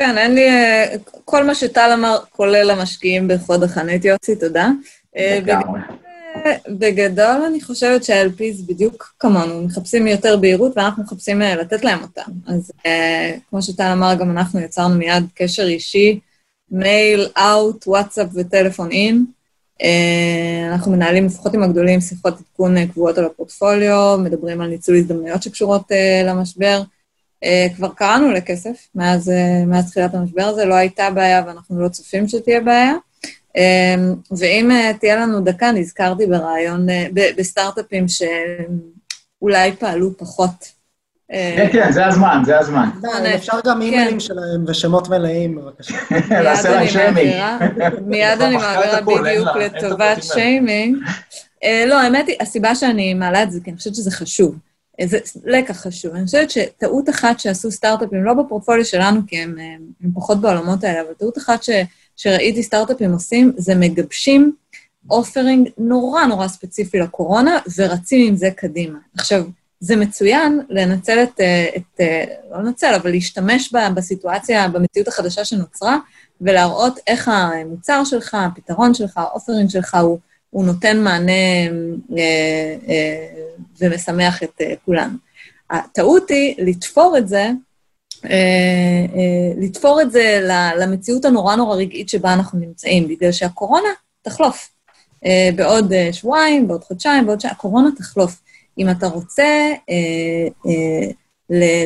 כן, 0.00 0.18
אין 0.18 0.34
לי... 0.34 0.48
כל 1.24 1.44
מה 1.44 1.54
שטל 1.54 1.90
אמר, 1.94 2.18
כולל 2.30 2.70
המשקיעים 2.70 3.28
בחוד 3.28 3.62
החנית, 3.62 4.04
יוסי, 4.04 4.36
תודה. 4.36 4.68
לגמרי. 5.16 5.80
בגדול 6.68 7.42
אני 7.46 7.60
חושבת 7.60 8.04
שה-LPs 8.04 8.66
בדיוק 8.66 9.14
כמונו, 9.18 9.62
מחפשים 9.62 10.06
יותר 10.06 10.36
בהירות 10.36 10.72
ואנחנו 10.76 11.02
מחפשים 11.02 11.40
לתת 11.40 11.84
להם 11.84 11.98
אותם. 12.02 12.30
אז 12.46 12.72
כמו 13.50 13.62
שטל 13.62 13.90
אמר, 13.92 14.14
גם 14.14 14.30
אנחנו 14.30 14.60
יצרנו 14.60 14.94
מיד 14.94 15.24
קשר 15.34 15.66
אישי, 15.66 16.20
מייל 16.70 17.28
אאוט, 17.38 17.86
וואטסאפ 17.86 18.28
וטלפון 18.34 18.90
אין. 18.90 19.24
אנחנו 20.70 20.92
מנהלים, 20.92 21.26
לפחות 21.26 21.54
עם 21.54 21.62
הגדולים, 21.62 22.00
שיחות 22.00 22.34
עדכון 22.38 22.86
קבועות 22.86 23.18
על 23.18 23.24
הפורטפוליו, 23.24 24.18
מדברים 24.22 24.60
על 24.60 24.68
ניצול 24.68 24.96
הזדמנויות 24.96 25.42
שקשורות 25.42 25.90
למשבר. 26.26 26.82
כבר 27.76 27.88
קראנו 27.88 28.30
לכסף 28.30 28.88
מאז, 28.94 29.32
מאז 29.66 29.90
תחילת 29.90 30.14
המשבר 30.14 30.42
הזה, 30.42 30.64
לא 30.64 30.74
הייתה 30.74 31.10
בעיה 31.10 31.42
ואנחנו 31.46 31.82
לא 31.82 31.88
צופים 31.88 32.28
שתהיה 32.28 32.60
בעיה. 32.60 32.94
אמ, 33.56 34.14
ואם 34.38 34.70
אה, 34.70 34.92
תהיה 35.00 35.16
לנו 35.16 35.40
דקה, 35.40 35.72
נזכרתי 35.72 36.26
ברעיון, 36.26 36.90
אה, 36.90 37.06
בסטארט-אפים 37.36 38.06
שאולי 38.08 39.72
פעלו 39.78 40.18
פחות. 40.18 40.80
אה, 41.32 41.54
כן, 41.56 41.68
כן, 41.72 41.92
זה 41.92 42.06
הזמן, 42.06 42.42
זה 42.46 42.58
הזמן. 42.58 42.88
אפשר 43.34 43.60
גם 43.64 43.76
כן. 43.76 43.82
אימיילים 43.82 44.20
שלהם 44.20 44.64
ושמות 44.66 45.08
מלאים, 45.08 45.54
בבקשה. 45.54 45.96
נעשה 46.44 46.70
להם 46.70 46.88
שיימינג. 46.88 47.34
מיד 48.06 48.40
אני 48.46 48.56
מעבירה 48.56 49.00
בדיוק 49.00 49.48
לטובת 49.56 50.22
שיימינג. 50.22 50.96
לא, 51.86 52.00
האמת 52.00 52.28
היא, 52.28 52.36
הסיבה 52.40 52.74
שאני 52.74 53.14
מעלה 53.14 53.42
את 53.42 53.50
זה, 53.50 53.60
כי 53.64 53.70
אני 53.70 53.76
חושבת 53.78 53.94
שזה 53.94 54.10
חשוב. 54.10 54.56
זה 55.06 55.18
לקח 55.44 55.80
חשוב. 55.80 56.14
אני 56.14 56.24
חושבת 56.24 56.50
שטעות 56.50 57.08
אחת 57.08 57.40
שעשו 57.40 57.70
סטארט-אפים, 57.70 58.24
לא 58.24 58.34
בפורטפוליו 58.34 58.84
שלנו, 58.84 59.20
כי 59.26 59.38
הם, 59.38 59.56
הם 60.02 60.10
פחות 60.14 60.40
בעולמות 60.40 60.84
האלה, 60.84 61.00
אבל 61.00 61.14
טעות 61.14 61.38
אחת 61.38 61.62
ש... 61.62 61.70
שראיתי 62.16 62.62
סטארט-אפים 62.62 63.12
עושים, 63.12 63.52
זה 63.56 63.74
מגבשים 63.74 64.52
אופרינג 65.10 65.68
נורא 65.78 66.24
נורא 66.24 66.48
ספציפי 66.48 66.98
לקורונה, 66.98 67.58
ורצים 67.76 68.28
עם 68.28 68.36
זה 68.36 68.50
קדימה. 68.50 68.98
עכשיו, 69.14 69.44
זה 69.80 69.96
מצוין 69.96 70.60
לנצל 70.68 71.22
את, 71.22 71.40
אה, 71.40 71.68
את 71.76 72.00
אה, 72.00 72.24
לא 72.50 72.62
לנצל, 72.62 72.94
אבל 72.94 73.10
להשתמש 73.10 73.72
בה 73.72 73.90
בסיטואציה, 73.90 74.68
במציאות 74.68 75.08
החדשה 75.08 75.44
שנוצרה, 75.44 75.98
ולהראות 76.40 76.98
איך 77.06 77.28
המוצר 77.28 78.04
שלך, 78.04 78.34
הפתרון 78.34 78.94
שלך, 78.94 79.16
האופרינג 79.16 79.70
שלך, 79.70 79.94
הוא, 79.94 80.18
הוא 80.50 80.64
נותן 80.64 81.02
מענה 81.02 81.32
אה, 82.18 82.76
אה, 82.88 83.26
ומשמח 83.80 84.42
את 84.42 84.60
אה, 84.60 84.74
כולנו. 84.84 85.16
הטעות 85.70 86.30
היא 86.30 86.54
לתפור 86.58 87.18
את 87.18 87.28
זה 87.28 87.50
אה, 88.24 89.06
אה, 89.14 89.52
לתפור 89.56 90.00
את 90.02 90.12
זה 90.12 90.48
למציאות 90.78 91.24
הנורא 91.24 91.56
נורא 91.56 91.76
רגעית 91.76 92.08
שבה 92.08 92.32
אנחנו 92.32 92.58
נמצאים, 92.58 93.08
בגלל 93.08 93.32
שהקורונה 93.32 93.88
תחלוף. 94.22 94.70
אה, 95.26 95.50
בעוד 95.56 95.92
שבועיים, 96.12 96.68
בעוד 96.68 96.84
חודשיים, 96.84 97.26
בעוד 97.26 97.40
שעה, 97.40 97.50
הקורונה 97.50 97.88
תחלוף. 97.96 98.40
אם 98.78 98.90
אתה 98.90 99.06
רוצה 99.06 99.72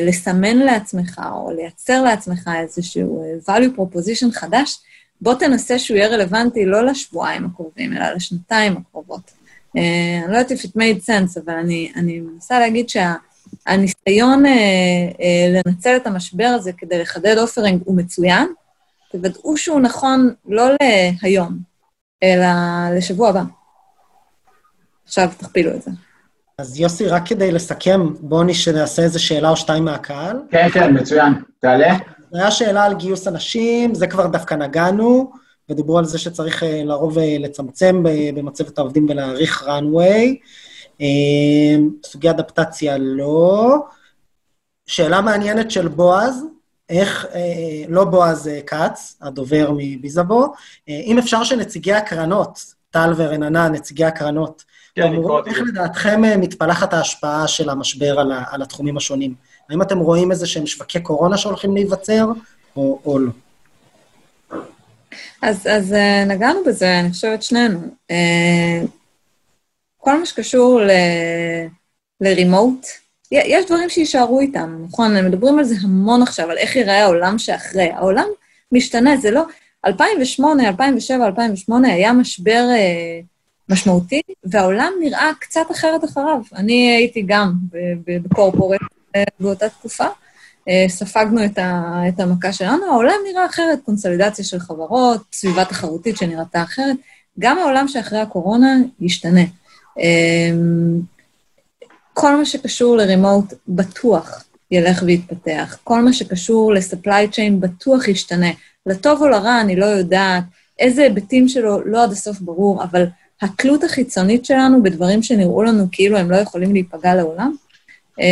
לסמן 0.05 0.57
לעצמך 0.57 1.21
או 1.31 1.51
לייצר 1.51 2.03
לעצמך 2.03 2.49
איזשהו 2.61 3.25
value 3.47 3.77
proposition 3.77 4.31
חדש, 4.31 4.77
בוא 5.21 5.33
תנסה 5.33 5.79
שהוא 5.79 5.97
יהיה 5.97 6.07
רלוונטי 6.07 6.65
לא 6.65 6.85
לשבועיים 6.85 7.45
הקרובים, 7.45 7.93
אלא 7.93 8.11
לשנתיים 8.15 8.77
הקרובות. 8.77 9.31
אני 9.75 10.23
לא 10.27 10.37
יודעת 10.37 10.51
if 10.51 10.61
it 10.61 10.69
made 10.77 11.05
sense, 11.05 11.41
אבל 11.45 11.53
אני, 11.53 11.91
אני 11.95 12.19
מנסה 12.19 12.59
להגיד 12.59 12.89
שה... 12.89 13.13
הניסיון 13.67 14.45
אה, 14.45 14.51
אה, 15.21 15.61
לנצל 15.65 15.95
את 15.95 16.07
המשבר 16.07 16.51
הזה 16.55 16.71
כדי 16.77 16.99
לחדד 16.99 17.37
אופרינג 17.37 17.81
הוא 17.85 17.97
מצוין, 17.97 18.47
תוודאו 19.11 19.57
שהוא 19.57 19.79
נכון 19.79 20.33
לא 20.47 20.63
להיום, 21.21 21.57
אלא 22.23 22.47
לשבוע 22.97 23.29
הבא. 23.29 23.43
עכשיו 25.05 25.29
תכפילו 25.37 25.71
את 25.71 25.81
זה. 25.81 25.91
אז 26.57 26.79
יוסי, 26.79 27.07
רק 27.07 27.27
כדי 27.27 27.51
לסכם, 27.51 28.13
בואו 28.19 28.43
נעשה 28.73 29.01
איזה 29.01 29.19
שאלה 29.19 29.49
או 29.49 29.57
שתיים 29.57 29.85
מהקהל. 29.85 30.37
כן, 30.51 30.69
כן, 30.69 30.97
מצוין. 30.97 31.33
תעלה. 31.59 31.97
הייתה 32.35 32.51
שאלה 32.51 32.83
על 32.83 32.93
גיוס 32.93 33.27
אנשים, 33.27 33.95
זה 33.95 34.07
כבר 34.07 34.27
דווקא 34.27 34.53
נגענו, 34.53 35.31
ודיברו 35.69 35.97
על 35.97 36.05
זה 36.05 36.17
שצריך 36.17 36.63
אה, 36.63 36.83
לרוב 36.83 37.17
אה, 37.17 37.37
לצמצם 37.39 38.03
במצבת 38.33 38.77
העובדים 38.77 39.05
ולהאריך 39.09 39.63
runway. 39.63 40.37
אמ, 40.99 41.89
סוגי 42.05 42.29
אדפטציה 42.29 42.97
לא. 42.97 43.77
שאלה 44.87 45.21
מעניינת 45.21 45.71
של 45.71 45.87
בועז, 45.87 46.45
איך, 46.89 47.25
אה, 47.33 47.83
לא 47.87 48.03
בועז 48.03 48.47
אה, 48.47 48.59
כץ, 48.67 49.17
הדובר 49.21 49.71
מביזאבו, 49.77 50.53
אה, 50.89 51.01
אם 51.05 51.17
אפשר 51.17 51.43
שנציגי 51.43 51.93
הקרנות, 51.93 52.59
טל 52.89 53.13
ורננה, 53.17 53.69
נציגי 53.69 54.05
הקרנות, 54.05 54.63
כן, 54.95 55.13
איך 55.45 55.61
לדעתכם 55.67 56.21
מתפלחת 56.41 56.93
ההשפעה 56.93 57.47
של 57.47 57.69
המשבר 57.69 58.19
על, 58.19 58.31
על 58.51 58.61
התחומים 58.61 58.97
השונים? 58.97 59.33
האם 59.69 59.81
אתם 59.81 59.99
רואים 59.99 60.31
איזה 60.31 60.47
שהם 60.47 60.65
שווקי 60.65 60.99
קורונה 60.99 61.37
שהולכים 61.37 61.75
להיווצר, 61.75 62.25
או, 62.75 62.99
או 63.05 63.19
לא? 63.19 63.31
אז, 65.41 65.67
אז 65.67 65.95
נגענו 66.27 66.59
בזה, 66.65 66.99
אני 66.99 67.11
חושבת 67.11 67.43
שנינו. 67.43 67.79
כל 69.97 70.19
מה 70.19 70.25
שקשור 70.25 70.81
לרימוט, 72.21 72.85
יש 73.31 73.65
דברים 73.65 73.89
שיישארו 73.89 74.39
איתם, 74.39 74.85
נכון? 74.87 75.15
הם 75.15 75.25
מדברים 75.25 75.59
על 75.59 75.63
זה 75.63 75.75
המון 75.83 76.21
עכשיו, 76.21 76.51
על 76.51 76.57
איך 76.57 76.75
ייראה 76.75 77.03
העולם 77.03 77.39
שאחרי. 77.39 77.89
העולם 77.89 78.27
משתנה, 78.71 79.17
זה 79.17 79.31
לא... 79.31 79.41
2008, 79.85 80.67
2007, 80.67 81.27
2008 81.27 81.93
היה 81.93 82.13
משבר 82.13 82.65
אה, 82.71 83.19
משמעותי, 83.69 84.21
והעולם 84.43 84.93
נראה 84.99 85.31
קצת 85.39 85.65
אחרת 85.71 86.03
אחריו. 86.03 86.41
אני 86.55 86.95
הייתי 86.95 87.23
גם 87.27 87.53
בקורפורט 88.05 88.79
אה, 89.15 89.23
באותה 89.39 89.69
תקופה. 89.69 90.05
אה, 90.69 90.85
ספגנו 90.87 91.45
את, 91.45 91.57
ה, 91.57 92.01
את 92.07 92.19
המכה 92.19 92.53
שלנו, 92.53 92.85
העולם 92.85 93.15
נראה 93.31 93.45
אחרת, 93.45 93.79
קונסולידציה 93.85 94.45
של 94.45 94.59
חברות, 94.59 95.21
סביבה 95.33 95.65
תחרותית 95.65 96.17
שנראתה 96.17 96.63
אחרת. 96.63 96.95
גם 97.39 97.57
העולם 97.57 97.87
שאחרי 97.87 98.19
הקורונה 98.19 98.77
ישתנה. 98.99 99.41
אמ, 99.99 100.99
כל 102.13 102.35
מה 102.35 102.45
שקשור 102.45 102.97
לרימוט 102.97 103.53
בטוח 103.67 104.43
ילך 104.71 105.03
ויתפתח. 105.05 105.77
כל 105.83 106.01
מה 106.01 106.13
שקשור 106.13 106.73
ל-supply 106.73 107.31
chain 107.31 107.53
בטוח 107.59 108.07
ישתנה. 108.07 108.49
לטוב 108.85 109.21
או 109.21 109.27
לרע, 109.27 109.61
אני 109.61 109.75
לא 109.75 109.85
יודעת. 109.85 110.43
איזה 110.79 111.03
היבטים 111.03 111.47
שלו, 111.47 111.81
לא 111.85 112.03
עד 112.03 112.11
הסוף 112.11 112.39
ברור, 112.39 112.83
אבל 112.83 113.05
התלות 113.45 113.83
החיצונית 113.83 114.45
שלנו 114.45 114.83
בדברים 114.83 115.23
שנראו 115.23 115.63
לנו 115.63 115.87
כאילו 115.91 116.17
הם 116.17 116.31
לא 116.31 116.35
יכולים 116.35 116.73
להיפגע 116.73 117.15
לעולם, 117.15 117.55
אה, 118.19 118.25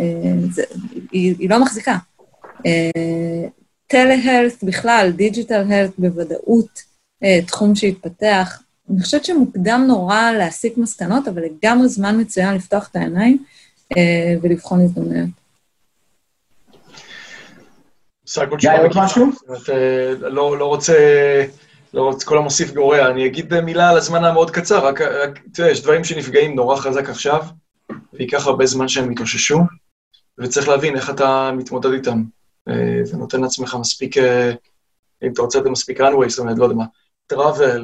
אה, 0.00 0.48
זה, 0.50 0.62
היא, 1.12 1.34
היא 1.38 1.50
לא 1.50 1.60
מחזיקה. 1.60 1.96
אה, 2.66 3.48
בכלל, 4.62 5.12
דיג'יטל 5.16 5.72
הלט 5.72 5.90
בוודאות, 5.98 6.96
תחום 7.46 7.74
שהתפתח, 7.74 8.62
אני 8.90 9.02
חושבת 9.02 9.24
שמוקדם 9.24 9.84
נורא 9.88 10.30
להסיק 10.30 10.78
מסקנות, 10.78 11.28
אבל 11.28 11.42
לגמרי 11.42 11.88
זמן 11.88 12.20
מצוין 12.20 12.54
לפתוח 12.54 12.88
את 12.90 12.96
העיניים 12.96 13.44
ולבחון 14.42 14.80
הזדמנויות. 14.80 15.28
גיא, 18.58 18.70
עוד 18.70 18.92
משהו? 18.94 19.26
לא, 20.20 20.58
לא 20.58 20.64
רוצה, 20.64 20.94
לא 21.96 22.12
כל 22.24 22.38
המוסיף 22.38 22.74
גורע. 22.74 23.06
אני 23.10 23.26
אגיד 23.26 23.60
מילה 23.60 23.90
על 23.90 23.96
הזמן 23.96 24.24
המאוד 24.24 24.50
קצר, 24.50 24.86
רק, 24.86 25.00
תראה, 25.52 25.70
יש 25.70 25.82
דברים 25.82 26.04
שנפגעים 26.04 26.54
נורא 26.54 26.76
חזק 26.76 27.08
עכשיו, 27.08 27.42
וייקח 28.12 28.46
הרבה 28.46 28.66
זמן 28.66 28.88
שהם 28.88 29.12
יתאוששו, 29.12 29.58
וצריך 30.38 30.68
להבין 30.68 30.96
איך 30.96 31.10
אתה 31.10 31.50
מתמודד 31.56 31.92
איתם, 31.92 32.22
אה, 32.68 33.00
ונותן 33.12 33.40
לעצמך 33.40 33.76
מספיק, 33.80 34.16
אם 35.22 35.32
אתה 35.32 35.42
רוצה, 35.42 35.60
מספיק 35.60 36.00
runway, 36.00 36.28
זאת 36.28 36.38
אומרת, 36.38 36.58
לא 36.58 36.64
יודע 36.64 36.76
מה, 36.76 36.84
travel, 37.32 37.82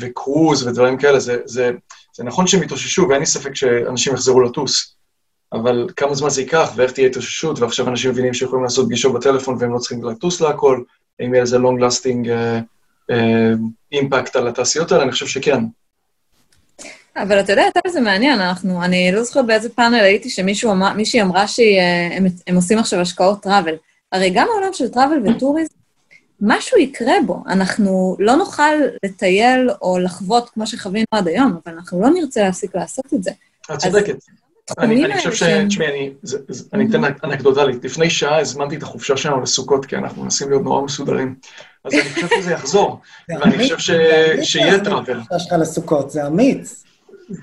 וקרוז 0.00 0.66
ודברים 0.66 0.98
כאלה, 0.98 1.20
זה, 1.20 1.36
זה, 1.44 1.70
זה 2.16 2.24
נכון 2.24 2.46
שהם 2.46 2.62
יתאוששו, 2.62 3.06
ואין 3.08 3.20
לי 3.20 3.26
ספק 3.26 3.54
שאנשים 3.54 4.14
יחזרו 4.14 4.40
לטוס, 4.40 4.96
אבל 5.52 5.88
כמה 5.96 6.14
זמן 6.14 6.30
זה 6.30 6.40
ייקח, 6.40 6.72
ואיך 6.76 6.92
תהיה 6.92 7.06
התאוששות, 7.06 7.58
ועכשיו 7.58 7.88
אנשים 7.88 8.10
מבינים 8.10 8.34
שיכולים 8.34 8.64
לעשות 8.64 8.86
פגישות 8.86 9.14
בטלפון 9.14 9.56
והם 9.58 9.72
לא 9.72 9.78
צריכים 9.78 10.04
לטוס 10.04 10.40
להכל, 10.40 10.82
האם 11.20 11.34
יהיה 11.34 11.42
איזה 11.42 11.56
long 11.56 11.80
lasting 11.80 12.28
אימפקט 13.92 14.36
uh, 14.36 14.38
uh, 14.38 14.42
על 14.42 14.48
התעשיות 14.48 14.92
האלה, 14.92 15.02
אני 15.02 15.12
חושב 15.12 15.26
שכן. 15.26 15.64
אבל 17.16 17.40
אתה 17.40 17.52
יודע, 17.52 17.68
אתה 17.68 17.90
זה 17.90 18.00
מעניין, 18.00 18.40
אנחנו, 18.40 18.84
אני 18.84 19.12
לא 19.12 19.22
זוכרת 19.22 19.46
באיזה 19.46 19.68
פאנל 19.68 19.94
הייתי 19.94 20.30
שמישהי 20.30 21.20
אמרה 21.22 21.48
שהם 21.48 22.56
עושים 22.56 22.78
עכשיו 22.78 23.00
השקעות 23.00 23.42
טראבל. 23.42 23.74
הרי 24.12 24.30
גם 24.30 24.46
העולם 24.52 24.72
של 24.72 24.88
טראבל 24.88 25.28
וטוריזם 25.28 25.74
משהו 26.40 26.78
יקרה 26.78 27.14
בו. 27.26 27.42
אנחנו 27.46 28.16
לא 28.18 28.36
נוכל 28.36 28.72
לטייל 29.04 29.70
או 29.82 29.98
לחוות 29.98 30.50
כמו 30.50 30.66
שחווינו 30.66 31.06
עד 31.10 31.28
היום, 31.28 31.58
אבל 31.64 31.74
אנחנו 31.74 32.02
לא 32.02 32.10
נרצה 32.10 32.42
להפסיק 32.42 32.74
לעשות 32.74 33.14
את 33.14 33.22
זה. 33.22 33.30
את 33.74 33.78
צודקת. 33.78 34.16
אני 34.78 35.04
אני 35.04 35.16
חושב 35.16 35.32
ש... 35.32 35.42
תשמעי, 35.42 36.12
אני 36.72 36.90
אתן 36.90 37.04
אנקדוטלית. 37.24 37.84
לפני 37.84 38.10
שעה 38.10 38.40
הזמנתי 38.40 38.76
את 38.76 38.82
החופשה 38.82 39.16
שלנו 39.16 39.40
לסוכות, 39.42 39.86
כי 39.86 39.96
אנחנו 39.96 40.22
מנסים 40.24 40.50
להיות 40.50 40.62
נורא 40.62 40.82
מסודרים. 40.82 41.34
אז 41.84 41.92
אני 41.94 42.02
חושב 42.02 42.28
שזה 42.40 42.52
יחזור, 42.52 43.00
ואני 43.28 43.74
חושב 43.74 43.78
שיהיה 44.42 44.84
טראבל. 44.84 45.12
את 45.12 45.18
החופשה 45.18 45.38
שלך 45.38 45.52
לסוכות, 45.60 46.10
זה 46.10 46.26
אמיץ. 46.26 46.84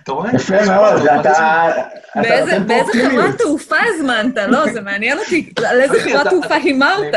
אתה 0.03 0.11
רואה? 0.11 0.36
יפה 0.36 0.65
מאוד? 0.65 1.07
אתה... 1.07 1.71
באיזה. 2.15 2.57
חברת 3.09 3.38
תעופה 3.38 3.75
הזמנת? 3.95 4.38
לא, 4.47 4.73
זה 4.73 4.82
מעניין 4.82 5.17
אותי. 5.19 5.49
על 5.69 5.82
איזה 5.82 5.99
חברת 5.99 6.21
אתה- 6.21 6.30
תעופה 6.30 6.55
הימרת? 6.55 7.13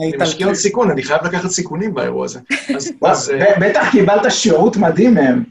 אני 0.00 0.12
משקיע 0.18 0.46
עוד 0.46 0.54
סיכון, 0.54 0.90
אני 0.90 1.02
חייב 1.02 1.24
לקחת 1.24 1.50
סיכונים 1.50 1.94
באירוע 1.94 2.24
הזה. 2.24 2.40
אה, 3.04 3.54
בטח 3.60 3.90
קיבלת 3.92 4.32
שירות 4.32 4.76
מדהים 4.76 5.14
מהם. 5.14 5.44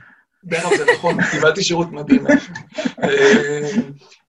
בטח 0.46 0.70
זה 0.78 0.86
נכון, 0.98 1.18
קיבלתי 1.32 1.64
שירות 1.64 1.92
מדהים. 1.92 2.26
אה, 3.04 3.72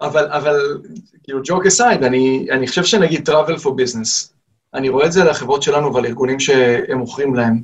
אבל, 0.01 0.27
אבל, 0.33 0.79
כאילו, 1.23 1.41
ג'וק 1.45 1.67
אסייד, 1.67 2.03
אני, 2.03 2.47
אני 2.51 2.67
חושב 2.67 2.85
שנגיד 2.85 3.31
travel 3.31 3.63
for 3.63 3.69
business, 3.69 4.33
אני 4.75 4.89
רואה 4.89 5.07
את 5.07 5.13
זה 5.13 5.23
על 5.23 5.29
החברות 5.29 5.63
שלנו 5.63 5.95
ועל 5.95 6.07
ארגונים 6.07 6.41
שהם 6.41 6.99
מוכרים 6.99 7.35
להם. 7.35 7.63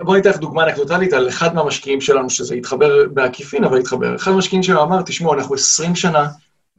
בואו 0.00 0.16
ניתן 0.16 0.30
לך 0.30 0.36
דוגמה 0.36 0.64
אנקדוטלית 0.64 1.12
על 1.12 1.28
אחד 1.28 1.54
מהמשקיעים 1.54 2.00
שלנו, 2.00 2.30
שזה 2.30 2.54
התחבר 2.54 3.08
בעקיפין, 3.14 3.64
אבל 3.64 3.78
התחבר. 3.78 4.16
אחד 4.16 4.30
מהמשקיעים 4.30 4.62
שלנו 4.62 4.82
אמר, 4.82 5.02
תשמעו, 5.02 5.34
אנחנו 5.34 5.54
20 5.54 5.96
שנה 5.96 6.28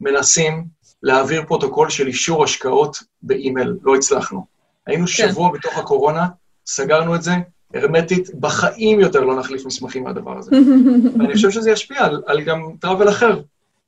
מנסים 0.02 0.66
להעביר 1.04 1.44
פרוטוקול 1.48 1.90
של 1.90 2.08
אישור 2.08 2.44
השקעות 2.44 2.98
באימייל, 3.22 3.74
לא 3.84 3.96
הצלחנו. 3.96 4.46
היינו 4.88 5.08
שבוע 5.08 5.52
בתוך 5.54 5.78
הקורונה, 5.78 6.28
סגרנו 6.66 7.16
את 7.16 7.24
זה, 7.24 7.32
הרמטית, 7.74 8.36
בחיים 8.40 9.00
יותר 9.00 9.20
לא 9.22 9.40
נחליף 9.40 9.66
מסמכים 9.66 10.04
מהדבר 10.04 10.38
הזה. 10.38 10.52
ואני 11.20 11.34
חושב 11.34 11.52
שזה 11.52 11.72
ישפיע 11.72 12.06
על, 12.06 12.22
על 12.26 12.42
גם 12.42 12.72
travel 12.80 13.10
אחר. 13.10 13.40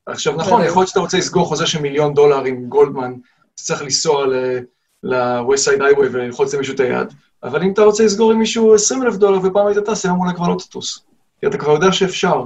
עכשיו, 0.05 0.35
נכון, 0.35 0.63
יכול 0.63 0.79
להיות 0.79 0.89
שאתה 0.89 0.99
רוצה 0.99 1.17
לסגור 1.17 1.45
חוזה 1.45 1.67
של 1.67 1.81
מיליון 1.81 2.13
דולר 2.13 2.43
עם 2.43 2.65
גולדמן, 2.65 3.11
אתה 3.55 3.63
צריך 3.63 3.81
לנסוע 3.81 4.25
ל-West 5.03 5.67
Side 5.67 5.79
Highway 5.79 6.07
וללחוץ 6.11 6.53
למישהו 6.53 6.75
את 6.75 6.79
היד, 6.79 7.13
אבל 7.43 7.63
אם 7.63 7.71
אתה 7.71 7.81
רוצה 7.81 8.03
לסגור 8.03 8.31
עם 8.31 8.39
מישהו 8.39 8.75
20 8.75 9.03
אלף 9.03 9.15
דולר 9.15 9.39
ופעם 9.43 9.67
היית 9.67 9.77
טס, 9.79 10.05
היום 10.05 10.19
אולי 10.19 10.33
כבר 10.35 10.47
לא 10.47 10.55
תטוס. 10.59 11.05
כי 11.39 11.47
אתה 11.47 11.57
כבר 11.57 11.71
יודע 11.71 11.91
שאפשר. 11.91 12.43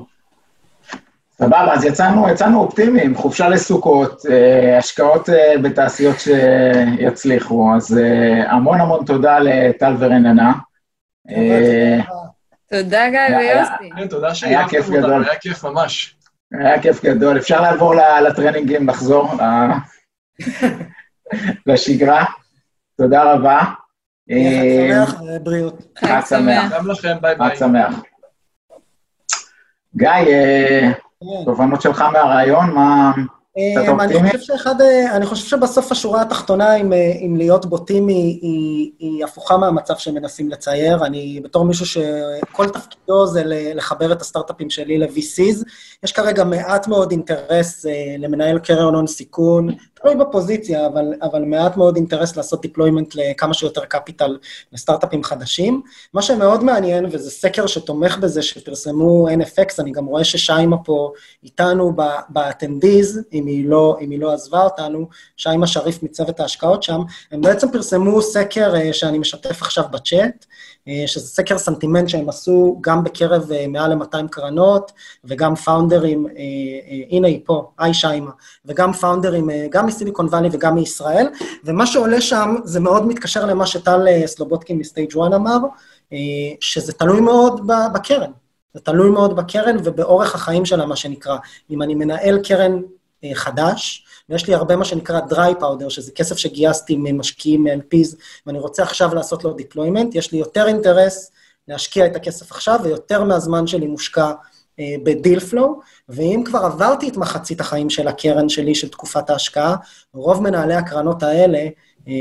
סבבה, 1.38 1.74
אז 1.74 1.86
יצאנו, 1.86 2.30
יצאנו 2.30 2.60
אופטימיים, 2.60 3.16
חופשה 3.16 3.50
לסוכות, 3.50 4.26
אה, 4.30 4.78
השקעות 4.78 5.30
אה, 5.30 5.58
בתעשיות 5.62 6.16
שיצליחו, 6.20 7.76
אז 7.76 7.98
אה, 7.98 8.52
המון 8.52 8.80
המון 8.82 9.06
תודה 9.06 9.40
לטל 9.40 9.96
ורננה. 10.00 10.54
אה, 11.30 12.00
תודה, 12.70 13.10
גיא 13.10 13.38
ויוסי. 13.38 13.90
כן, 13.98 14.08
תודה 14.08 14.28
כיף 14.30 14.38
שהערבתם 14.38 14.78
אותנו, 14.78 14.98
גדול. 14.98 15.24
היה 15.24 15.40
כיף 15.40 15.64
ממש. 15.64 16.16
היה 16.52 16.82
כיף 16.82 17.04
גדול. 17.04 17.38
אפשר 17.38 17.62
לעבור 17.62 17.96
לטרנינגים, 18.28 18.90
לחזור 18.90 19.32
לשגרה. 21.68 22.26
תודה 22.98 23.34
רבה. 23.34 23.60
אה, 24.32 25.06
חג 25.06 25.12
שמח 25.12 25.22
ובריאות. 25.22 25.98
חג 25.98 26.22
שמח. 26.30 26.72
גם 26.72 26.88
לכם, 26.88 27.18
ביי 27.22 27.36
ביי. 27.36 27.50
חג 27.50 27.56
שמח. 27.56 27.96
גיא, 29.96 30.10
אה, 30.10 30.80
כן. 30.82 30.92
תובנות 31.46 31.82
שלך 31.82 32.02
מהרעיון, 32.14 32.70
מה... 32.72 33.12
אמ, 33.58 34.00
אני? 34.00 34.32
חושב 34.32 34.40
שאחד, 34.40 34.82
אה, 34.82 35.16
אני 35.16 35.26
חושב 35.26 35.48
שבסוף 35.48 35.92
השורה 35.92 36.22
התחתונה, 36.22 36.76
אם, 36.76 36.94
אה, 36.94 37.12
אם 37.26 37.36
להיות 37.38 37.66
בוטים, 37.66 38.08
היא, 38.08 38.40
היא, 38.42 38.92
היא 39.00 39.24
הפוכה 39.24 39.58
מהמצב 39.58 39.98
שמנסים 39.98 40.50
לצייר. 40.50 41.06
אני, 41.06 41.40
בתור 41.44 41.66
מישהו 41.66 41.86
שכל 41.86 42.70
תפקידו 42.70 43.28
זה 43.28 43.42
לחבר 43.46 44.12
את 44.12 44.22
הסטארט-אפים 44.22 44.70
שלי 44.70 44.98
ל-VCs, 44.98 45.64
יש 46.04 46.12
כרגע 46.12 46.44
מעט 46.44 46.88
מאוד 46.88 47.12
אינטרס 47.12 47.86
אה, 47.86 48.16
למנהל 48.20 48.60
קרן 48.60 48.94
הון 48.94 49.08
סיכון, 49.08 49.70
תלוי 50.04 50.16
בפוזיציה, 50.16 50.88
אבל, 50.88 51.14
אבל 51.22 51.42
מעט 51.42 51.78
מאוד 51.78 51.96
אינטרס 51.96 52.38
לעשות 52.38 52.66
deployment 52.66 53.16
לכמה 53.16 53.54
שיותר 53.54 53.86
קפיטל 53.86 54.38
לסטארט-אפים 54.74 55.24
חדשים. 55.24 55.82
מה 56.14 56.22
שמאוד 56.22 56.64
מעניין, 56.64 57.06
וזה 57.12 57.32
סקר 57.32 57.68
שתומך 57.68 58.18
בזה, 58.18 58.42
שפרסמו 58.42 59.28
NFX, 59.30 59.76
אני 59.80 59.92
גם 59.92 60.06
רואה 60.06 60.24
ששיימה 60.24 60.78
פה 60.78 61.12
איתנו 61.44 61.94
ב-attendees, 62.30 63.20
אם 63.34 63.64
לא, 63.66 63.98
אם 64.02 64.10
היא 64.10 64.20
לא 64.20 64.34
עזבה 64.34 64.64
אותנו, 64.64 65.08
שיימה 65.38 65.68
שריף 65.68 66.04
מצוות 66.04 66.40
ההשקעות 66.40 66.84
שם, 66.84 67.02
הם 67.32 67.42
בעצם 67.42 67.72
פרסמו 67.72 68.22
סקר 68.22 68.76
אה, 68.76 68.94
שאני 68.94 69.20
משתף 69.20 69.62
עכשיו 69.62 69.84
בצ'אט, 69.92 70.46
שזה 71.06 71.28
סקר 71.28 71.58
סנטימנט 71.58 72.10
שהם 72.10 72.30
עשו 72.30 72.78
גם 72.82 73.04
בקרב 73.04 73.52
אה, 73.52 73.68
מעל 73.68 73.94
ל-200 73.94 74.28
קרנות, 74.32 74.92
וגם 75.24 75.56
פאונדרים, 75.56 76.28
אה, 76.28 76.32
אה, 76.32 77.02
הנה 77.10 77.28
היא 77.28 77.40
פה, 77.46 77.72
היי 77.80 77.94
שיימה, 77.94 78.32
וגם 78.66 78.94
פאונדרים, 78.94 79.50
אה, 79.50 79.68
גם 79.70 79.86
מסיליקון 79.86 80.26
וואלי 80.26 80.50
וגם 80.52 80.76
מישראל, 80.76 81.28
ומה 81.64 81.86
שעולה 81.86 82.22
שם, 82.22 82.56
זה 82.64 82.80
מאוד 82.80 83.08
מתקשר 83.08 83.46
למה 83.46 83.66
שטל 83.66 84.08
אה, 84.08 84.28
סלובודקין 84.28 84.78
מסטייג' 84.78 85.18
1 85.18 85.34
אמר, 85.36 85.58
אה, 86.14 86.18
שזה 86.60 86.94
תלוי 86.94 87.22
מאוד 87.22 87.68
בקרן. 87.94 88.32
זה 88.74 88.80
תלוי 88.80 89.10
מאוד 89.10 89.36
בקרן 89.36 89.78
ובאורך 89.84 90.36
החיים 90.36 90.66
שלה, 90.66 90.86
מה 90.86 90.96
שנקרא. 90.96 91.38
אם 91.72 91.82
אני 91.82 91.96
מנהל 91.96 92.40
קרן 92.44 92.72
אה, 92.74 92.80
חדש, 93.34 94.06
ויש 94.30 94.48
לי 94.48 94.54
הרבה 94.54 94.76
מה 94.76 94.86
שנקרא 94.86 95.20
dry 95.30 95.62
powder, 95.62 95.90
שזה 95.90 96.12
כסף 96.12 96.38
שגייסתי 96.38 96.96
ממשקיעים 97.00 97.64
מ-LPs, 97.64 98.16
ואני 98.48 98.60
רוצה 98.60 98.84
עכשיו 98.84 99.16
לעשות 99.16 99.44
לו 99.44 99.56
deployment, 99.58 100.08
יש 100.14 100.32
לי 100.32 100.38
יותר 100.38 100.68
אינטרס 100.68 101.32
להשקיע 101.68 102.06
את 102.06 102.16
הכסף 102.16 102.52
עכשיו, 102.52 102.80
ויותר 102.84 103.24
מהזמן 103.24 103.68
שלי 103.68 103.88
מושקע 103.88 104.32
אה, 104.80 104.96
ב 105.04 105.11
deal 105.11 105.40
flow, 105.40 105.80
ואם 106.10 106.44
כבר 106.46 106.60
עברתי 106.60 107.10
את 107.10 107.18
מחצית 107.18 107.62
החיים 107.62 107.90
של 107.90 108.08
הקרן 108.08 108.50
שלי, 108.50 108.76
של 108.76 108.90
תקופת 108.90 109.30
ההשקעה, 109.30 109.76
רוב 110.14 110.44
מנהלי 110.44 110.76
הקרנות 110.76 111.24
האלה 111.24 111.68
אה, 112.08 112.14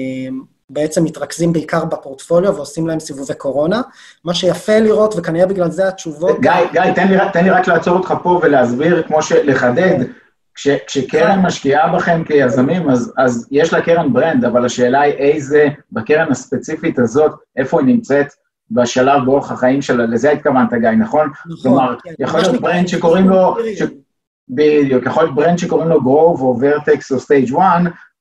בעצם 0.70 1.04
מתרכזים 1.04 1.52
בעיקר 1.52 1.84
בפורטפוליו 1.84 2.56
ועושים 2.56 2.86
להם 2.86 3.00
סיבובי 3.00 3.34
קורונה. 3.34 3.80
מה 4.24 4.34
שיפה 4.34 4.78
לראות, 4.78 5.14
וכנראה 5.16 5.46
בגלל 5.46 5.70
זה 5.70 5.88
התשובות... 5.88 6.40
גיא, 6.40 6.52
גיא, 6.72 6.92
תן 6.92 7.08
לי, 7.08 7.16
תן 7.32 7.44
לי 7.44 7.50
רק 7.50 7.68
לעצור 7.68 7.96
אותך 7.96 8.14
פה 8.22 8.40
ולהסביר, 8.42 9.02
כמו 9.02 9.22
שלחדד, 9.22 10.04
כש, 10.54 10.68
כשקרן 10.86 11.40
משקיעה 11.40 11.96
בכם 11.96 12.24
כיזמים, 12.24 12.90
אז, 12.90 13.12
אז 13.18 13.48
יש 13.50 13.72
לה 13.72 13.82
קרן 13.82 14.12
brand, 14.12 14.44
אבל 14.44 14.64
השאלה 14.64 15.00
היא 15.00 15.14
איזה, 15.14 15.68
בקרן 15.92 16.30
הספציפית 16.30 16.98
הזאת, 16.98 17.32
איפה 17.56 17.80
היא 17.80 17.86
נמצאת 17.86 18.26
בשלב 18.70 19.24
באורך 19.24 19.50
החיים 19.50 19.82
שלה, 19.82 20.06
לזה 20.06 20.30
התכוונת, 20.30 20.74
גיא, 20.74 20.90
נכון? 20.90 21.30
נכון, 21.46 21.56
כלומר, 21.62 21.96
כן. 22.02 22.10
יכול 22.18 22.40
להיות 22.40 22.60
brand 22.60 22.88
שקוראים 22.88 23.28
לו. 23.28 23.56
ש... 23.78 23.82
בדיוק, 24.48 25.06
יכול 25.06 25.22
להיות 25.22 25.34
brand 25.34 25.58
שקוראים 25.58 25.88
לו 25.88 26.02
גרוב 26.02 26.42
או 26.42 26.56
ורטקס 26.60 27.12
או 27.12 27.20
סטייג' 27.20 27.54
1, 27.54 27.64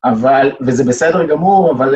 אבל, 0.06 0.52
וזה 0.62 0.84
בסדר 0.84 1.26
גמור, 1.26 1.72
אבל 1.72 1.96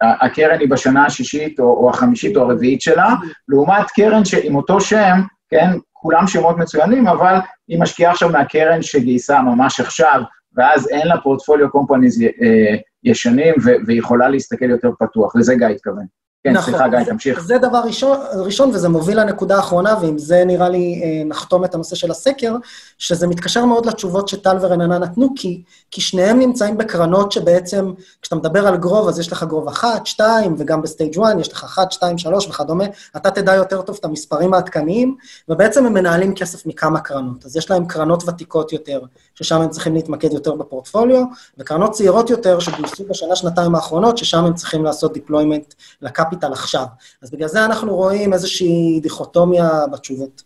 הקרן 0.00 0.60
היא 0.60 0.70
בשנה 0.70 1.06
השישית 1.06 1.60
או, 1.60 1.64
או 1.64 1.90
החמישית 1.90 2.36
או 2.36 2.42
הרביעית 2.42 2.80
שלה, 2.80 3.14
לעומת 3.48 3.86
קרן 3.96 4.24
שעם 4.24 4.56
אותו 4.56 4.80
שם, 4.80 5.20
כן, 5.50 5.70
כולם 6.08 6.26
שמות 6.26 6.56
מצוינים, 6.58 7.06
אבל 7.08 7.34
היא 7.68 7.80
משקיעה 7.80 8.12
עכשיו 8.12 8.28
מהקרן 8.28 8.82
שגייסה 8.82 9.42
ממש 9.42 9.80
עכשיו, 9.80 10.20
ואז 10.56 10.88
אין 10.88 11.06
לה 11.08 11.20
portfolio 11.20 11.70
companies 11.70 12.22
אה, 12.22 12.76
ישנים, 13.04 13.54
ו- 13.64 13.86
והיא 13.86 13.98
יכולה 13.98 14.28
להסתכל 14.28 14.70
יותר 14.70 14.90
פתוח, 14.98 15.36
לזה 15.36 15.54
גיא 15.54 15.66
התכוון. 15.66 16.06
כן, 16.48 16.56
נכון. 16.56 16.74
סליחה, 16.74 16.88
גיא, 16.88 17.04
תמשיך. 17.04 17.40
זה 17.40 17.58
דבר 17.58 17.78
ראשון, 17.78 18.18
ראשון, 18.36 18.70
וזה 18.74 18.88
מוביל 18.88 19.20
לנקודה 19.20 19.56
האחרונה, 19.56 19.94
ועם 20.02 20.18
זה 20.18 20.44
נראה 20.44 20.68
לי 20.68 21.00
אה, 21.04 21.24
נחתום 21.24 21.64
את 21.64 21.74
הנושא 21.74 21.96
של 21.96 22.10
הסקר, 22.10 22.56
שזה 22.98 23.26
מתקשר 23.26 23.64
מאוד 23.64 23.86
לתשובות 23.86 24.28
שטל 24.28 24.56
ורננה 24.60 24.98
נתנו, 24.98 25.28
כי, 25.36 25.62
כי 25.90 26.00
שניהם 26.00 26.38
נמצאים 26.38 26.78
בקרנות 26.78 27.32
שבעצם, 27.32 27.92
כשאתה 28.22 28.36
מדבר 28.36 28.66
על 28.66 28.76
גרוב, 28.76 29.08
אז 29.08 29.18
יש 29.18 29.32
לך 29.32 29.42
גרוב 29.42 29.68
אחת, 29.68 30.06
שתיים, 30.06 30.54
וגם 30.58 30.82
בסטייג' 30.82 31.18
1, 31.18 31.34
יש 31.40 31.52
לך 31.52 31.64
אחת, 31.64 31.92
שתיים, 31.92 32.18
שלוש 32.18 32.46
וכדומה, 32.46 32.84
אתה 33.16 33.30
תדע 33.30 33.54
יותר 33.54 33.82
טוב 33.82 33.96
את 34.00 34.04
המספרים 34.04 34.54
העדכניים, 34.54 35.16
ובעצם 35.48 35.86
הם 35.86 35.94
מנהלים 35.94 36.34
כסף 36.34 36.66
מכמה 36.66 37.00
קרנות. 37.00 37.44
אז 37.44 37.56
יש 37.56 37.70
להם 37.70 37.86
קרנות 37.86 38.28
ותיקות 38.28 38.72
יותר, 38.72 39.00
ששם 39.38 39.60
הם 39.60 39.68
צריכים 39.68 39.94
להתמקד 39.94 40.32
יותר 40.32 40.54
בפורטפוליו, 40.54 41.22
וקרנות 41.58 41.90
צעירות 41.90 42.30
יותר, 42.30 42.58
שגויסו 42.58 43.04
בשנה, 43.08 43.36
שנתיים 43.36 43.74
האחרונות, 43.74 44.18
ששם 44.18 44.44
הם 44.44 44.54
צריכים 44.54 44.84
לעשות 44.84 45.16
deployment 45.16 45.74
לקפיטל 46.02 46.52
עכשיו. 46.52 46.84
אז 47.22 47.30
בגלל 47.30 47.48
זה 47.48 47.64
אנחנו 47.64 47.96
רואים 47.96 48.32
איזושהי 48.32 49.00
דיכוטומיה 49.02 49.86
בתשובות. 49.92 50.42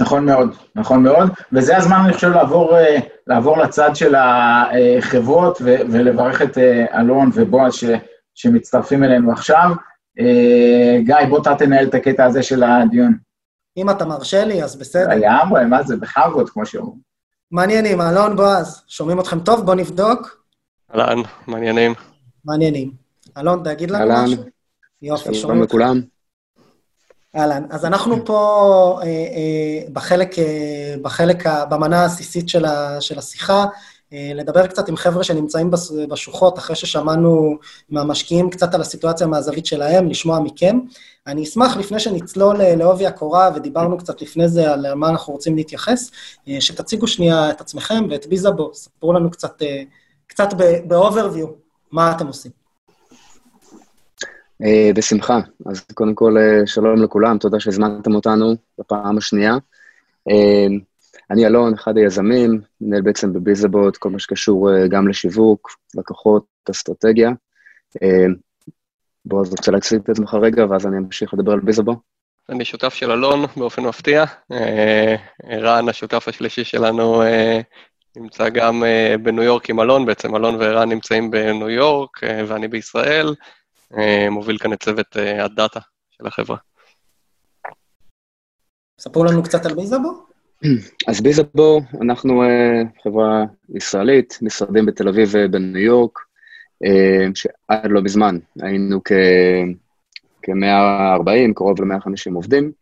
נכון 0.00 0.24
מאוד, 0.24 0.48
נכון 0.74 1.02
מאוד, 1.02 1.28
וזה 1.52 1.76
הזמן, 1.76 1.96
אני 2.04 2.12
חושב, 2.12 2.28
לעבור, 2.28 2.76
אה, 2.76 2.98
לעבור 3.26 3.58
לצד 3.58 3.90
של 3.94 4.14
החברות 4.14 5.58
ו- 5.60 5.76
ולברך 5.90 6.42
את 6.42 6.58
אה, 6.58 7.00
אלון 7.00 7.30
ובועז 7.34 7.74
ש- 7.74 7.84
שמצטרפים 8.34 9.04
אלינו 9.04 9.32
עכשיו. 9.32 9.70
אה, 10.20 10.98
גיא, 11.04 11.28
בוא 11.28 11.42
אתה 11.42 11.54
תנהל 11.58 11.86
את 11.86 11.94
הקטע 11.94 12.24
הזה 12.24 12.42
של 12.42 12.62
הדיון. 12.62 13.14
אם 13.76 13.90
אתה 13.90 14.04
מרשה 14.04 14.44
לי, 14.44 14.62
אז 14.62 14.76
בסדר. 14.76 15.08
לגמרי, 15.08 15.64
מה 15.64 15.82
זה, 15.82 15.96
בכבוד, 15.96 16.50
כמו 16.50 16.66
שאומרים. 16.66 17.09
מעניינים, 17.50 18.00
אלון, 18.00 18.36
בועז, 18.36 18.82
שומעים 18.88 19.20
אתכם 19.20 19.40
טוב? 19.40 19.60
בואו 19.66 19.76
נבדוק. 19.76 20.44
אהלן, 20.94 21.18
מעניינים. 21.46 21.94
מעניינים. 22.44 22.90
אלון, 23.38 23.62
תגיד 23.64 23.90
לנו 23.90 24.02
אהלן. 24.12 24.24
משהו? 24.24 24.42
יופי, 25.02 25.34
שומעים 25.34 25.60
אותך. 25.60 25.70
לכולם. 25.74 26.00
אהלן, 27.36 27.62
אז 27.70 27.84
אנחנו 27.84 28.24
פה 28.24 28.40
אה, 29.02 29.06
אה, 29.06 29.88
בחלק, 29.92 30.38
אה, 30.38 30.44
בחלק, 31.02 31.46
ה- 31.46 31.64
במנה 31.64 32.02
העסיסית 32.02 32.48
של, 32.48 32.64
ה, 32.64 33.00
של 33.00 33.18
השיחה, 33.18 33.64
לדבר 34.12 34.66
קצת 34.66 34.88
עם 34.88 34.96
חבר'ה 34.96 35.24
שנמצאים 35.24 35.70
בשוחות, 36.08 36.58
אחרי 36.58 36.76
ששמענו 36.76 37.58
מהמשקיעים 37.90 38.50
קצת 38.50 38.74
על 38.74 38.80
הסיטואציה 38.80 39.26
מהזווית 39.26 39.66
שלהם, 39.66 40.08
לשמוע 40.08 40.40
מכם. 40.40 40.78
אני 41.26 41.42
אשמח, 41.42 41.76
לפני 41.76 42.00
שנצלול 42.00 42.60
אה, 42.60 42.76
לעובי 42.76 43.06
הקורה, 43.06 43.50
ודיברנו 43.54 43.98
קצת 43.98 44.22
לפני 44.22 44.48
זה 44.48 44.72
על 44.72 44.94
מה 44.94 45.08
אנחנו 45.08 45.32
רוצים 45.32 45.56
להתייחס, 45.56 46.10
אה, 46.48 46.60
שתציגו 46.60 47.06
שנייה 47.06 47.50
את 47.50 47.60
עצמכם 47.60 48.06
ואת 48.10 48.26
ביזאבו, 48.26 48.74
ספרו 48.74 49.12
לנו 49.12 49.30
קצת, 49.30 49.62
אה, 49.62 49.82
קצת 50.26 50.48
ב-overview, 50.86 51.46
מה 51.92 52.12
אתם 52.12 52.26
עושים. 52.26 52.52
אה, 54.64 54.90
בשמחה. 54.94 55.40
אז 55.66 55.80
קודם 55.94 56.14
כל, 56.14 56.36
אה, 56.38 56.66
שלום 56.66 57.02
לכולם, 57.02 57.38
תודה 57.38 57.60
שהזמנתם 57.60 58.14
אותנו 58.14 58.54
בפעם 58.78 59.18
השנייה. 59.18 59.54
אני 61.30 61.46
אלון, 61.46 61.74
אחד 61.74 61.96
היזמים, 61.96 62.60
מנהל 62.80 63.02
בעצם 63.02 63.32
בביזבוט, 63.32 63.96
כל 63.96 64.10
מה 64.10 64.18
שקשור 64.18 64.72
אה, 64.72 64.88
גם 64.88 65.08
לשיווק, 65.08 65.76
לקוחות, 65.94 66.44
אסטרטגיה. 66.70 67.30
אה, 68.02 68.26
בועז, 69.24 69.50
רוצה 69.50 69.70
להציג 69.70 70.00
את 70.04 70.08
עצמך 70.08 70.34
רגע, 70.42 70.66
ואז 70.70 70.86
אני 70.86 70.98
אמשיך 70.98 71.34
לדבר 71.34 71.52
על 71.52 71.60
ביזבו. 71.60 71.96
אני 72.48 72.64
שותף 72.64 72.94
של 72.94 73.10
אלון 73.10 73.40
באופן 73.56 73.82
מפתיע. 73.82 74.24
אה, 74.52 75.16
רן, 75.50 75.88
השותף 75.88 76.28
השלישי 76.28 76.64
שלנו, 76.64 77.22
נמצא 78.16 78.48
גם 78.48 78.82
בניו 79.22 79.42
יורק 79.42 79.70
עם 79.70 79.80
אלון, 79.80 80.06
בעצם 80.06 80.36
אלון 80.36 80.54
וערן 80.54 80.88
נמצאים 80.88 81.30
בניו 81.30 81.70
יורק 81.70 82.20
ואני 82.22 82.68
בישראל. 82.68 83.34
מוביל 84.30 84.58
כאן 84.58 84.72
את 84.72 84.82
צוות 84.82 85.16
הדאטה 85.16 85.80
של 86.10 86.26
החברה. 86.26 86.56
ספרו 89.00 89.24
לנו 89.24 89.42
קצת 89.42 89.66
על 89.66 89.74
ביזאבו. 89.74 90.29
אז 91.06 91.20
ביזבו, 91.20 91.80
אנחנו 92.00 92.42
אה, 92.42 92.82
חברה 93.02 93.44
ישראלית, 93.74 94.38
משרדים 94.42 94.86
בתל 94.86 95.08
אביב 95.08 95.28
ובניו 95.32 95.82
יורק, 95.82 96.18
אה, 96.84 97.26
שעד 97.34 97.90
לא 97.90 98.02
מזמן 98.02 98.38
היינו 98.60 99.00
כ... 99.04 99.12
כ-140, 100.42 101.54
קרוב 101.54 101.82
ל-150 101.82 102.34
עובדים. 102.34 102.72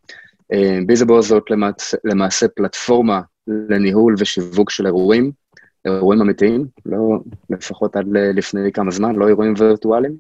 אה, 0.53 0.79
ביזבו 0.87 1.23
זאת 1.23 1.51
למעשה, 1.51 1.97
למעשה 2.05 2.49
פלטפורמה 2.49 3.21
לניהול 3.47 4.15
ושיווק 4.19 4.71
של 4.71 4.87
אירועים, 4.87 5.33
אירועים 5.85 6.21
אמיתיים, 6.21 6.67
לא 6.87 7.19
לפחות 7.51 7.97
עד 7.97 8.07
לפני 8.13 8.73
כמה 8.73 8.91
זמן, 8.91 9.17
לא 9.17 9.29
אירועים 9.29 9.55
וירטואליים. 9.59 10.13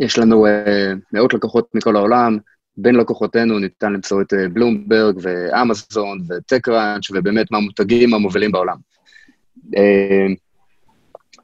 יש 0.00 0.18
לנו 0.18 0.46
מאות 1.12 1.34
לקוחות 1.34 1.68
מכל 1.74 1.96
העולם, 1.96 2.38
בין 2.76 2.94
לקוחותינו 2.94 3.58
ניתן 3.58 3.92
למצוא 3.92 4.22
את 4.22 4.32
אה, 4.32 4.48
בלומברג 4.48 5.18
ואמזון 5.22 6.20
וטקראנץ' 6.28 7.10
ובאמת 7.10 7.50
מהמותגים 7.50 8.14
המובילים 8.14 8.52
בעולם. 8.52 8.76
אה, 9.76 10.26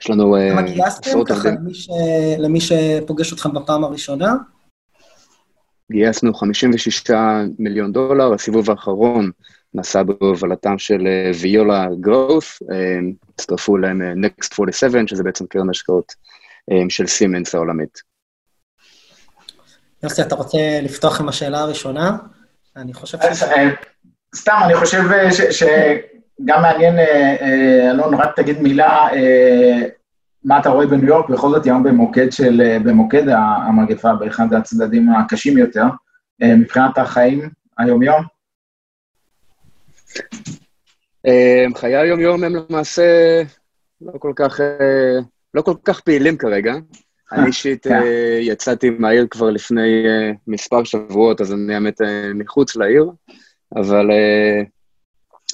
יש 0.01 0.11
לנו 0.11 0.37
אה, 0.37 0.51
כמה 0.51 0.63
גייסתם 0.63 1.11
עשרות 1.11 1.29
ככה 1.29 1.37
עובדים. 1.37 1.55
למי, 1.55 1.75
ש... 1.75 1.89
למי 2.39 2.61
שפוגש 2.61 3.33
אתכם 3.33 3.55
בפעם 3.55 3.85
הראשונה? 3.85 4.35
גייסנו 5.93 6.35
56 6.35 7.11
מיליון 7.59 7.93
דולר, 7.93 8.35
הסיבוב 8.35 8.71
האחרון 8.71 9.31
נעשה 9.75 10.03
בהובלתם 10.03 10.79
של 10.79 11.07
ויולה 11.41 11.87
גרוס, 12.01 12.63
הצטרפו 13.35 13.77
אליהם 13.77 14.25
Next 14.25 14.49
47, 14.59 15.01
שזה 15.07 15.23
בעצם 15.23 15.47
קרן 15.47 15.71
השקעות 15.71 16.13
של 16.89 17.07
סימנס 17.07 17.55
העולמית. 17.55 18.16
יוסי, 20.07 20.23
אתה 20.23 20.35
רוצה 20.35 20.59
לפתוח 20.83 21.21
עם 21.21 21.29
השאלה 21.29 21.61
הראשונה? 21.61 22.17
אני 22.77 22.95
חושב 22.95 23.19
ש... 23.19 23.43
אה, 23.43 23.69
סתם, 24.37 24.57
אני 24.65 24.75
חושב 24.75 25.03
אה, 25.13 25.33
ש- 25.33 25.41
שגם 25.41 26.63
מעניין, 26.63 26.99
אה, 26.99 27.91
אלון, 27.91 28.15
רק 28.15 28.37
תגיד 28.37 28.61
מילה, 28.61 29.09
מה 30.45 30.59
אתה 30.59 30.69
רואה 30.69 30.87
בניו 30.87 31.07
יורק, 31.09 31.29
בכל 31.29 31.51
זאת 31.51 31.65
היום 31.65 31.83
במוקד 31.83 32.33
של, 32.33 32.79
במוקד 32.85 33.29
המגפה, 33.69 34.15
באחד 34.15 34.55
הצדדים 34.55 35.11
הקשים 35.11 35.59
יותר, 35.59 35.85
מבחינת 36.41 36.99
החיים 36.99 37.51
היומיום. 37.79 38.23
חיי 41.75 41.97
היום-יום 41.97 42.45
הם 42.45 42.53
למעשה 42.57 43.43
לא 44.01 44.13
כל 44.19 44.33
כך, 44.37 44.61
לא 45.55 45.63
כל 45.63 45.75
כך 45.85 46.01
פעילים 46.01 46.37
כרגע. 46.37 46.75
אני 47.33 47.47
אישית 47.47 47.87
כן. 47.87 47.93
אה, 47.93 48.39
יצאתי 48.41 48.91
מהעיר 48.91 49.27
כבר 49.31 49.51
לפני 49.51 50.07
אה, 50.07 50.33
מספר 50.47 50.85
שבועות, 50.85 51.41
אז 51.41 51.53
אני 51.53 51.75
האמת 51.75 52.01
אה, 52.01 52.31
מחוץ 52.35 52.77
לעיר, 52.77 53.11
אבל 53.77 54.11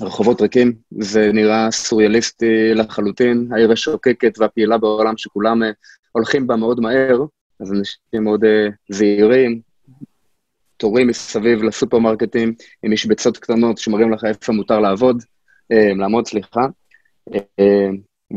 הרחובות 0.01 0.41
ריקים, 0.41 0.73
זה 0.91 1.31
נראה 1.33 1.71
סוריאליסטי 1.71 2.75
לחלוטין, 2.75 3.49
העיר 3.53 3.73
השוקקת 3.73 4.39
והפעילה 4.39 4.79
בעולם 4.79 5.17
שכולם 5.17 5.63
הולכים 6.13 6.47
בה 6.47 6.57
מאוד 6.57 6.81
מהר, 6.81 7.25
אז 7.61 7.73
אנשים 7.73 8.25
מאוד 8.25 8.45
זהירים, 8.89 9.61
תורים 10.77 11.07
מסביב 11.07 11.63
לסופרמרקטים, 11.63 12.55
עם 12.83 12.93
משבצות 12.93 13.39
קטנות 13.39 13.79
שמראים 13.79 14.13
לך 14.13 14.25
איפה 14.25 14.53
מותר 14.53 14.81
לעבוד, 14.81 15.23
לעמוד, 15.71 16.27
סליחה, 16.27 16.67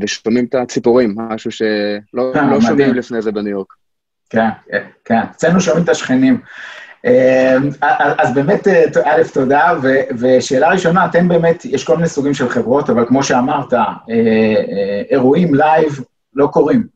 ושומעים 0.01 0.45
את 0.45 0.55
הציפורים, 0.55 1.15
משהו 1.17 1.51
שלא 1.51 2.31
אה, 2.35 2.51
לא. 2.51 2.61
שומעים 2.61 2.93
לפני 2.93 3.21
זה 3.21 3.31
בניו 3.31 3.51
יורק. 3.51 3.73
כן, 4.29 4.49
כן, 4.69 4.83
כן, 5.05 5.19
אצלנו 5.31 5.61
שומעים 5.61 5.83
את 5.83 5.89
השכנים. 5.89 6.41
אה, 7.05 7.57
אז 8.17 8.33
באמת, 8.33 8.67
אה, 8.67 8.83
א', 9.05 9.21
תודה, 9.33 9.73
ו- 9.81 10.01
ושאלה 10.19 10.69
ראשונה, 10.69 11.05
אתם 11.05 11.27
באמת, 11.27 11.65
יש 11.65 11.83
כל 11.83 11.95
מיני 11.95 12.07
סוגים 12.07 12.33
של 12.33 12.49
חברות, 12.49 12.89
אבל 12.89 13.05
כמו 13.07 13.23
שאמרת, 13.23 13.73
אה, 13.73 13.89
אירועים 15.09 15.55
live 15.55 15.99
לא 16.33 16.47
קורים, 16.47 16.87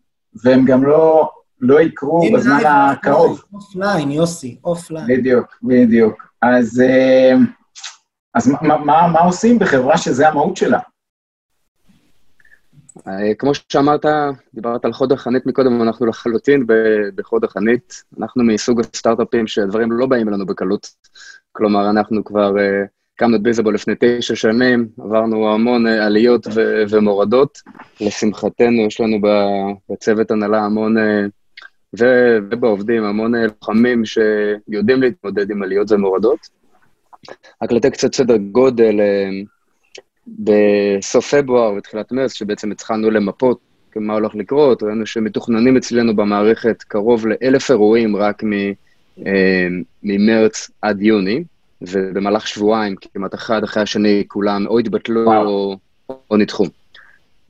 והם 0.43 0.66
גם 0.66 0.86
לא, 0.86 1.30
לא 1.62 1.82
יקרו 1.82 2.32
בזמן 2.34 2.58
live, 2.58 2.68
הקרוב. 2.68 3.43
offline, 3.54 4.12
יוסי, 4.12 4.60
offline. 4.64 5.08
בדיוק, 5.08 5.58
בדיוק. 5.64 6.24
אז, 6.41 6.84
אה, 6.86 7.34
אז 8.34 8.47
מה, 8.47 8.78
מה, 8.78 9.08
מה 9.08 9.20
עושים 9.20 9.60
בחברה 9.60 9.97
שזה 9.97 10.28
המהות 10.28 10.58
שלה? 10.58 10.80
אה, 13.08 13.34
כמו 13.34 13.52
שאמרת, 13.72 14.06
דיברת 14.54 14.86
על 14.86 14.93
חוד 14.93 15.12
החנית 15.12 15.45
מקודם, 15.45 15.82
אנחנו 15.82 16.06
לחלוטין 16.06 16.66
בחוד 17.16 17.43
החנית. 17.43 18.04
אנחנו 18.20 18.43
מסוג 18.43 18.80
הסטארט-אפים 18.80 19.47
שהדברים 19.47 19.91
לא 19.91 20.06
באים 20.06 20.30
אלינו 20.30 20.45
בקלות. 20.45 20.88
כלומר, 21.52 21.89
אנחנו 21.89 22.24
כבר 22.24 22.60
אה, 22.60 22.84
הקמנו 23.16 23.36
את 23.36 23.41
ביזבול 23.41 23.76
לפני 23.76 23.93
תשע 24.00 24.36
שנים, 24.36 24.88
עברנו 25.00 25.54
המון 25.54 25.88
אה, 25.88 26.06
עליות 26.06 26.47
ו- 26.56 26.84
ומורדות. 26.89 27.62
לשמחתנו, 28.02 28.82
יש 28.88 29.02
לנו 29.02 29.18
בצוות 29.89 30.32
הנהלה 30.32 30.66
המון, 30.66 30.97
אה, 30.97 31.26
ו- 32.00 32.38
ובעובדים, 32.52 33.04
המון 33.04 33.36
אה, 33.36 33.41
לוחמים 33.43 34.04
שיודעים 34.06 35.02
להתמודד 35.02 35.52
עם 35.52 35.64
עליות 35.64 35.91
ומורדות. 35.91 36.39
רק 37.64 37.72
לתת 37.72 37.91
קצת 37.93 38.16
סדר 38.16 38.38
גודל, 38.38 39.00
אה, 39.00 39.30
בסוף 40.40 41.34
פברואר 41.34 41.74
ותחילת 41.74 42.12
מרץ, 42.12 42.34
שבעצם 42.34 42.72
התחלנו 42.72 43.12
למפות 43.12 43.60
מה 43.96 44.14
הולך 44.14 44.36
לקרות, 44.36 44.84
ראינו 44.84 45.06
שמתוכננים 45.06 45.78
אצלנו 45.78 46.16
במערכת 46.16 46.84
קרוב 46.84 47.28
לאלף 47.28 47.72
אירועים 47.72 48.16
רק 48.16 48.44
מ- 48.44 48.74
אה, 49.26 49.68
ממרץ 50.04 50.72
עד 50.82 51.02
יוני, 51.02 51.44
ובמהלך 51.82 52.48
שבועיים, 52.48 52.96
כמעט 53.14 53.34
אחד 53.34 53.64
אחרי 53.64 53.84
השני, 53.84 54.24
כולם 54.28 54.68
או 54.68 54.80
התבטלו 54.80 55.34
או, 55.46 55.78
או 56.32 56.38
נדחו. 56.38 56.66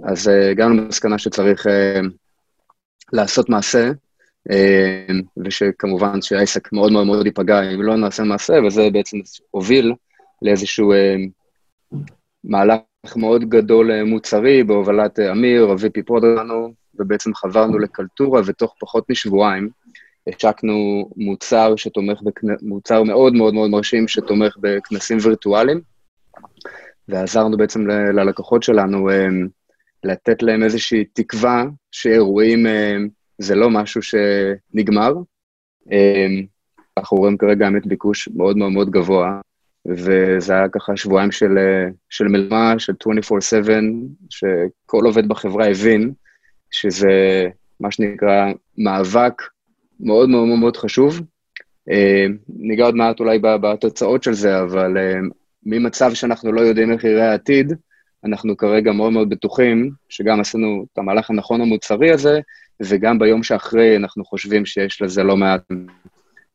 אז 0.03 0.27
אה, 0.27 0.51
הגענו 0.51 0.73
למסקנה 0.73 1.17
שצריך 1.17 1.67
אה, 1.67 1.99
לעשות 3.13 3.49
מעשה, 3.49 3.91
אה, 4.51 5.07
ושכמובן 5.37 6.21
שהעסק 6.21 6.73
מאוד 6.73 6.91
מאוד 6.91 7.05
מאוד 7.05 7.25
ייפגע 7.25 7.61
אם 7.61 7.81
לא 7.81 7.95
נעשה 7.95 8.23
מעשה, 8.23 8.53
וזה 8.67 8.89
בעצם 8.93 9.17
הוביל 9.51 9.93
לאיזשהו 10.41 10.93
אה, 10.93 11.15
מהלך 12.43 12.79
מאוד 13.15 13.49
גדול 13.49 13.91
אה, 13.91 14.03
מוצרי 14.03 14.63
בהובלת 14.63 15.19
אה, 15.19 15.31
אמיר, 15.31 15.71
ה-VP 15.71 16.03
פרודרנו, 16.05 16.73
ובעצם 16.99 17.33
חברנו 17.33 17.79
לקלטורה, 17.79 18.41
ותוך 18.45 18.75
פחות 18.79 19.09
משבועיים 19.09 19.69
השקנו 20.27 21.09
מוצר 21.17 21.75
שתומך, 21.75 22.21
בכנ... 22.21 22.47
מוצר 22.61 23.03
מאוד 23.03 23.33
מאוד 23.33 23.53
מאוד 23.53 23.69
מרשים 23.69 24.07
שתומך 24.07 24.57
בכנסים 24.61 25.17
וירטואליים, 25.21 25.81
ועזרנו 27.07 27.57
בעצם 27.57 27.87
ל- 27.87 28.19
ללקוחות 28.19 28.63
שלנו 28.63 29.09
אה, 29.09 29.27
לתת 30.03 30.43
להם 30.43 30.63
איזושהי 30.63 31.05
תקווה 31.05 31.65
שאירועים 31.91 32.65
זה 33.37 33.55
לא 33.55 33.69
משהו 33.69 34.01
שנגמר. 34.01 35.13
אנחנו 36.97 37.17
רואים 37.17 37.37
כרגע 37.37 37.65
האמת 37.65 37.87
ביקוש 37.87 38.29
מאוד 38.35 38.57
מאוד 38.57 38.71
מאוד 38.71 38.89
גבוה, 38.89 39.41
וזה 39.87 40.53
היה 40.53 40.69
ככה 40.69 40.97
שבועיים 40.97 41.31
של, 41.31 41.57
אה, 41.57 41.89
של 42.09 42.27
מלמה, 42.27 42.79
של 42.79 42.93
24/7, 42.93 44.13
שכל 44.29 45.05
עובד 45.05 45.27
בחברה 45.27 45.67
הבין 45.67 46.11
שזה 46.71 47.47
מה 47.79 47.91
שנקרא 47.91 48.51
מאבק 48.77 49.41
מאוד 49.99 50.29
מאוד 50.29 50.47
מאוד 50.47 50.77
חשוב, 50.77 51.21
אה, 51.91 52.25
ניגע 52.49 52.85
עוד 52.85 52.95
מעט 52.95 53.19
אולי 53.19 53.39
בתוצאות 53.39 54.23
של 54.23 54.33
זה, 54.33 54.61
אבל 54.61 54.97
אה, 54.97 55.19
ממצב 55.63 56.13
שאנחנו 56.13 56.51
לא 56.51 56.61
יודעים 56.61 56.91
איך 56.91 57.03
יראה 57.03 57.31
העתיד, 57.31 57.73
אנחנו 58.25 58.57
כרגע 58.57 58.91
מאוד 58.91 59.13
מאוד 59.13 59.29
בטוחים 59.29 59.91
שגם 60.09 60.39
עשינו 60.39 60.85
את 60.93 60.97
המהלך 60.97 61.29
הנכון 61.29 61.61
המוצרי 61.61 62.11
הזה, 62.11 62.39
וגם 62.83 63.19
ביום 63.19 63.43
שאחרי 63.43 63.95
אנחנו 63.95 64.25
חושבים 64.25 64.65
שיש 64.65 65.01
לזה 65.01 65.23
לא 65.23 65.37
מעט 65.37 65.61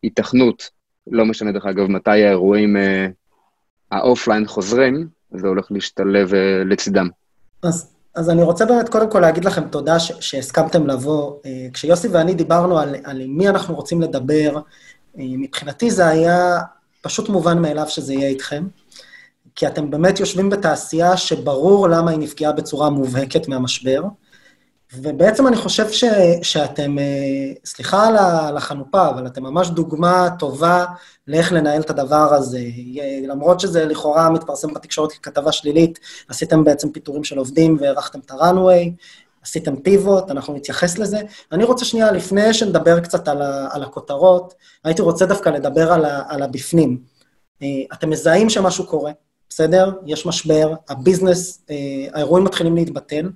היתכנות, 0.02 0.70
לא 1.06 1.24
משנה 1.24 1.52
דרך 1.52 1.66
אגב 1.66 1.86
מתי 1.86 2.10
האירועים 2.10 2.76
אה, 2.76 3.06
האופליין 3.90 4.46
חוזרים, 4.46 5.08
זה 5.30 5.48
הולך 5.48 5.66
להשתלב 5.70 6.34
לצידם. 6.64 7.08
אז 7.62 7.94
אז 8.14 8.30
אני 8.30 8.42
רוצה 8.42 8.66
באמת 8.66 8.88
קודם 8.88 9.10
כל 9.10 9.20
להגיד 9.20 9.44
לכם 9.44 9.68
תודה 9.68 10.00
ש- 10.00 10.12
שהסכמתם 10.20 10.86
לבוא. 10.86 11.36
אה, 11.46 11.66
כשיוסי 11.72 12.08
ואני 12.08 12.34
דיברנו 12.34 12.78
על, 12.78 12.94
על 13.04 13.26
מי 13.26 13.48
אנחנו 13.48 13.74
רוצים 13.74 14.00
לדבר, 14.00 14.56
אה, 15.18 15.24
מבחינתי 15.38 15.90
זה 15.90 16.06
היה 16.06 16.58
פשוט 17.02 17.28
מובן 17.28 17.58
מאליו 17.62 17.88
שזה 17.88 18.14
יהיה 18.14 18.28
איתכם, 18.28 18.64
כי 19.54 19.66
אתם 19.66 19.90
באמת 19.90 20.20
יושבים 20.20 20.50
בתעשייה 20.50 21.16
שברור 21.16 21.88
למה 21.88 22.10
היא 22.10 22.18
נפגעה 22.18 22.52
בצורה 22.52 22.90
מובהקת 22.90 23.48
מהמשבר. 23.48 24.02
ובעצם 25.02 25.46
אני 25.46 25.56
חושב 25.56 25.90
ש, 25.90 26.04
שאתם, 26.42 26.98
אה, 26.98 27.52
סליחה 27.64 28.06
על 28.48 28.56
החנופה, 28.56 29.08
אבל 29.08 29.26
אתם 29.26 29.42
ממש 29.42 29.68
דוגמה 29.68 30.28
טובה 30.38 30.84
לאיך 31.28 31.52
לנהל 31.52 31.80
את 31.80 31.90
הדבר 31.90 32.34
הזה. 32.34 32.60
למרות 33.28 33.60
שזה 33.60 33.84
לכאורה 33.84 34.30
מתפרסם 34.30 34.74
בתקשורת 34.74 35.12
ככתבה 35.12 35.52
שלילית, 35.52 35.98
עשיתם 36.28 36.64
בעצם 36.64 36.90
פיטורים 36.90 37.24
של 37.24 37.38
עובדים 37.38 37.76
והארכתם 37.80 38.18
את 38.18 38.30
הראנוויי, 38.30 38.92
עשיתם 39.42 39.76
פיבוט, 39.76 40.30
אנחנו 40.30 40.54
נתייחס 40.54 40.98
לזה. 40.98 41.18
אני 41.52 41.64
רוצה 41.64 41.84
שנייה, 41.84 42.12
לפני 42.12 42.54
שנדבר 42.54 43.00
קצת 43.00 43.28
על, 43.28 43.42
ה, 43.42 43.68
על 43.70 43.82
הכותרות, 43.82 44.54
הייתי 44.84 45.02
רוצה 45.02 45.26
דווקא 45.26 45.48
לדבר 45.48 45.92
על, 45.92 46.04
ה, 46.04 46.22
על 46.28 46.42
הבפנים. 46.42 46.98
אה, 47.62 47.68
אתם 47.92 48.10
מזהים 48.10 48.50
שמשהו 48.50 48.86
קורה, 48.86 49.12
בסדר? 49.48 49.92
יש 50.06 50.26
משבר, 50.26 50.74
הביזנס, 50.88 51.62
אה, 51.70 51.76
האירועים 52.12 52.44
מתחילים 52.44 52.74
להתבטל. 52.74 53.30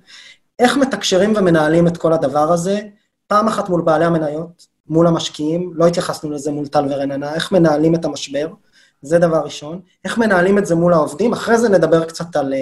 איך 0.59 0.77
מתקשרים 0.77 1.33
ומנהלים 1.35 1.87
את 1.87 1.97
כל 1.97 2.13
הדבר 2.13 2.51
הזה? 2.51 2.79
פעם 3.27 3.47
אחת 3.47 3.69
מול 3.69 3.81
בעלי 3.81 4.05
המניות, 4.05 4.67
מול 4.87 5.07
המשקיעים, 5.07 5.71
לא 5.75 5.87
התייחסנו 5.87 6.31
לזה 6.31 6.51
מול 6.51 6.67
טל 6.67 6.85
ורננה, 6.89 7.33
איך 7.33 7.51
מנהלים 7.51 7.95
את 7.95 8.05
המשבר, 8.05 8.47
זה 9.01 9.19
דבר 9.19 9.39
ראשון. 9.39 9.81
איך 10.05 10.17
מנהלים 10.17 10.57
את 10.57 10.65
זה 10.65 10.75
מול 10.75 10.93
העובדים, 10.93 11.33
אחרי 11.33 11.57
זה 11.57 11.69
נדבר 11.69 12.05
קצת 12.05 12.35
על 12.35 12.53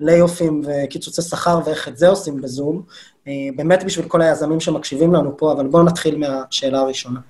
ליי-אופים 0.00 0.62
אה, 0.68 0.84
וקיצוצי 0.84 1.22
שכר 1.22 1.60
ואיך 1.64 1.88
את 1.88 1.96
זה 1.96 2.08
עושים 2.08 2.40
בזום, 2.40 2.82
אה, 3.28 3.32
באמת 3.56 3.84
בשביל 3.84 4.08
כל 4.08 4.22
היזמים 4.22 4.60
שמקשיבים 4.60 5.12
לנו 5.12 5.36
פה, 5.36 5.52
אבל 5.52 5.66
בואו 5.66 5.82
נתחיל 5.82 6.18
מהשאלה 6.18 6.80
הראשונה. 6.80 7.20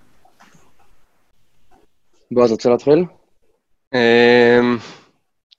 בועז, 2.30 2.50
רוצה 2.50 2.68
להתחיל? 2.68 3.04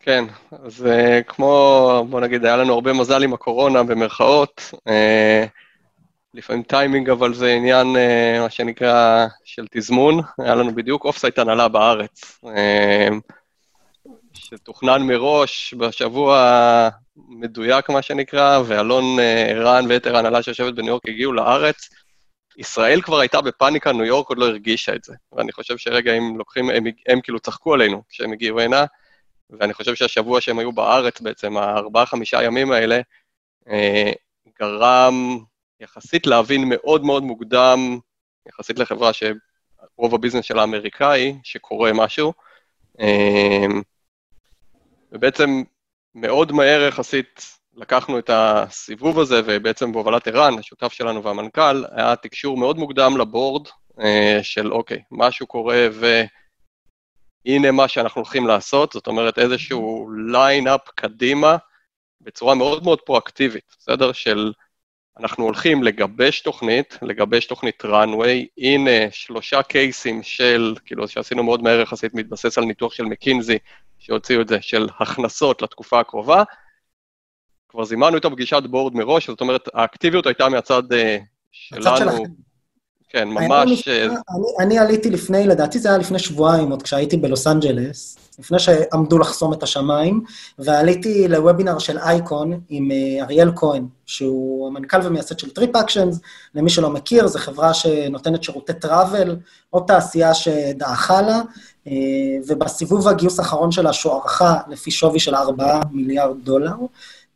כן, 0.06 0.26
אז 0.52 0.88
אה, 0.88 1.24
כמו, 1.24 2.06
בוא 2.10 2.22
נגיד, 2.22 2.46
היה 2.46 2.58
לנו 2.58 2.74
הרבה 2.74 2.94
מזל 2.94 3.24
עם 3.24 3.34
הקורונה, 3.34 3.84
במרכאות. 3.84 4.62
אה, 4.74 5.48
לפעמים 6.34 6.64
טיימינג, 6.64 7.10
אבל 7.10 7.34
זה 7.34 7.52
עניין, 7.52 7.96
אה, 7.96 8.42
מה 8.42 8.50
שנקרא, 8.50 9.26
של 9.44 9.66
תזמון. 9.72 10.20
היה 10.38 10.56
לנו 10.56 10.76
בדיוק 10.76 11.06
off-site 11.06 11.40
הנהלה 11.40 11.68
בארץ, 11.68 12.42
שתוכנן 14.34 15.02
מראש 15.02 15.74
בשבוע 15.78 16.90
מדויק, 17.16 17.90
מה 17.90 18.02
שנקרא, 18.02 18.60
ואלון 18.66 19.20
ערן 19.50 19.86
ויתר 19.90 20.16
ההנהלה 20.16 20.44
שיושבת 20.44 20.74
בניו 20.74 20.90
יורק 20.90 21.08
הגיעו 21.08 21.34
לארץ. 21.34 21.90
ישראל 22.58 23.02
כבר 23.02 23.20
הייתה 23.20 23.42
בפאניקה, 23.42 23.92
ניו 23.92 24.06
יורק 24.06 24.30
עוד 24.30 24.38
לא 24.38 24.46
הרגישה 24.46 24.96
את 24.96 25.04
זה. 25.04 25.14
ואני 25.34 25.52
חושב 25.52 25.78
שרגע, 25.78 26.14
אם 26.14 26.38
לוקחים, 26.38 26.70
הם, 26.70 26.84
הם 27.08 27.22
כאילו 27.22 27.40
צחקו 27.40 27.74
עלינו 27.74 28.04
כשהם 28.10 28.32
הגיעו 28.32 28.60
הנה, 28.60 28.86
ואני 29.50 29.74
חושב 29.74 29.96
שהשבוע 29.96 30.42
שהם 30.42 30.60
היו 30.60 30.72
בארץ 30.72 31.22
בעצם, 31.22 31.58
הארבעה-חמישה 31.58 32.44
ימים 32.44 32.72
האלה, 32.72 33.00
אה, 33.70 34.12
גרם 34.60 35.38
יחסית 35.80 36.28
להבין 36.28 36.64
מאוד 36.70 37.04
מאוד 37.04 37.24
מוקדם, 37.24 38.00
יחסית 38.48 38.80
לחברה 38.80 39.12
שרוב 39.14 40.16
הביזנס 40.16 40.46
שלה 40.46 40.64
אמריקאי, 40.64 41.36
שקורה 41.44 41.94
משהו, 41.94 42.34
אה, 43.00 43.66
ובעצם 45.12 45.64
מאוד 46.16 46.52
מהר 46.52 46.82
יחסית 46.82 47.46
לקחנו 47.76 48.20
את 48.20 48.30
הסיבוב 48.34 49.20
הזה, 49.20 49.42
ובעצם 49.46 49.92
בהובלת 49.92 50.28
ערן, 50.28 50.60
השותף 50.60 50.94
שלנו 50.94 51.24
והמנכ"ל, 51.24 51.84
היה 51.92 52.16
תקשור 52.16 52.58
מאוד 52.58 52.78
מוקדם 52.78 53.18
לבורד 53.18 53.68
אה, 54.00 54.40
של 54.42 54.74
אוקיי, 54.74 55.02
משהו 55.12 55.48
קורה 55.48 55.88
ו... 55.92 56.22
הנה 57.46 57.72
מה 57.72 57.88
שאנחנו 57.88 58.22
הולכים 58.22 58.48
לעשות, 58.48 58.92
זאת 58.92 59.08
אומרת 59.08 59.40
איזשהו 59.40 60.10
line-up 60.28 60.82
קדימה 60.96 61.58
בצורה 62.22 62.56
מאוד 62.56 62.84
מאוד 62.84 63.02
פרואקטיבית, 63.02 63.76
בסדר? 63.80 64.12
של 64.12 64.54
אנחנו 65.20 65.44
הולכים 65.44 65.84
לגבש 65.84 66.42
תוכנית, 66.42 66.98
לגבש 67.02 67.46
תוכנית 67.46 67.86
runway, 67.86 68.46
הנה 68.58 69.12
שלושה 69.12 69.64
קייסים 69.64 70.24
של, 70.24 70.76
כאילו 70.86 71.08
שעשינו 71.08 71.44
מאוד 71.44 71.64
מהר 71.64 71.80
יחסית, 71.80 72.14
מתבסס 72.14 72.58
על 72.58 72.66
ניתוח 72.66 72.94
של 72.94 73.04
מקינזי, 73.04 73.58
שהוציאו 74.00 74.42
את 74.42 74.48
זה, 74.48 74.62
של 74.62 74.88
הכנסות 75.00 75.62
לתקופה 75.62 76.00
הקרובה. 76.00 76.44
כבר 77.70 77.84
זימנו 77.86 78.18
את 78.18 78.26
הפגישת 78.26 78.64
board 78.70 78.96
מראש, 78.96 79.30
זאת 79.30 79.42
אומרת, 79.42 79.70
האקטיביות 79.74 80.26
הייתה 80.26 80.50
מהצד 80.50 80.84
אה, 80.92 80.96
שלנו. 81.52 81.82
הצד 81.82 81.98
שלכם. 81.98 82.24
כן, 83.16 83.28
ממש... 83.28 83.88
אני, 83.88 84.06
אני, 84.06 84.46
אני 84.60 84.80
עליתי 84.80 85.10
לפני, 85.10 85.48
לדעתי 85.48 85.80
זה 85.80 85.90
היה 85.90 85.98
לפני 85.98 86.20
שבועיים, 86.20 86.72
עוד 86.72 86.84
כשהייתי 86.84 87.18
בלוס 87.18 87.48
אנג'לס, 87.48 88.18
לפני 88.40 88.60
שעמדו 88.60 89.20
לחסום 89.20 89.54
את 89.54 89.64
השמיים, 89.64 90.24
ועליתי 90.60 91.28
לוובינר 91.28 91.80
של 91.80 91.98
אייקון 91.98 92.60
עם 92.70 92.92
אה, 92.92 93.24
אריאל 93.24 93.52
כהן, 93.56 93.88
שהוא 94.06 94.68
המנכ"ל 94.68 94.98
ומייסד 95.04 95.40
של 95.40 95.50
טריפ 95.50 95.76
אקשנס, 95.76 96.20
למי 96.56 96.70
שלא 96.70 96.90
מכיר, 96.90 97.28
זו 97.28 97.40
חברה 97.40 97.74
שנותנת 97.74 98.44
שירותי 98.44 98.74
travel, 98.74 99.36
עוד 99.70 99.84
תעשייה 99.88 100.34
שדעכה 100.34 101.22
לה, 101.22 101.42
אה, 101.88 101.94
ובסיבוב 102.48 103.08
הגיוס 103.08 103.40
האחרון 103.40 103.72
שלה 103.72 103.94
שוערכה 103.94 104.58
לפי 104.68 104.92
שווי 104.92 105.20
של 105.20 105.36
4 105.36 105.80
מיליארד 105.92 106.36
דולר. 106.44 106.74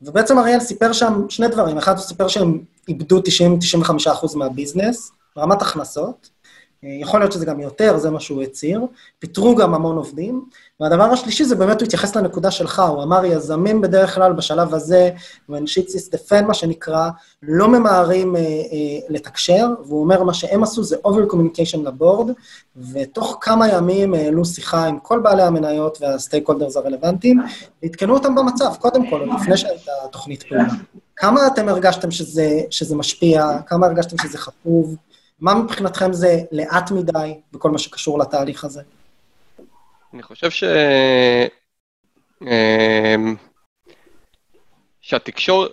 ובעצם 0.02 0.40
אריאל 0.40 0.60
סיפר 0.60 0.94
שם 0.94 1.26
שני 1.30 1.48
דברים, 1.48 1.78
אחד 1.78 1.98
הוא 1.98 2.04
סיפר 2.04 2.28
שהם 2.28 2.60
איבדו 2.88 3.20
90-95% 3.20 4.36
מהביזנס, 4.36 5.12
רמת 5.40 5.62
הכנסות, 5.62 6.30
אה, 6.84 6.90
יכול 7.02 7.20
להיות 7.20 7.32
שזה 7.32 7.46
גם 7.46 7.60
יותר, 7.60 7.98
זה 7.98 8.10
מה 8.10 8.20
שהוא 8.20 8.44
הצהיר, 8.44 8.82
פיטרו 9.20 9.56
גם 9.56 9.74
המון 9.74 9.96
עובדים. 9.96 10.46
והדבר 10.80 11.04
השלישי 11.04 11.44
זה 11.46 11.56
באמת, 11.56 11.82
הוא 11.82 11.86
התייחס 11.86 12.16
לנקודה 12.16 12.52
שלך, 12.52 12.80
הוא 12.80 13.04
אמר, 13.04 13.26
יזמים 13.26 13.82
בדרך 13.82 14.16
כלל 14.16 14.34
בשלב 14.34 14.74
הזה, 14.74 15.10
when 15.52 15.54
shit 15.54 15.90
is 15.90 16.14
the 16.14 16.30
fan, 16.30 16.42
מה 16.42 16.54
שנקרא, 16.54 17.10
לא 17.44 17.68
ממהרים 17.68 18.36
אה, 18.36 18.42
אה, 18.42 18.46
לתקשר, 19.10 19.68
והוא 19.86 20.02
אומר, 20.02 20.24
מה 20.24 20.34
שהם 20.34 20.64
עשו 20.64 20.84
זה 20.84 20.96
over 21.06 21.32
communication 21.34 21.78
לבורד, 21.84 22.32
ותוך 22.94 23.38
כמה 23.42 23.70
ימים 23.70 24.14
העלו 24.14 24.46
שיחה 24.46 24.86
עם 24.86 25.00
כל 25.00 25.20
בעלי 25.20 25.44
המניות 25.44 25.98
והסטייק 26.02 26.48
הולדרס 26.48 26.78
הרלוונטיים, 26.78 27.42
ועדכנו 27.84 28.14
אותם 28.14 28.36
במצב, 28.36 28.72
קודם 28.80 29.10
כל, 29.10 29.28
לפני 29.36 29.58
שהייתה 29.58 29.92
תוכנית 30.12 30.44
פעולה. 30.44 30.64
כמה 31.16 31.48
אתם 31.48 31.70
הרגשתם 31.70 32.12
שזה, 32.12 32.62
שזה 32.70 32.96
משפיע? 32.96 33.48
כמה 33.66 33.86
הרגשתם 33.86 34.18
שזה 34.18 34.38
חפוב? 34.38 34.96
מה 35.42 35.56
מבחינתכם 35.56 36.14
זה 36.14 36.38
לאט 36.52 36.92
מדי 36.92 37.40
בכל 37.52 37.72
מה 37.72 37.78
שקשור 37.78 38.20
לתהליך 38.20 38.64
הזה? 38.64 38.82
אני 40.14 40.24
חושב 40.24 40.50
ש... 40.50 40.64
אמ, 42.42 43.36
שהתקשור... 45.02 45.66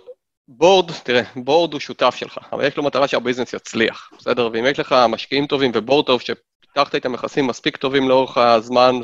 בורד, 0.47 0.91
תראה, 1.03 1.21
בורד 1.35 1.73
הוא 1.73 1.79
שותף 1.79 2.15
שלך, 2.15 2.39
אבל 2.51 2.67
יש 2.67 2.77
לו 2.77 2.83
מטרה 2.83 3.07
שהביזנס 3.07 3.53
יצליח, 3.53 4.09
בסדר? 4.17 4.49
ואם 4.53 4.65
יש 4.65 4.79
לך 4.79 4.95
משקיעים 5.09 5.47
טובים 5.47 5.71
ובורד 5.73 6.05
טוב 6.05 6.21
שפיתחת 6.21 6.95
איתם 6.95 7.13
יחסים 7.13 7.47
מספיק 7.47 7.77
טובים 7.77 8.09
לאורך 8.09 8.37
הזמן, 8.37 8.95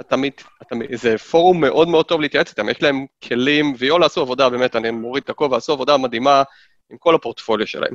ותמיד, 0.00 0.32
זה 0.94 1.18
פורום 1.18 1.60
מאוד 1.60 1.88
מאוד 1.88 2.06
טוב 2.06 2.20
להתייעץ 2.20 2.48
איתם, 2.48 2.68
יש 2.68 2.82
להם 2.82 3.06
כלים, 3.24 3.74
ויו 3.78 4.04
עשו 4.04 4.20
עבודה, 4.20 4.50
באמת, 4.50 4.76
אני 4.76 4.90
מוריד 4.90 5.22
את 5.22 5.30
הכובע, 5.30 5.56
עשו 5.56 5.72
עבודה 5.72 5.96
מדהימה 5.96 6.42
עם 6.90 6.96
כל 6.98 7.14
הפורטפוליו 7.14 7.66
שלהם. 7.66 7.94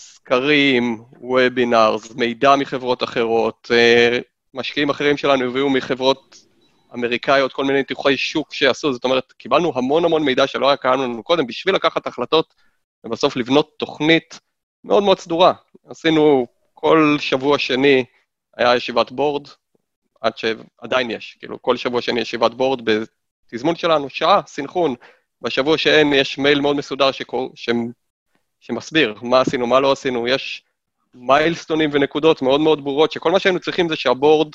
סקרים, 0.00 1.04
וובינארס, 1.20 2.14
מידע 2.14 2.56
מחברות 2.56 3.02
אחרות, 3.02 3.70
אה, 3.74 4.18
משקיעים 4.54 4.90
אחרים 4.90 5.16
שלנו 5.16 5.44
הביאו 5.44 5.70
מחברות 5.70 6.36
אמריקאיות, 6.94 7.52
כל 7.52 7.64
מיני 7.64 7.78
ניתוחי 7.78 8.16
שוק 8.16 8.54
שעשו, 8.54 8.92
זאת 8.92 9.04
אומרת, 9.04 9.32
קיבלנו 9.32 9.72
המון 9.74 10.04
המון 10.04 10.22
מידע 10.22 10.46
שלא 10.46 10.68
היה 10.68 10.76
קיים 10.76 11.00
לנו 11.00 11.22
קודם, 11.22 11.46
בשביל 11.46 11.74
לקחת 11.74 12.06
החלטות 12.06 12.54
ובסוף 13.04 13.36
לבנות 13.36 13.70
תוכנית 13.78 14.40
מאוד 14.84 15.02
מאוד 15.02 15.18
סדורה. 15.18 15.52
עשינו 15.86 16.46
כל 16.74 17.16
שבוע 17.20 17.58
שני 17.58 18.04
היה 18.56 18.76
ישיבת 18.76 19.12
בורד, 19.12 19.48
עד 20.20 20.32
שעדיין 20.36 21.10
יש, 21.10 21.36
כאילו 21.40 21.62
כל 21.62 21.76
שבוע 21.76 22.02
שני 22.02 22.20
ישיבת 22.20 22.54
בורד 22.54 22.80
בתזמון 22.84 23.76
שלנו, 23.76 24.10
שעה, 24.10 24.40
סינכרון. 24.46 24.94
בשבוע 25.42 25.78
שאין 25.78 26.12
יש 26.12 26.38
מייל 26.38 26.60
מאוד 26.60 26.76
מסודר 26.76 27.12
שקור... 27.12 27.52
שמסביר 28.60 29.14
מה 29.22 29.40
עשינו, 29.40 29.66
מה 29.66 29.80
לא 29.80 29.92
עשינו, 29.92 30.28
יש 30.28 30.64
מיילסטונים 31.14 31.90
ונקודות 31.92 32.42
מאוד 32.42 32.60
מאוד 32.60 32.84
ברורות, 32.84 33.12
שכל 33.12 33.30
מה 33.30 33.38
שהיינו 33.38 33.60
צריכים 33.60 33.88
זה 33.88 33.96
שהבורד 33.96 34.48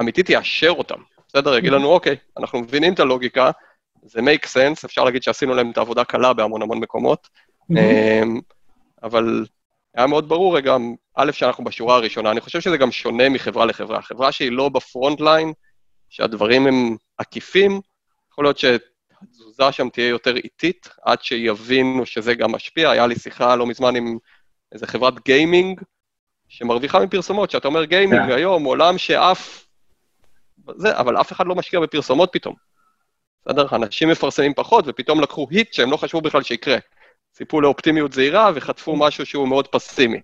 אמיתית 0.00 0.30
יאשר 0.30 0.70
אותם. 0.70 0.98
בסדר? 1.28 1.56
יגיד 1.56 1.72
לנו, 1.72 1.88
אוקיי, 1.88 2.16
אנחנו 2.38 2.60
מבינים 2.60 2.94
את 2.94 3.00
הלוגיקה, 3.00 3.50
זה 4.02 4.20
make 4.20 4.46
sense, 4.46 4.84
אפשר 4.84 5.04
להגיד 5.04 5.22
שעשינו 5.22 5.54
להם 5.54 5.70
את 5.70 5.78
העבודה 5.78 6.04
קלה 6.04 6.32
בהמון 6.32 6.62
המון 6.62 6.78
מקומות, 6.78 7.28
אמ, 7.70 8.40
אבל 9.02 9.44
היה 9.94 10.06
מאוד 10.06 10.28
ברור 10.28 10.56
רגע, 10.56 10.76
א', 11.14 11.32
שאנחנו 11.32 11.64
בשורה 11.64 11.96
הראשונה, 11.96 12.30
אני 12.30 12.40
חושב 12.40 12.60
שזה 12.60 12.76
גם 12.76 12.92
שונה 12.92 13.28
מחברה 13.28 13.66
לחברה. 13.66 14.02
חברה 14.02 14.32
שהיא 14.32 14.52
לא 14.52 14.68
ב 14.68 14.77
front 14.77 15.20
line, 15.20 15.52
שהדברים 16.10 16.66
הם 16.66 16.96
עקיפים, 17.18 17.80
יכול 18.32 18.44
להיות 18.44 18.58
שהתזוזה 19.20 19.72
שם 19.72 19.88
תהיה 19.88 20.08
יותר 20.08 20.36
איטית, 20.36 20.88
עד 21.02 21.22
שיבינו 21.22 22.06
שזה 22.06 22.34
גם 22.34 22.52
משפיע. 22.52 22.90
היה 22.90 23.06
לי 23.06 23.18
שיחה 23.18 23.56
לא 23.56 23.66
מזמן 23.66 23.96
עם 23.96 24.18
איזה 24.72 24.86
חברת 24.86 25.24
גיימינג, 25.24 25.80
שמרוויחה 26.48 27.00
מפרסומות, 27.00 27.50
שאתה 27.50 27.68
אומר 27.68 27.84
גיימינג 27.84 28.22
כן. 28.26 28.32
היום, 28.32 28.64
עולם 28.64 28.98
שאף... 28.98 29.66
זה, 30.76 30.98
אבל 30.98 31.20
אף 31.20 31.32
אחד 31.32 31.46
לא 31.46 31.54
משקיע 31.54 31.80
בפרסומות 31.80 32.28
פתאום. 32.32 32.54
בסדר? 33.46 33.66
אנשים 33.76 34.08
מפרסמים 34.08 34.54
פחות, 34.54 34.84
ופתאום 34.88 35.20
לקחו 35.20 35.46
hit 35.50 35.72
שהם 35.72 35.90
לא 35.90 35.96
חשבו 35.96 36.20
בכלל 36.20 36.42
שיקרה. 36.42 36.76
ציפו 37.32 37.60
לאופטימיות 37.60 38.12
זהירה 38.12 38.50
וחטפו 38.54 38.96
משהו 38.96 39.26
שהוא 39.26 39.48
מאוד 39.48 39.68
פסימי. 39.68 40.20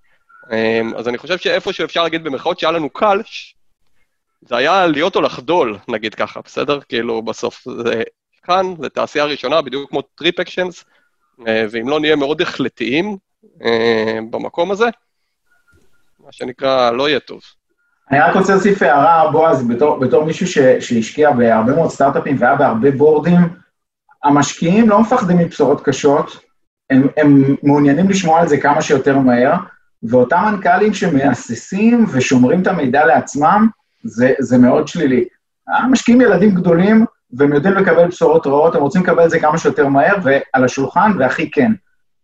אמ, 0.52 0.94
אז 0.96 1.08
אני 1.08 1.18
חושב 1.18 1.38
שאיפשהו 1.38 1.84
אפשר 1.84 2.02
להגיד 2.02 2.24
במרכאות 2.24 2.58
שהיה 2.58 2.72
לנו 2.72 2.90
קל, 2.90 3.20
זה 4.40 4.56
היה 4.56 4.86
להיות 4.86 5.16
או 5.16 5.20
לחדול, 5.20 5.78
נגיד 5.88 6.14
ככה, 6.14 6.40
בסדר? 6.40 6.80
כאילו, 6.80 7.22
בסוף 7.22 7.64
זה 7.84 8.02
כאן, 8.42 8.74
זה 8.78 8.88
תעשייה 8.88 9.24
ראשונה, 9.24 9.62
בדיוק 9.62 9.90
כמו 9.90 10.02
TripActions, 10.02 10.84
ואם 11.46 11.88
לא 11.88 12.00
נהיה 12.00 12.16
מאוד 12.16 12.40
החלטיים 12.42 13.16
אה, 13.64 14.18
במקום 14.30 14.70
הזה, 14.70 14.86
מה 16.24 16.32
שנקרא, 16.32 16.90
לא 16.90 17.08
יהיה 17.08 17.20
טוב. 17.20 17.40
אני 18.10 18.20
רק 18.20 18.36
רוצה 18.36 18.52
להוסיף 18.52 18.82
הערה, 18.82 19.30
בועז, 19.30 19.68
בתור, 19.68 19.98
בתור 19.98 20.24
מישהו 20.24 20.46
ש, 20.46 20.58
שהשקיע 20.58 21.30
בהרבה 21.30 21.74
מאוד 21.74 21.90
סטארט-אפים 21.90 22.36
והיה 22.38 22.56
בהרבה 22.56 22.90
בורדים, 22.90 23.40
המשקיעים 24.24 24.88
לא 24.88 25.00
מפחדים 25.00 25.38
מבשורות 25.38 25.80
קשות, 25.84 26.40
הם, 26.90 27.08
הם 27.16 27.56
מעוניינים 27.62 28.08
לשמוע 28.08 28.40
על 28.40 28.48
זה 28.48 28.60
כמה 28.60 28.82
שיותר 28.82 29.18
מהר, 29.18 29.54
ואותם 30.02 30.42
מנכ"לים 30.52 30.94
שמהססים 30.94 32.06
ושומרים 32.12 32.62
את 32.62 32.66
המידע 32.66 33.06
לעצמם, 33.06 33.68
זה, 34.04 34.32
זה 34.38 34.58
מאוד 34.58 34.88
שלילי. 34.88 35.24
המשקיעים 35.68 36.20
ילדים 36.20 36.54
גדולים, 36.54 37.04
והם 37.32 37.52
יודעים 37.52 37.74
לקבל 37.74 38.06
בשורות 38.06 38.46
רעות, 38.46 38.74
הם 38.74 38.82
רוצים 38.82 39.02
לקבל 39.02 39.24
את 39.24 39.30
זה 39.30 39.40
כמה 39.40 39.58
שיותר 39.58 39.86
מהר, 39.86 40.16
ועל 40.22 40.64
השולחן, 40.64 41.12
והכי 41.18 41.50
כן. 41.50 41.72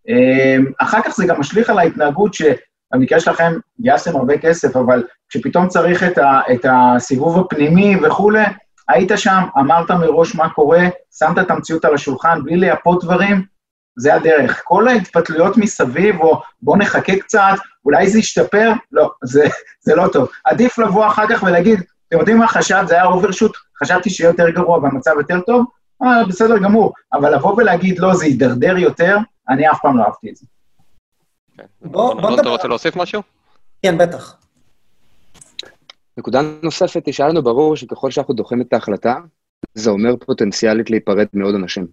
אמ, 0.09 0.65
אחר 0.79 1.03
כך 1.05 1.17
זה 1.17 1.27
גם 1.27 1.41
משליך 1.41 1.71
על 1.71 1.79
ההתנהגות 1.79 2.35
שבמקרה 2.35 3.21
שלכם 3.21 3.53
גייסתם 3.81 4.17
הרבה 4.17 4.39
כסף, 4.39 4.77
אבל 4.77 5.05
כשפתאום 5.29 5.69
צריך 5.69 6.05
את, 6.05 6.19
ה, 6.19 6.41
את 6.53 6.67
הסיבוב 6.71 7.39
הפנימי 7.39 7.97
וכולי, 8.03 8.45
היית 8.89 9.11
שם, 9.17 9.43
אמרת 9.59 9.91
מראש 9.91 10.35
מה 10.35 10.49
קורה, 10.49 10.83
שמת 11.19 11.39
את 11.39 11.51
המציאות 11.51 11.85
על 11.85 11.95
השולחן 11.95 12.43
בלי 12.45 12.57
לייפות 12.57 13.05
דברים, 13.05 13.43
זה 13.97 14.15
הדרך. 14.15 14.63
כל 14.65 14.89
ההתפתלויות 14.89 15.57
מסביב, 15.57 16.21
או 16.21 16.43
בוא 16.63 16.77
נחכה 16.77 17.17
קצת, 17.19 17.57
אולי 17.85 18.11
זה 18.11 18.19
ישתפר, 18.19 18.73
לא, 18.93 19.11
זה, 19.25 19.47
זה 19.81 19.95
לא 19.95 20.09
טוב. 20.09 20.29
עדיף 20.45 20.79
לבוא 20.79 21.07
אחר 21.07 21.27
כך 21.29 21.43
ולהגיד, 21.43 21.83
אתם 22.09 22.19
יודעים 22.19 22.39
מה 22.39 22.49
חשבת, 22.49 22.89
זה 22.89 22.95
היה 22.95 23.05
אוברשוט, 23.05 23.53
חשבתי 23.83 24.11
שיהיה 24.11 24.29
יותר 24.31 24.51
גרוע 24.51 24.79
והמצב 24.79 25.11
יותר 25.19 25.41
טוב, 25.41 25.67
אה, 26.03 26.25
בסדר 26.29 26.59
גמור, 26.59 26.93
אבל 27.13 27.35
לבוא 27.35 27.55
ולהגיד, 27.57 27.99
לא, 27.99 28.15
זה 28.15 28.27
יידרדר 28.27 28.77
יותר, 28.79 29.17
אני 29.49 29.71
אף 29.71 29.79
פעם 29.83 29.97
לא 29.99 30.05
אהבתי 30.05 30.31
את 30.31 30.37
זה. 30.37 30.47
כן. 31.57 31.65
בוא- 31.83 32.41
אתה 32.41 32.49
רוצה 32.49 32.69
להוסיף 32.69 32.97
משהו? 32.97 33.23
כן, 33.83 33.99
בטח. 33.99 34.37
נקודה 36.19 36.41
נוספת 36.63 37.07
היא 37.07 37.15
שהיה 37.15 37.29
לנו 37.29 37.43
ברור 37.43 37.77
שככל 37.77 38.11
שאנחנו 38.11 38.35
דוחים 38.35 38.61
את 38.61 38.73
ההחלטה, 38.73 39.17
זה 39.75 39.91
אומר 39.91 40.17
פוטנציאלית 40.27 40.91
להיפרד 40.91 41.27
מעוד 41.33 41.55
אנשים. 41.55 41.87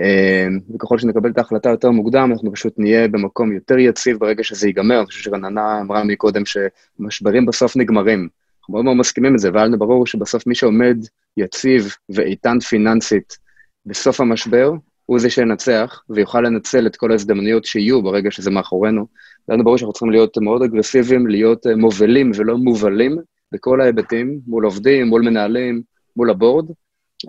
אה, 0.00 0.46
וככל 0.74 0.98
שנקבל 0.98 1.30
את 1.30 1.38
ההחלטה 1.38 1.68
יותר 1.70 1.90
מוקדם, 1.90 2.30
אנחנו 2.32 2.52
פשוט 2.52 2.74
נהיה 2.78 3.08
במקום 3.08 3.52
יותר 3.52 3.78
יציב 3.78 4.18
ברגע 4.18 4.44
שזה 4.44 4.66
ייגמר. 4.66 4.98
אני 4.98 5.06
חושב 5.06 5.20
שרננה 5.22 5.80
אמרה 5.80 6.04
מקודם 6.04 6.42
שמשברים 6.46 7.46
בסוף 7.46 7.76
נגמרים. 7.76 8.28
אנחנו 8.68 8.76
מאוד 8.76 8.84
מאוד 8.84 8.96
מסכימים 8.96 9.34
את 9.34 9.38
זה, 9.38 9.50
והיה 9.52 9.66
לנו 9.66 9.78
ברור 9.78 10.06
שבסוף 10.06 10.46
מי 10.46 10.54
שעומד 10.54 10.96
יציב 11.36 11.94
ואיתן 12.08 12.60
פיננסית 12.60 13.38
בסוף 13.86 14.20
המשבר, 14.20 14.72
הוא 15.06 15.18
זה 15.18 15.30
שינצח, 15.30 16.02
ויוכל 16.10 16.40
לנצל 16.40 16.86
את 16.86 16.96
כל 16.96 17.12
ההזדמנויות 17.12 17.64
שיהיו 17.64 18.02
ברגע 18.02 18.30
שזה 18.30 18.50
מאחורינו. 18.50 19.06
היה 19.48 19.54
לנו 19.54 19.64
ברור 19.64 19.78
שאנחנו 19.78 19.92
צריכים 19.92 20.10
להיות 20.10 20.38
מאוד 20.38 20.62
אגרסיביים, 20.62 21.26
להיות 21.26 21.66
אה, 21.66 21.76
מובילים 21.76 22.30
ולא 22.34 22.56
מובלים 22.56 23.18
בכל 23.52 23.80
ההיבטים, 23.80 24.40
מול 24.46 24.64
עובדים, 24.64 25.06
מול 25.06 25.22
מנהלים, 25.22 25.82
מול 26.16 26.30
הבורד, 26.30 26.70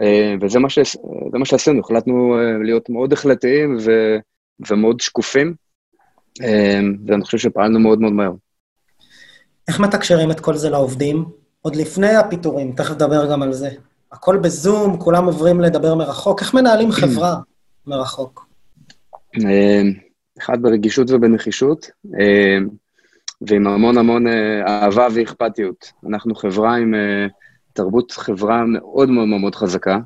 אה, 0.01 0.35
וזה 0.41 0.59
מה, 0.59 0.69
ש... 0.69 0.79
מה 1.33 1.45
שעשינו, 1.45 1.79
החלטנו 1.79 2.39
אה, 2.39 2.63
להיות 2.63 2.89
מאוד 2.89 3.13
החלטיים 3.13 3.77
ו... 3.79 3.91
ומאוד 4.69 4.99
שקופים, 4.99 5.53
ואני 7.07 7.23
חושב 7.23 7.37
שפעלנו 7.37 7.79
מאוד 7.79 8.01
מאוד 8.01 8.13
מהר. 8.13 8.31
איך 9.69 9.79
מתקשרים 9.79 10.31
את 10.31 10.39
כל 10.39 10.55
זה 10.55 10.69
לעובדים? 10.69 11.25
עוד 11.61 11.75
לפני 11.75 12.15
הפיטורים, 12.15 12.71
תכף 12.71 12.95
נדבר 12.95 13.31
גם 13.31 13.41
על 13.41 13.53
זה. 13.53 13.69
הכל 14.11 14.37
בזום, 14.37 14.97
כולם 14.97 15.25
עוברים 15.25 15.61
לדבר 15.61 15.95
מרחוק. 15.95 16.41
איך 16.41 16.53
מנהלים 16.53 16.91
חברה 16.91 17.35
מרחוק? 17.87 18.45
אה, 19.45 19.81
אחד 20.39 20.61
ברגישות 20.61 21.11
ובנחישות, 21.11 21.89
אה, 22.19 22.57
ועם 23.41 23.67
המון 23.67 23.97
המון 23.97 24.27
אה, 24.27 24.67
אהבה 24.67 25.07
ואכפתיות. 25.15 25.91
אנחנו 26.09 26.35
חברה 26.35 26.75
עם 26.75 26.95
אה, 26.95 27.27
תרבות 27.73 28.11
חברה 28.11 28.63
מאוד 28.65 29.09
מאוד 29.09 29.27
מאוד 29.27 29.55
חזקה. 29.55 29.99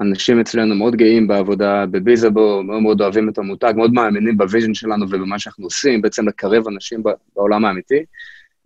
אנשים 0.00 0.40
אצלנו 0.40 0.74
מאוד 0.74 0.96
גאים 0.96 1.28
בעבודה 1.28 1.86
ב 1.86 1.94
Bizzabo, 1.94 2.62
מאוד 2.62 2.82
מאוד 2.82 3.00
אוהבים 3.00 3.28
את 3.28 3.38
המותג, 3.38 3.72
מאוד 3.76 3.92
מאמינים 3.92 4.38
ב 4.38 4.43
vision 4.43 4.74
שלנו 4.74 5.06
ובמה 5.10 5.38
שאנחנו 5.38 5.64
עושים, 5.64 6.02
בעצם 6.02 6.28
לקרב 6.28 6.68
אנשים 6.68 7.02
בעולם 7.36 7.64
האמיתי. 7.64 8.04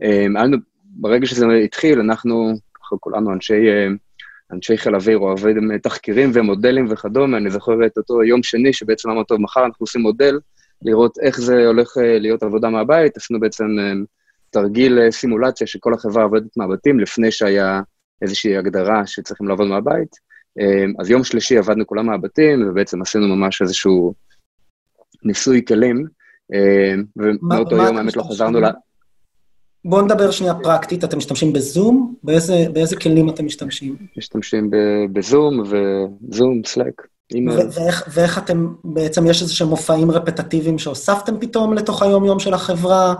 לנו- 0.00 0.56
ברגע 0.96 1.26
שזה 1.26 1.46
התחיל, 1.64 2.00
אנחנו, 2.00 2.52
אנחנו 2.80 3.00
כולנו 3.00 3.32
אנשי, 3.32 3.68
אה, 3.68 3.88
אנשי 4.52 4.76
חיל 4.76 4.94
אוויר, 4.94 5.18
אוהבים 5.18 5.72
אה, 5.72 5.78
תחקירים 5.78 6.30
ומודלים 6.34 6.86
וכדומה. 6.90 7.36
אני 7.36 7.50
זוכר 7.50 7.86
את 7.86 7.98
אותו 7.98 8.24
יום 8.24 8.42
שני, 8.42 8.72
שבעצם 8.72 9.08
אמרנו, 9.08 9.24
טוב, 9.24 9.40
מחר 9.40 9.64
אנחנו 9.64 9.84
עושים 9.84 10.02
מודל, 10.02 10.38
לראות 10.82 11.18
איך 11.22 11.40
זה 11.40 11.66
הולך 11.66 11.98
אה, 11.98 12.18
להיות 12.18 12.42
עבודה 12.42 12.68
מהבית. 12.68 13.16
עשינו 13.16 13.40
בעצם 13.40 13.64
אה, 13.78 13.92
תרגיל 14.50 14.98
אה, 14.98 15.10
סימולציה 15.10 15.66
שכל 15.66 15.94
החברה 15.94 16.22
עובדת 16.22 16.56
מהבתים, 16.56 17.00
לפני 17.00 17.30
שהיה 17.30 17.80
איזושהי 18.22 18.56
הגדרה 18.56 19.06
שצריכים 19.06 19.48
לעבוד 19.48 19.66
מהבית. 19.68 20.34
אז 20.98 21.10
יום 21.10 21.24
שלישי 21.24 21.58
עבדנו 21.58 21.86
כולם 21.86 22.06
מהבתים, 22.06 22.68
ובעצם 22.68 23.02
עשינו 23.02 23.36
ממש 23.36 23.62
איזשהו 23.62 24.14
ניסוי 25.22 25.64
כלים, 25.68 26.04
ומאותו 27.16 27.76
יום 27.76 27.96
האמת 27.96 28.16
לא? 28.16 28.22
חזרנו 28.22 28.60
ל... 28.60 28.64
בואו 29.84 30.02
נדבר 30.02 30.30
שנייה 30.30 30.54
פרקטית, 30.54 31.04
אתם 31.04 31.18
משתמשים 31.18 31.52
בזום? 31.52 32.14
באיזה, 32.24 32.66
באיזה 32.72 32.96
כלים 32.96 33.28
אתם 33.28 33.46
משתמשים? 33.46 33.96
משתמשים 34.18 34.70
בזום 35.12 35.62
וזום, 35.62 36.62
סלאק, 36.66 37.06
ואיך, 37.72 38.08
ואיך 38.14 38.38
אתם, 38.38 38.68
בעצם 38.84 39.26
יש 39.26 39.42
איזה 39.42 39.54
שהם 39.54 39.68
מופעים 39.68 40.10
רפטטיביים 40.10 40.78
שהוספתם 40.78 41.38
פתאום 41.40 41.74
לתוך 41.74 42.02
היום-יום 42.02 42.38
של 42.38 42.54
החברה, 42.54 43.14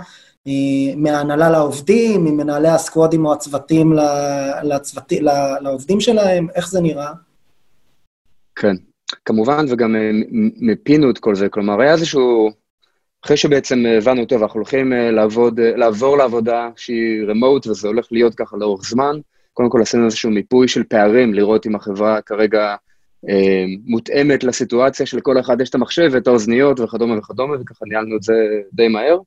אה, 0.47 0.53
מההנהלה 0.97 1.51
לעובדים, 1.51 2.25
ממנהלי 2.25 2.69
הסקוואדים 2.69 3.27
או 3.27 3.33
הצוותים 3.33 3.93
ל- 3.93 4.01
לצוותי, 4.63 5.21
ל- 5.21 5.59
לעובדים 5.61 6.01
שלהם, 6.01 6.47
איך 6.55 6.69
זה 6.71 6.81
נראה? 6.81 7.13
כן. 8.57 8.77
כמובן, 9.25 9.67
וגם 9.69 9.97
אה, 9.97 10.11
מ- 10.13 10.67
מיפינו 10.67 11.11
את 11.11 11.19
כל 11.19 11.35
זה, 11.35 11.49
כלומר, 11.49 11.81
היה 11.81 11.93
איזשהו... 11.93 12.51
אחרי 13.25 13.37
שבעצם 13.37 13.85
הבנו, 13.99 14.25
טוב, 14.25 14.43
אנחנו 14.43 14.59
הולכים 14.59 14.93
אה, 14.93 15.11
לעבוד, 15.11 15.61
אה, 15.61 15.77
לעבור 15.77 16.17
לעבודה 16.17 16.69
שהיא 16.77 17.23
remote, 17.23 17.71
וזה 17.71 17.89
הולך 17.89 18.07
להיות 18.11 18.35
ככה 18.35 18.57
לאורך 18.57 18.85
זמן, 18.85 19.17
קודם 19.53 19.71
כל 19.71 19.83
עשינו 19.83 20.05
איזשהו 20.05 20.31
מיפוי 20.31 20.69
של 20.69 20.85
פערים, 20.85 21.35
לראות 21.35 21.67
אם 21.67 21.75
החברה 21.75 22.21
כרגע 22.21 22.75
אה, 23.29 23.65
מותאמת 23.87 24.45
לסיטואציה 24.45 25.07
שלכל 25.07 25.41
אחד 25.41 25.61
יש 25.61 25.71
את 25.71 25.75
המחשב 25.75 26.09
ואת 26.13 26.27
האוזניות 26.27 26.81
וכדומה 26.81 27.19
וכדומה, 27.19 27.55
וככה 27.61 27.85
ניהלנו 27.89 28.17
את 28.17 28.23
זה 28.23 28.35
די 28.73 28.89
מהר. 28.89 29.19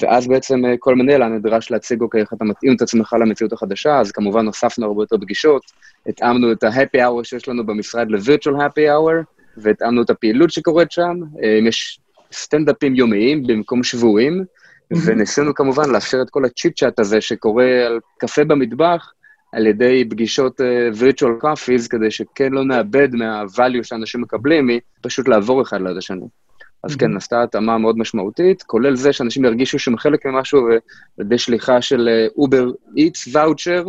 ואז 0.00 0.28
בעצם 0.28 0.64
אה, 0.64 0.74
כל 0.78 0.94
מנהל 0.94 1.22
היה 1.22 1.30
נדרש 1.30 1.70
להציג, 1.70 2.00
אוקיי, 2.00 2.20
איך 2.20 2.32
אתה 2.32 2.44
מתאים 2.44 2.76
את 2.76 2.82
עצמך 2.82 3.16
למציאות 3.20 3.52
החדשה, 3.52 4.00
אז 4.00 4.12
כמובן 4.12 4.46
הוספנו 4.46 4.86
הרבה 4.86 5.02
יותר 5.02 5.16
פגישות, 5.18 5.62
התאמנו 6.06 6.52
את 6.52 6.64
ה-happy 6.64 6.98
hour 6.98 7.24
שיש 7.24 7.48
לנו 7.48 7.66
במשרד 7.66 8.10
ל-virtual 8.10 8.54
happy 8.54 8.86
hour, 8.88 9.24
והתאמנו 9.56 10.02
את 10.02 10.10
הפעילות 10.10 10.50
שקורית 10.50 10.92
שם. 10.92 11.16
אה, 11.42 11.58
יש 11.68 12.00
סטנדאפים 12.32 12.94
יומיים 12.94 13.42
במקום 13.46 13.82
שבועיים, 13.82 14.44
וניסינו 15.06 15.54
כמובן 15.54 15.90
לאפשר 15.90 16.22
את 16.22 16.30
כל 16.30 16.44
ה 16.44 16.49
chit-chat 16.49 16.98
הזה 16.98 17.20
שקורה 17.20 17.86
על 17.86 18.00
קפה 18.18 18.44
במטבח, 18.44 19.12
על 19.52 19.66
ידי 19.66 20.04
פגישות 20.10 20.60
אה, 20.60 20.64
virtual 21.00 21.44
coffees, 21.44 21.88
כדי 21.90 22.10
שכן 22.10 22.52
לא 22.52 22.64
נאבד 22.64 23.14
מה-value 23.14 23.82
שאנשים 23.82 24.20
מקבלים, 24.20 24.70
מפשוט 24.98 25.28
לעבור 25.28 25.62
אחד 25.62 25.80
ליד 25.80 25.96
השני. 25.96 26.26
אז 26.84 26.96
כן, 26.96 27.12
נעשתה 27.12 27.42
התאמה 27.42 27.78
מאוד 27.78 27.98
משמעותית, 27.98 28.62
כולל 28.62 28.96
זה 28.96 29.12
שאנשים 29.12 29.44
ירגישו 29.44 29.78
שהם 29.78 29.98
חלק 29.98 30.26
ממשהו, 30.26 30.66
על 30.68 30.78
ידי 31.20 31.38
שליחה 31.38 31.82
של 31.82 32.08
Uber 32.36 32.70
Eats 32.96 33.28
voucher 33.32 33.84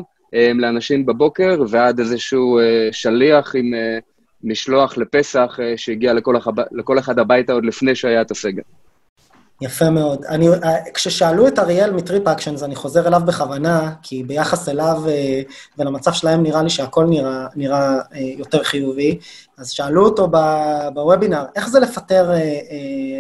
לאנשים 0.55 1.05
בבוקר, 1.05 1.63
ועד 1.69 1.99
איזשהו 1.99 2.59
אה, 2.59 2.89
שליח 2.91 3.55
עם 3.55 3.73
אה, 3.73 3.97
משלוח 4.43 4.97
לפסח 4.97 5.59
אה, 5.61 5.73
שהגיע 5.77 6.13
לכל, 6.13 6.35
החב... 6.35 6.53
לכל 6.71 6.99
אחד 6.99 7.19
הביתה 7.19 7.53
עוד 7.53 7.65
לפני 7.65 7.95
שהיה 7.95 8.21
את 8.21 8.31
הסגר. 8.31 8.61
יפה 9.61 9.89
מאוד. 9.89 10.25
אני, 10.25 10.47
כששאלו 10.93 11.47
את 11.47 11.59
אריאל 11.59 11.91
מטריפ 11.91 12.27
אקשנס, 12.27 12.63
אני 12.63 12.75
חוזר 12.75 13.07
אליו 13.07 13.21
בכוונה, 13.25 13.93
כי 14.01 14.23
ביחס 14.23 14.69
אליו 14.69 15.01
ולמצב 15.77 16.13
שלהם 16.13 16.43
נראה 16.43 16.63
לי 16.63 16.69
שהכל 16.69 17.05
נראה, 17.05 17.47
נראה 17.55 17.99
יותר 18.37 18.63
חיובי. 18.63 19.19
אז 19.57 19.69
שאלו 19.69 20.05
אותו 20.05 20.31
בוובינר, 20.93 21.43
איך 21.55 21.69
זה 21.69 21.79
לפטר, 21.79 22.31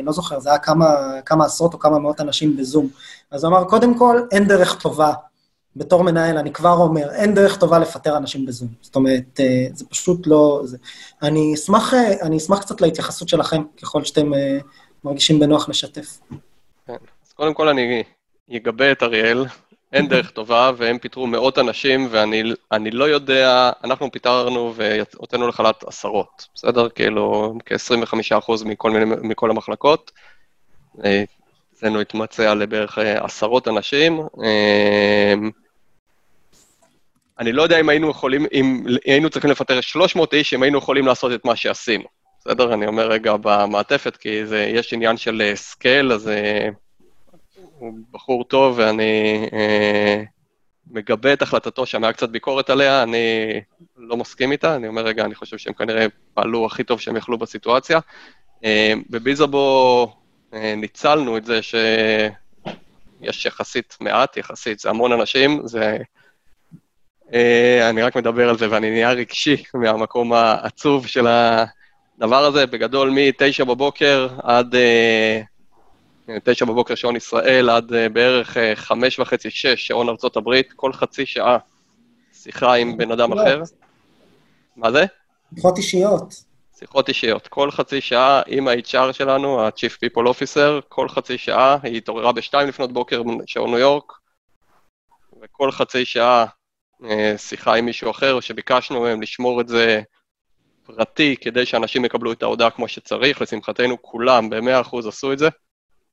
לא 0.03 0.11
זוכר, 0.11 0.39
זה 0.39 0.49
היה 0.49 0.59
כמה, 0.59 0.95
כמה 1.25 1.45
עשרות 1.45 1.73
או 1.73 1.79
כמה 1.79 1.99
מאות 1.99 2.21
אנשים 2.21 2.57
בזום. 2.57 2.87
אז 3.31 3.43
הוא 3.43 3.51
אמר, 3.51 3.63
קודם 3.63 3.97
כל, 3.97 4.21
אין 4.31 4.47
דרך 4.47 4.81
טובה 4.81 5.13
בתור 5.75 6.03
מנהל, 6.03 6.37
אני 6.37 6.53
כבר 6.53 6.73
אומר, 6.73 7.11
אין 7.11 7.35
דרך 7.35 7.57
טובה 7.57 7.79
לפטר 7.79 8.17
אנשים 8.17 8.45
בזום. 8.45 8.67
זאת 8.81 8.95
אומרת, 8.95 9.39
אה, 9.39 9.67
זה 9.73 9.85
פשוט 9.85 10.27
לא... 10.27 10.61
זה... 10.63 10.77
אני, 11.21 11.53
אשמח, 11.53 11.93
אה, 11.93 12.13
אני 12.21 12.37
אשמח 12.37 12.59
קצת 12.59 12.81
להתייחסות 12.81 13.29
שלכם, 13.29 13.61
ככל 13.81 14.03
שאתם 14.03 14.33
אה, 14.33 14.57
מרגישים 15.03 15.39
בנוח 15.39 15.69
לשתף. 15.69 16.19
כן. 16.87 16.95
אז 17.25 17.33
קודם 17.33 17.53
כל 17.53 17.67
אני 17.69 18.03
אגבה 18.55 18.91
את 18.91 19.03
אריאל, 19.03 19.45
אין 19.93 20.07
דרך 20.07 20.31
טובה, 20.37 20.71
והם 20.77 20.97
פיטרו 20.97 21.27
מאות 21.27 21.59
אנשים, 21.59 22.07
ואני 22.11 22.91
לא 22.91 23.09
יודע, 23.09 23.71
אנחנו 23.83 24.11
פיטרנו 24.11 24.73
והוצאנו 24.75 25.47
לחל"ת 25.47 25.83
עשרות, 25.83 26.47
בסדר? 26.55 26.89
כאילו, 26.89 27.53
כ-25% 27.65 28.65
מכל, 28.65 28.91
מכל 29.21 29.49
המחלקות. 29.49 30.11
אצלנו 31.73 31.99
התמצא 31.99 32.53
לבערך 32.53 32.97
עשרות 32.97 33.67
אנשים. 33.67 34.21
אני 37.41 37.51
לא 37.51 37.61
יודע 37.61 37.79
אם 37.79 37.89
היינו 37.89 38.09
יכולים, 38.09 38.45
אם 38.53 38.85
היינו 39.05 39.29
צריכים 39.29 39.51
לפטר 39.51 39.81
300 39.81 40.33
איש, 40.33 40.53
אם 40.53 40.63
היינו 40.63 40.77
יכולים 40.77 41.07
לעשות 41.07 41.31
את 41.33 41.45
מה 41.45 41.55
שעשינו. 41.55 42.03
בסדר? 42.39 42.73
אני 42.73 42.87
אומר 42.87 43.07
רגע 43.07 43.33
במעטפת, 43.41 44.17
כי 44.17 44.45
זה, 44.45 44.63
יש 44.63 44.93
עניין 44.93 45.17
של 45.17 45.51
scale, 45.55 46.11
אז 46.11 46.27
אה, 46.27 46.31
הוא 47.77 47.93
בחור 48.11 48.43
טוב 48.43 48.75
ואני 48.77 49.45
אה, 49.49 49.53
מגבה 50.91 51.33
את 51.33 51.41
החלטתו 51.41 51.85
שם, 51.85 52.03
היה 52.03 52.13
קצת 52.13 52.29
ביקורת 52.29 52.69
עליה, 52.69 53.03
אני 53.03 53.17
לא 53.97 54.17
מסכים 54.17 54.51
איתה, 54.51 54.75
אני 54.75 54.87
אומר 54.87 55.01
רגע, 55.01 55.25
אני 55.25 55.35
חושב 55.35 55.57
שהם 55.57 55.73
כנראה 55.73 56.05
פעלו 56.33 56.65
הכי 56.65 56.83
טוב 56.83 56.99
שהם 56.99 57.17
יכלו 57.17 57.37
בסיטואציה. 57.37 57.99
אה, 58.57 58.65
ב 59.09 59.21
Bizzabo 59.22 60.07
אה, 60.51 60.55
ניצלנו 60.77 61.37
את 61.37 61.45
זה 61.45 61.59
שיש 61.61 63.45
יחסית 63.45 63.97
מעט, 64.01 64.37
יחסית, 64.37 64.79
זה 64.79 64.89
המון 64.89 65.11
אנשים, 65.11 65.61
זה... 65.67 65.97
אה, 67.33 67.89
אני 67.89 68.01
רק 68.01 68.15
מדבר 68.17 68.49
על 68.49 68.57
זה 68.57 68.71
ואני 68.71 68.89
נהיה 68.89 69.11
רגשי 69.11 69.63
מהמקום 69.73 70.33
העצוב 70.33 71.07
של 71.07 71.27
הדבר 71.27 72.45
הזה. 72.45 72.65
בגדול, 72.65 73.09
מ-9 73.09 73.65
בבוקר 73.65 74.27
עד... 74.43 74.75
אה, 74.75 75.41
תשע 76.43 76.65
בבוקר 76.65 76.95
שעון 76.95 77.15
ישראל, 77.15 77.69
עד 77.69 77.93
אה, 77.93 78.09
בערך 78.09 78.57
חמש 78.75 79.19
וחצי, 79.19 79.49
שש, 79.49 79.87
שעון 79.87 80.09
ארצות 80.09 80.37
הברית, 80.37 80.73
כל 80.75 80.93
חצי 80.93 81.25
שעה 81.25 81.57
שיחה 82.33 82.73
עם 82.73 82.97
בן 82.97 83.11
אדם 83.11 83.33
אחר. 83.33 83.61
מה 84.77 84.91
זה? 84.91 85.05
שיחות 85.55 85.77
אישיות. 85.77 86.33
שיחות 86.79 87.09
אישיות. 87.09 87.47
כל 87.47 87.71
חצי 87.71 88.01
שעה 88.01 88.41
עם 88.47 88.67
ה-HR 88.67 89.13
שלנו, 89.13 89.61
ה-Chief 89.61 89.93
People 90.05 90.27
Officer, 90.27 90.81
כל 90.89 91.09
חצי 91.09 91.37
שעה, 91.37 91.77
היא 91.83 91.97
התעוררה 91.97 92.31
בשתיים 92.31 92.67
לפנות 92.67 92.93
בוקר, 92.93 93.21
שעון 93.45 93.69
ניו 93.69 93.79
יורק, 93.79 94.13
וכל 95.41 95.71
חצי 95.71 96.05
שעה 96.05 96.41
אה, 96.41 96.60
שיחה 97.37 97.75
עם 97.75 97.85
מישהו 97.85 98.11
אחר, 98.11 98.39
שביקשנו 98.39 99.01
מהם 99.01 99.21
לשמור 99.21 99.61
את 99.61 99.67
זה 99.67 100.01
פרטי, 100.83 101.35
כדי 101.41 101.65
שאנשים 101.65 102.05
יקבלו 102.05 102.31
את 102.31 102.43
ההודעה 102.43 102.69
כמו 102.69 102.87
שצריך. 102.87 103.41
לשמחתנו, 103.41 104.01
כולם 104.01 104.49
ב-100% 104.49 105.07
עשו 105.07 105.33
את 105.33 105.39
זה. 105.39 105.49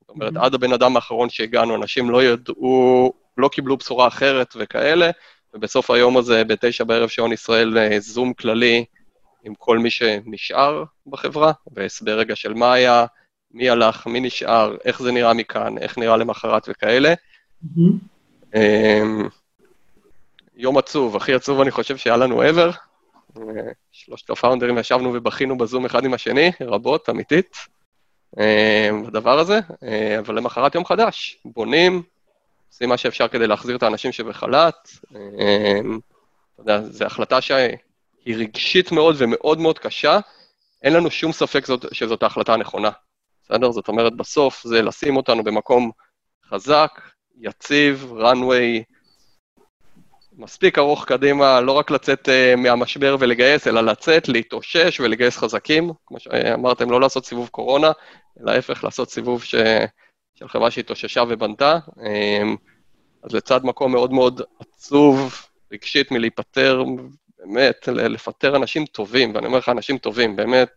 זאת 0.01 0.09
אומרת, 0.09 0.33
עד 0.37 0.53
הבן 0.53 0.73
אדם 0.73 0.95
האחרון 0.95 1.29
שהגענו, 1.29 1.75
אנשים 1.75 2.09
לא 2.09 2.23
ידעו, 2.23 3.13
לא 3.37 3.47
קיבלו 3.47 3.77
בשורה 3.77 4.07
אחרת 4.07 4.53
וכאלה, 4.59 5.09
ובסוף 5.53 5.91
היום 5.91 6.17
הזה, 6.17 6.43
בתשע 6.43 6.83
בערב 6.83 7.09
שעון 7.09 7.33
ישראל, 7.33 7.77
אה, 7.77 7.99
זום 7.99 8.33
כללי 8.33 8.85
עם 9.43 9.53
כל 9.55 9.77
מי 9.77 9.89
שנשאר 9.89 10.83
בחברה, 11.07 11.51
והסבר 11.71 12.19
רגע 12.19 12.35
של 12.35 12.53
מה 12.53 12.73
היה, 12.73 13.05
מי 13.51 13.69
הלך, 13.69 14.07
מי 14.07 14.19
נשאר, 14.19 14.75
איך 14.85 15.01
זה 15.01 15.11
נראה 15.11 15.33
מכאן, 15.33 15.77
איך 15.77 15.97
נראה 15.97 16.17
למחרת 16.17 16.69
וכאלה. 16.69 17.13
Mm-hmm. 17.63 18.57
יום 20.61 20.77
עצוב, 20.77 21.15
הכי 21.15 21.33
עצוב 21.33 21.61
אני 21.61 21.71
חושב 21.71 21.97
שהיה 21.97 22.17
לנו 22.17 22.43
ever. 22.43 22.75
שלושת 23.91 24.29
הפאונדרים 24.29 24.77
ישבנו 24.77 25.13
ובכינו 25.13 25.57
בזום 25.57 25.85
אחד 25.85 26.05
עם 26.05 26.13
השני, 26.13 26.51
רבות, 26.61 27.09
אמיתית, 27.09 27.57
אה, 28.39 28.89
בדבר 29.07 29.39
הזה, 29.39 29.59
אה, 29.83 30.19
אבל 30.19 30.35
למחרת 30.35 30.75
יום 30.75 30.85
חדש, 30.85 31.37
בונים, 31.45 32.03
עושים 32.71 32.89
מה 32.89 32.97
שאפשר 32.97 33.27
כדי 33.27 33.47
להחזיר 33.47 33.75
את 33.75 33.83
האנשים 33.83 34.11
שבחל"ת. 34.11 34.89
אה, 35.15 35.79
אתה 36.53 36.61
יודע, 36.61 36.81
זו 36.81 37.05
החלטה 37.05 37.41
שהיא 37.41 37.77
רגשית 38.35 38.91
מאוד 38.91 39.15
ומאוד 39.17 39.59
מאוד 39.59 39.79
קשה, 39.79 40.19
אין 40.83 40.93
לנו 40.93 41.11
שום 41.11 41.31
ספק 41.31 41.65
זאת, 41.65 41.85
שזאת 41.91 42.23
ההחלטה 42.23 42.53
הנכונה, 42.53 42.89
בסדר? 43.43 43.71
זאת 43.71 43.87
אומרת, 43.87 44.15
בסוף 44.15 44.63
זה 44.63 44.81
לשים 44.81 45.17
אותנו 45.17 45.43
במקום 45.43 45.91
חזק, 46.49 47.01
יציב, 47.41 48.13
runway, 48.17 48.83
מספיק 50.39 50.77
ארוך 50.77 51.05
קדימה, 51.05 51.61
לא 51.61 51.71
רק 51.71 51.91
לצאת 51.91 52.29
uh, 52.29 52.55
מהמשבר 52.55 53.15
ולגייס, 53.19 53.67
אלא 53.67 53.81
לצאת, 53.81 54.27
להתאושש 54.27 54.99
ולגייס 54.99 55.37
חזקים. 55.37 55.91
כמו 56.05 56.19
שאמרתם, 56.19 56.91
לא 56.91 57.01
לעשות 57.01 57.25
סיבוב 57.25 57.47
קורונה, 57.47 57.91
אלא 58.41 58.51
ההפך, 58.51 58.83
לעשות 58.83 59.11
סיבוב 59.11 59.43
ש... 59.43 59.55
של 60.35 60.47
חברה 60.47 60.71
שהתאוששה 60.71 61.23
ובנתה. 61.29 61.79
Um, 61.97 62.01
אז 63.23 63.31
לצד 63.31 63.59
מקום 63.63 63.91
מאוד 63.91 64.13
מאוד 64.13 64.41
עצוב, 64.59 65.45
רגשית 65.71 66.11
מלהיפטר, 66.11 66.83
באמת, 67.39 67.87
לפטר 67.87 68.55
אנשים 68.55 68.85
טובים, 68.85 69.35
ואני 69.35 69.45
אומר 69.45 69.57
לך, 69.57 69.69
אנשים 69.69 69.97
טובים, 69.97 70.35
באמת, 70.35 70.69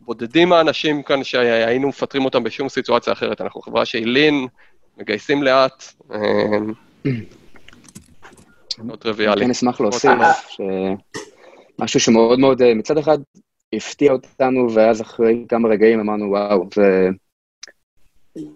בודדים 0.00 0.52
האנשים 0.52 1.02
כאן 1.02 1.24
שהיינו 1.24 1.88
מפטרים 1.88 2.24
אותם 2.24 2.44
בשום 2.44 2.68
סיטואציה 2.68 3.12
אחרת. 3.12 3.40
אנחנו 3.40 3.62
חברה 3.62 3.84
שהיא 3.84 4.06
לין, 4.06 4.46
מגייסים 4.96 5.42
לאט. 5.42 5.84
לא 8.84 8.96
טריוויאלי. 8.96 9.44
כן 9.44 9.50
אשמח 9.50 9.80
להוסיף 9.80 10.10
משהו 11.80 12.00
שמאוד 12.00 12.38
מאוד, 12.38 12.62
אה, 12.62 12.74
מצד 12.74 12.98
אחד, 12.98 13.18
הפתיע 13.72 14.12
אותנו, 14.12 14.74
ואז 14.74 15.00
אחרי 15.00 15.44
כמה 15.48 15.68
רגעים 15.68 16.00
אמרנו, 16.00 16.30
וואו, 16.30 16.68
זה 16.74 17.08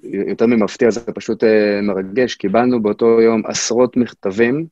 יותר 0.02 0.46
ממפתיע, 0.46 0.90
זה 0.90 1.12
פשוט 1.12 1.44
אה, 1.44 1.80
מרגש. 1.82 2.34
קיבלנו 2.34 2.82
באותו 2.82 3.20
יום 3.20 3.42
עשרות 3.46 3.96
מכתבים, 3.96 4.66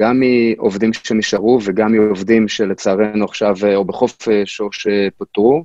גם 0.00 0.20
מעובדים 0.20 0.92
שנשארו 0.92 1.58
וגם 1.64 1.92
מעובדים 1.92 2.48
שלצערנו 2.48 3.24
עכשיו 3.24 3.54
אה, 3.64 3.76
או 3.76 3.84
בחופש 3.84 4.60
או 4.60 4.68
שפוטרו, 4.72 5.64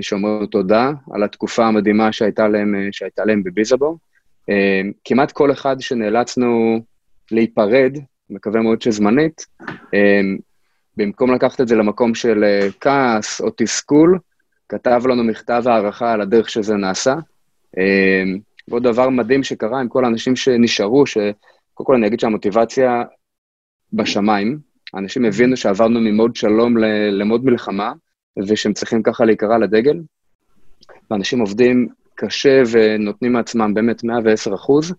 שאומרים 0.00 0.46
תודה 0.46 0.90
על 1.12 1.22
התקופה 1.22 1.66
המדהימה 1.66 2.12
שהייתה 2.12 2.48
להם, 2.48 2.74
שהייתה 2.92 3.24
להם 3.24 3.42
בביזאבו. 3.42 3.98
כמעט 5.04 5.32
כל 5.32 5.52
אחד 5.52 5.80
שנאלצנו 5.80 6.80
להיפרד 7.30 7.98
מקווה 8.32 8.60
מאוד 8.60 8.82
שזמנית, 8.82 9.46
אמ, 9.94 10.38
במקום 10.96 11.34
לקחת 11.34 11.60
את 11.60 11.68
זה 11.68 11.76
למקום 11.76 12.14
של 12.14 12.44
אה, 12.44 12.68
כעס 12.80 13.40
או 13.40 13.50
תסכול, 13.56 14.18
כתב 14.68 15.02
לנו 15.06 15.24
מכתב 15.24 15.62
הערכה 15.66 16.12
על 16.12 16.20
הדרך 16.20 16.50
שזה 16.50 16.74
נעשה. 16.74 17.14
אמ, 17.76 18.38
ועוד 18.68 18.82
דבר 18.82 19.08
מדהים 19.08 19.42
שקרה 19.42 19.80
עם 19.80 19.88
כל 19.88 20.04
האנשים 20.04 20.36
שנשארו, 20.36 21.06
שקודם 21.06 21.86
כל 21.86 21.94
אני 21.94 22.06
אגיד 22.06 22.20
שהמוטיבציה 22.20 23.02
בשמיים, 23.92 24.58
אנשים 24.94 25.24
הבינו 25.24 25.56
שעברנו 25.56 26.00
ממוד 26.00 26.36
שלום 26.36 26.78
למוד 27.10 27.44
מלחמה, 27.44 27.92
ושהם 28.48 28.72
צריכים 28.72 29.02
ככה 29.02 29.24
להיקרא 29.24 29.58
לדגל, 29.58 30.00
ואנשים 31.10 31.40
עובדים 31.40 31.88
קשה 32.14 32.62
ונותנים 32.72 33.32
מעצמם 33.32 33.74
באמת 33.74 34.04
110 34.04 34.54
אחוז, 34.54 34.94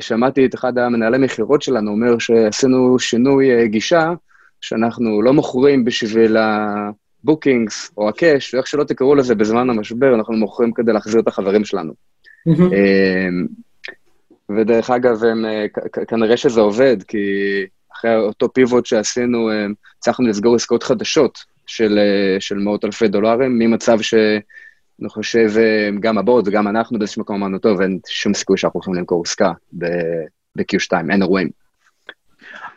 שמעתי 0.00 0.46
את 0.46 0.54
אחד 0.54 0.78
המנהלי 0.78 1.18
מכירות 1.18 1.62
שלנו 1.62 1.90
אומר 1.90 2.18
שעשינו 2.18 2.98
שינוי 2.98 3.50
אה, 3.50 3.66
גישה, 3.66 4.12
שאנחנו 4.60 5.22
לא 5.22 5.32
מוכרים 5.32 5.84
בשביל 5.84 6.36
הבוקינגס 6.36 7.90
או 7.96 8.08
הקאש, 8.08 8.54
ואיך 8.54 8.66
שלא 8.66 8.84
תקראו 8.84 9.14
לזה 9.14 9.34
בזמן 9.34 9.70
המשבר, 9.70 10.14
אנחנו 10.14 10.34
מוכרים 10.34 10.72
כדי 10.72 10.92
להחזיר 10.92 11.20
את 11.20 11.28
החברים 11.28 11.64
שלנו. 11.64 11.92
אה, 12.48 13.28
ודרך 14.56 14.90
אגב, 14.90 15.24
הם, 15.24 15.44
כנראה 16.08 16.36
שזה 16.36 16.60
עובד, 16.60 16.96
כי 17.08 17.18
אחרי 17.92 18.16
אותו 18.16 18.52
פיבוט 18.52 18.86
שעשינו, 18.86 19.50
הצלחנו 19.98 20.26
לסגור 20.26 20.54
עסקאות 20.54 20.82
חדשות 20.82 21.38
של, 21.66 21.98
של 22.38 22.58
מאות 22.58 22.84
אלפי 22.84 23.08
דולרים, 23.08 23.58
ממצב 23.58 24.00
ש... 24.00 24.14
אני 25.00 25.08
חושב, 25.08 25.50
אה, 25.58 25.88
גם 26.00 26.18
הבורד 26.18 26.48
וגם 26.48 26.68
אנחנו 26.68 26.98
באיזשהו 26.98 27.22
מקום 27.22 27.36
אמרנו, 27.36 27.58
טוב, 27.58 27.80
אין 27.80 27.98
שום 28.08 28.34
סיכוי 28.34 28.58
שאנחנו 28.58 28.78
הולכים 28.78 28.94
למכור 28.94 29.22
עסקה 29.26 29.52
ב-Q2, 29.72 31.10
אין 31.10 31.22
אירועים. 31.22 31.48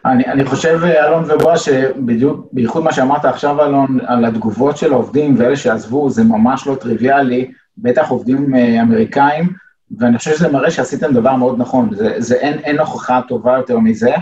אני, 0.06 0.26
אני 0.26 0.46
חושב, 0.46 0.80
אלון 0.84 1.24
ובועז, 1.32 1.62
שבדיוק, 1.62 2.48
בייחוד 2.52 2.84
מה 2.84 2.94
שאמרת 2.94 3.26
עכשיו, 3.26 3.66
אלון, 3.66 3.98
על 4.08 4.26
התגובות 4.26 4.78
של 4.78 4.94
העובדים 4.94 5.36
ואלה 5.38 5.56
שעזבו, 5.56 6.10
זה 6.10 6.24
ממש 6.24 6.68
לא 6.68 6.76
טריוויאלי, 6.76 7.52
בטח 7.78 8.10
עובדים 8.10 8.56
אה, 8.56 8.82
אמריקאים, 8.82 9.54
ואני 9.98 10.18
חושב 10.18 10.32
שזה 10.32 10.50
מראה 10.50 10.72
שעשיתם 10.72 11.14
דבר 11.14 11.36
מאוד 11.36 11.60
נכון. 11.60 11.90
זה, 11.96 12.16
זה 12.18 12.36
אין, 12.36 12.60
אין 12.60 12.80
הוכחה 12.80 13.22
טובה 13.28 13.58
יותר 13.58 13.80
מזה 13.80 14.14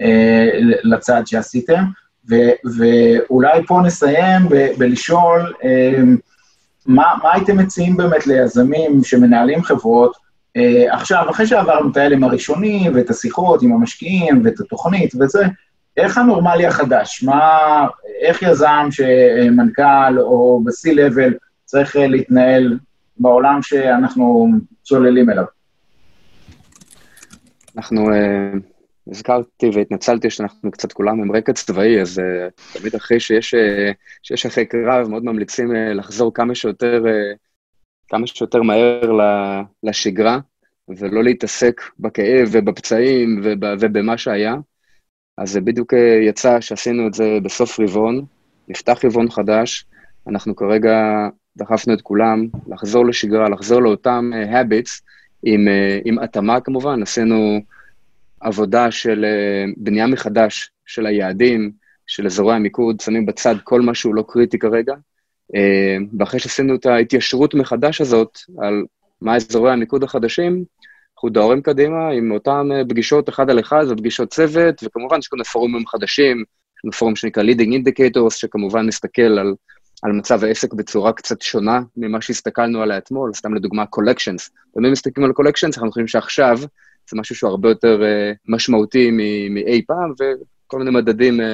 אה, 0.00 0.48
לצעד 0.62 1.26
שעשיתם, 1.26 1.84
ו, 2.30 2.34
ואולי 2.76 3.66
פה 3.66 3.80
נסיים 3.84 4.48
ב, 4.48 4.66
בלשאול, 4.78 5.52
אה, 5.64 6.02
מה, 6.90 7.14
מה 7.22 7.32
הייתם 7.34 7.56
מציעים 7.56 7.96
באמת 7.96 8.26
ליזמים 8.26 9.04
שמנהלים 9.04 9.62
חברות, 9.62 10.16
אה, 10.56 10.94
עכשיו, 10.94 11.30
אחרי 11.30 11.46
שעברנו 11.46 11.90
את 11.90 11.96
ההלם 11.96 12.24
הראשוני, 12.24 12.90
ואת 12.94 13.10
השיחות 13.10 13.62
עם 13.62 13.72
המשקיעים, 13.72 14.42
ואת 14.44 14.60
התוכנית 14.60 15.14
וזה, 15.14 15.44
איך 15.96 16.18
הנורמלי 16.18 16.66
החדש? 16.66 17.22
מה, 17.22 17.86
איך 18.20 18.42
יזם 18.42 18.88
שמנכ"ל 18.90 20.18
או 20.18 20.62
ב-C-Level 20.64 21.32
צריך 21.64 21.96
אה, 21.96 22.06
להתנהל 22.06 22.78
בעולם 23.18 23.62
שאנחנו 23.62 24.50
צוללים 24.82 25.30
אליו? 25.30 25.44
אנחנו, 27.76 28.06
uh, 28.06 28.58
הזכרתי 29.08 29.70
והתנצלתי 29.74 30.30
שאנחנו 30.30 30.70
קצת 30.70 30.92
כולם 30.92 31.22
עם 31.22 31.32
רקע 31.32 31.52
צבאי, 31.52 32.00
אז 32.00 32.18
uh, 32.18 32.78
תמיד 32.78 32.94
אחרי 32.94 33.20
שיש, 33.20 33.54
uh, 33.54 33.58
שיש 34.22 34.46
אחרי 34.46 34.66
קרב, 34.66 35.08
מאוד 35.08 35.24
ממליצים 35.24 35.70
uh, 35.70 35.74
לחזור 35.94 36.34
כמה 36.34 36.54
שיותר, 36.54 37.02
uh, 37.04 37.36
כמה 38.08 38.26
שיותר 38.26 38.62
מהר 38.62 39.00
לשגרה, 39.82 40.38
ולא 40.88 41.24
להתעסק 41.24 41.80
בכאב 41.98 42.48
ובפצעים 42.52 43.40
וב, 43.44 43.64
ובמה 43.80 44.18
שהיה. 44.18 44.54
אז 45.38 45.50
זה 45.50 45.60
בדיוק 45.60 45.92
יצא 46.28 46.60
שעשינו 46.60 47.06
את 47.06 47.14
זה 47.14 47.38
בסוף 47.42 47.80
רבעון, 47.80 48.24
נפתח 48.68 49.04
רבעון 49.04 49.30
חדש, 49.30 49.84
אנחנו 50.28 50.56
כרגע 50.56 51.28
דחפנו 51.56 51.94
את 51.94 52.00
כולם 52.00 52.46
לחזור 52.68 53.06
לשגרה, 53.06 53.48
לחזור 53.48 53.82
לאותם 53.82 54.30
habits, 54.52 55.02
עם, 55.42 55.68
עם 56.04 56.18
התאמה 56.18 56.60
כמובן, 56.60 57.02
עשינו 57.02 57.60
עבודה 58.40 58.90
של 58.90 59.24
בנייה 59.76 60.06
מחדש 60.06 60.70
של 60.86 61.06
היעדים, 61.06 61.72
של 62.06 62.26
אזורי 62.26 62.54
המיקוד, 62.54 63.00
שמים 63.00 63.26
בצד 63.26 63.54
כל 63.64 63.80
מה 63.80 63.94
שהוא 63.94 64.14
לא 64.14 64.24
קריטי 64.28 64.58
כרגע, 64.58 64.94
ואחרי 66.18 66.40
שעשינו 66.40 66.74
את 66.74 66.86
ההתיישרות 66.86 67.54
מחדש 67.54 68.00
הזאת 68.00 68.38
על 68.58 68.84
מה 69.20 69.36
אזורי 69.36 69.72
המיקוד 69.72 70.04
החדשים, 70.04 70.64
אנחנו 71.20 71.28
דוהרים 71.28 71.62
קדימה 71.62 72.08
עם 72.08 72.30
אותן 72.32 72.68
פגישות 72.88 73.28
אחד 73.28 73.50
על 73.50 73.60
אחד 73.60 73.84
ופגישות 73.88 74.30
צוות, 74.30 74.82
וכמובן 74.84 75.18
יש 75.18 75.28
כאן 75.28 75.42
פורומים 75.42 75.86
חדשים, 75.86 76.44
יש 76.76 76.84
לנו 76.84 76.92
פורום 76.92 77.16
שנקרא 77.16 77.42
Leading 77.42 77.72
Indicators, 77.72 78.30
שכמובן 78.30 78.86
מסתכל 78.86 79.22
על, 79.22 79.54
על 80.02 80.12
מצב 80.12 80.44
העסק 80.44 80.74
בצורה 80.74 81.12
קצת 81.12 81.42
שונה 81.42 81.80
ממה 81.96 82.20
שהסתכלנו 82.20 82.82
עליה 82.82 82.98
אתמול, 82.98 83.32
סתם 83.34 83.54
לדוגמה 83.54 83.84
Collections. 83.96 84.50
תמיד 84.74 84.92
מסתכלים 84.92 85.26
על 85.26 85.32
Collections, 85.40 85.72
אנחנו 85.76 85.88
חושבים 85.88 86.08
שעכשיו 86.08 86.58
זה 87.10 87.16
משהו 87.16 87.34
שהוא 87.34 87.50
הרבה 87.50 87.68
יותר 87.68 88.00
uh, 88.02 88.36
משמעותי 88.48 89.10
מאי 89.50 89.82
פעם, 89.86 90.12
וכל 90.20 90.78
מיני 90.78 90.90
מדדים 90.90 91.40
uh, 91.40 91.44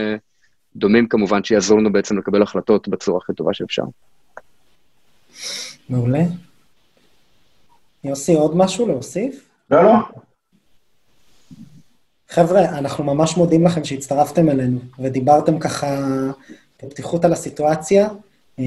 דומים 0.76 1.08
כמובן 1.08 1.44
שיעזרו 1.44 1.78
לנו 1.78 1.92
בעצם 1.92 2.18
לקבל 2.18 2.42
החלטות 2.42 2.88
בצורה 2.88 3.18
הכי 3.22 3.32
טובה 3.32 3.54
שאפשר. 3.54 3.82
מעולה. 5.88 6.22
יוסי, 8.04 8.34
עוד 8.34 8.56
משהו 8.56 8.86
להוסיף? 8.86 9.48
לא, 9.70 9.84
לא. 9.84 9.94
חבר'ה, 12.28 12.78
אנחנו 12.78 13.04
ממש 13.04 13.36
מודים 13.36 13.64
לכם 13.64 13.84
שהצטרפתם 13.84 14.48
אלינו, 14.48 14.78
ודיברתם 14.98 15.58
ככה 15.58 15.98
בפתיחות 16.82 17.24
על 17.24 17.32
הסיטואציה. 17.32 18.08
אה, 18.58 18.64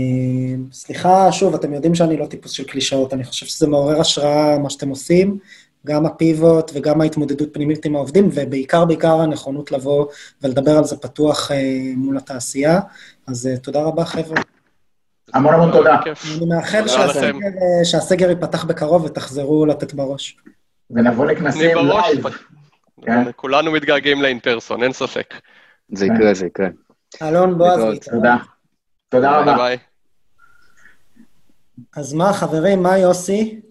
סליחה, 0.72 1.32
שוב, 1.32 1.54
אתם 1.54 1.74
יודעים 1.74 1.96
שאני 1.96 2.18
לא 2.18 2.26
טיפוס 2.26 2.52
של 2.52 2.64
קלישאות, 2.64 3.14
אני 3.14 3.24
חושב 3.24 3.46
שזה 3.46 3.68
מעורר 3.68 4.00
השראה, 4.00 4.58
מה 4.58 4.70
שאתם 4.70 4.90
עושים, 4.90 5.38
גם 5.86 6.06
ה 6.06 6.17
pivot 6.17 6.72
וגם 6.74 7.02
ההתמודדות 7.02 7.54
פנימית 7.54 7.86
עם 7.86 7.96
העובדים, 7.96 8.30
ובעיקר, 8.34 8.86
בעיקר 8.86 9.22
הנכונות 9.22 9.72
לבוא 9.72 10.06
ולדבר 10.42 10.78
על 10.78 10.84
זה 10.84 10.98
פתוח 10.98 11.52
אה, 11.52 11.58
מול 11.96 12.18
התעשייה. 12.18 12.80
אז 13.28 13.48
אה, 13.48 13.58
תודה 13.58 13.82
רבה, 13.82 14.06
חבר'ה. 14.06 14.42
המון 15.34 15.54
המון 15.54 15.72
תודה. 15.72 16.00
אני 16.38 16.46
מאחל 16.46 16.88
שהסגר, 16.88 17.32
שהסגר 17.84 18.30
ייפתח 18.30 18.64
בקרוב 18.66 19.04
ותחזרו 19.04 19.66
לתת 19.66 19.94
בראש. 19.94 20.38
ונבוא 20.92 21.26
לכנסים 21.26 21.78
live. 21.78 22.26
כן. 23.02 23.32
כולנו 23.36 23.72
מתגעגעים 23.72 24.22
ל 24.22 24.27
in-person, 24.27 24.84
אין 24.84 24.94
ספק. 24.94 25.34
זה 25.94 26.06
יקרה, 26.06 26.34
זה 26.34 26.46
יקרה. 26.46 26.68
אלון, 27.22 27.58
בועז, 27.58 27.82
תודה. 28.12 28.36
תודה 29.10 29.40
רבה. 29.40 29.68
אז 31.96 32.14
מה, 32.14 32.34
חברים, 32.34 32.84
מה 32.84 32.98
יוסי? 32.98 33.62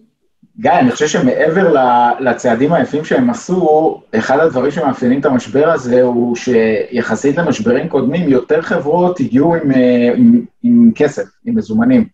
גיא, 0.59 0.71
אני 0.71 0.91
חושב 0.91 1.07
שמעבר 1.07 1.73
לצעדים 2.19 2.73
היפים 2.73 3.05
שהם 3.05 3.29
עשו, 3.29 4.01
אחד 4.15 4.39
הדברים 4.39 4.71
שמאפיינים 4.71 5.19
את 5.19 5.25
המשבר 5.25 5.69
הזה 5.69 6.01
הוא 6.01 6.35
שיחסית 6.35 7.37
למשברים 7.37 7.89
קודמים, 7.89 8.29
יותר 8.29 8.61
חברות 8.61 9.19
הגיעו 9.19 9.55
עם, 9.55 9.71
עם, 10.15 10.45
עם 10.63 10.91
כסף, 10.95 11.23
עם 11.45 11.55
מזומנים. 11.55 12.07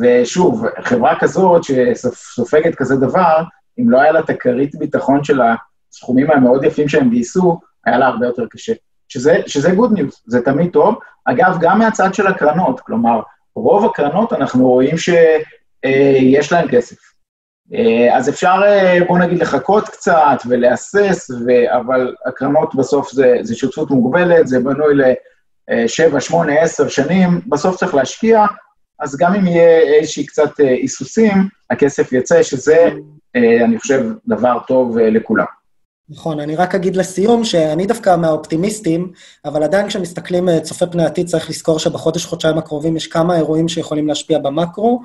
ושוב, 0.00 0.66
חברה 0.80 1.18
כזאת 1.20 1.62
שסופגת 1.64 2.74
כזה 2.74 2.96
דבר, 2.96 3.42
אם 3.80 3.90
לא 3.90 4.00
היה 4.00 4.12
לה 4.12 4.20
את 4.20 4.30
הכרית 4.30 4.74
ביטחון 4.74 5.24
של 5.24 5.40
הסכומים 5.92 6.30
המאוד 6.30 6.64
יפים 6.64 6.88
שהם 6.88 7.10
גייסו, 7.10 7.60
היה 7.86 7.98
לה 7.98 8.06
הרבה 8.06 8.26
יותר 8.26 8.46
קשה. 8.50 8.72
שזה, 9.08 9.36
שזה 9.46 9.68
good 9.70 9.98
news, 9.98 10.20
זה 10.26 10.42
תמיד 10.42 10.70
טוב. 10.72 10.98
אגב, 11.24 11.58
גם 11.60 11.78
מהצד 11.78 12.14
של 12.14 12.26
הקרנות, 12.26 12.80
כלומר, 12.80 13.20
רוב 13.56 13.84
הקרנות 13.84 14.32
אנחנו 14.32 14.68
רואים 14.68 14.98
שיש 15.86 16.52
להן 16.52 16.68
כסף. 16.70 16.96
אז 18.12 18.28
אפשר, 18.28 18.60
בואו 19.06 19.18
נגיד, 19.18 19.38
לחכות 19.38 19.88
קצת 19.88 20.38
ולהסס, 20.48 21.30
ו... 21.30 21.50
אבל 21.76 22.14
הקרנות 22.26 22.74
בסוף 22.74 23.12
זה, 23.12 23.36
זה 23.42 23.54
שותפות 23.54 23.90
מוגבלת, 23.90 24.46
זה 24.46 24.60
בנוי 24.60 24.94
ל-7, 24.94 26.20
8, 26.20 26.60
10 26.60 26.88
שנים, 26.88 27.40
בסוף 27.46 27.76
צריך 27.76 27.94
להשקיע, 27.94 28.46
אז 29.00 29.16
גם 29.16 29.34
אם 29.34 29.46
יהיה 29.46 29.78
איזושהי 29.78 30.26
קצת 30.26 30.58
היסוסים, 30.58 31.48
הכסף 31.70 32.12
יצא, 32.12 32.42
שזה, 32.42 32.88
אני 33.36 33.78
חושב, 33.78 34.04
דבר 34.28 34.58
טוב 34.66 34.98
לכולם. 34.98 35.59
נכון, 36.12 36.40
אני 36.40 36.56
רק 36.56 36.74
אגיד 36.74 36.96
לסיום 36.96 37.44
שאני 37.44 37.86
דווקא 37.86 38.16
מהאופטימיסטים, 38.16 39.12
אבל 39.44 39.62
עדיין 39.62 39.88
כשמסתכלים 39.88 40.60
צופה 40.60 40.86
פני 40.86 41.04
עתיד, 41.04 41.26
צריך 41.26 41.50
לזכור 41.50 41.78
שבחודש-חודשיים 41.78 42.58
הקרובים 42.58 42.96
יש 42.96 43.06
כמה 43.06 43.36
אירועים 43.36 43.68
שיכולים 43.68 44.08
להשפיע 44.08 44.38
במקרו. 44.38 45.00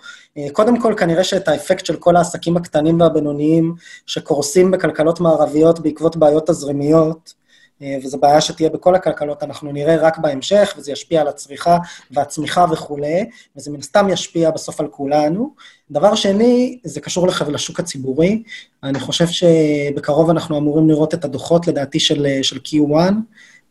קודם 0.52 0.82
כל, 0.82 0.94
כנראה 0.98 1.24
שאת 1.24 1.48
האפקט 1.48 1.86
של 1.86 1.96
כל 1.96 2.16
העסקים 2.16 2.58
הקטנים 2.58 3.00
והבינוניים 3.00 3.76
שקורסים 4.06 4.72
בכלכלות 4.72 5.20
מערביות 5.20 5.80
בעקבות 5.80 6.18
בעיות 6.18 6.48
תזרימיות, 6.48 7.34
וזו 7.82 8.18
בעיה 8.18 8.42
שתהיה 8.42 8.70
בכל 8.70 8.96
הכלכלות, 8.96 9.44
אנחנו 9.44 9.72
נראה 9.72 9.96
רק 9.96 10.18
בהמשך, 10.18 10.74
וזה 10.78 10.92
ישפיע 10.92 11.22
על 11.22 11.28
הצריכה 11.28 11.78
והצמיחה 12.12 12.66
וכולי, 12.72 13.30
וזה 13.56 13.72
מן 13.72 13.80
הסתם 13.80 14.10
ישפיע 14.10 14.52
בסוף 14.52 14.80
על 14.80 14.88
כולנו. 14.88 15.54
דבר 15.92 16.16
שני, 16.16 16.80
זה 16.84 17.02
קשור 17.02 17.28
לשוק 17.48 17.80
הציבורי. 17.80 18.44
אני 18.84 19.00
חושב 19.00 19.28
שבקרוב 19.28 20.30
אנחנו 20.30 20.58
אמורים 20.58 20.90
לראות 20.90 21.14
את 21.14 21.26
הדוחות, 21.26 21.68
לדעתי, 21.68 22.00
של, 22.00 22.28
של 22.42 22.60
Q1, 22.66 23.14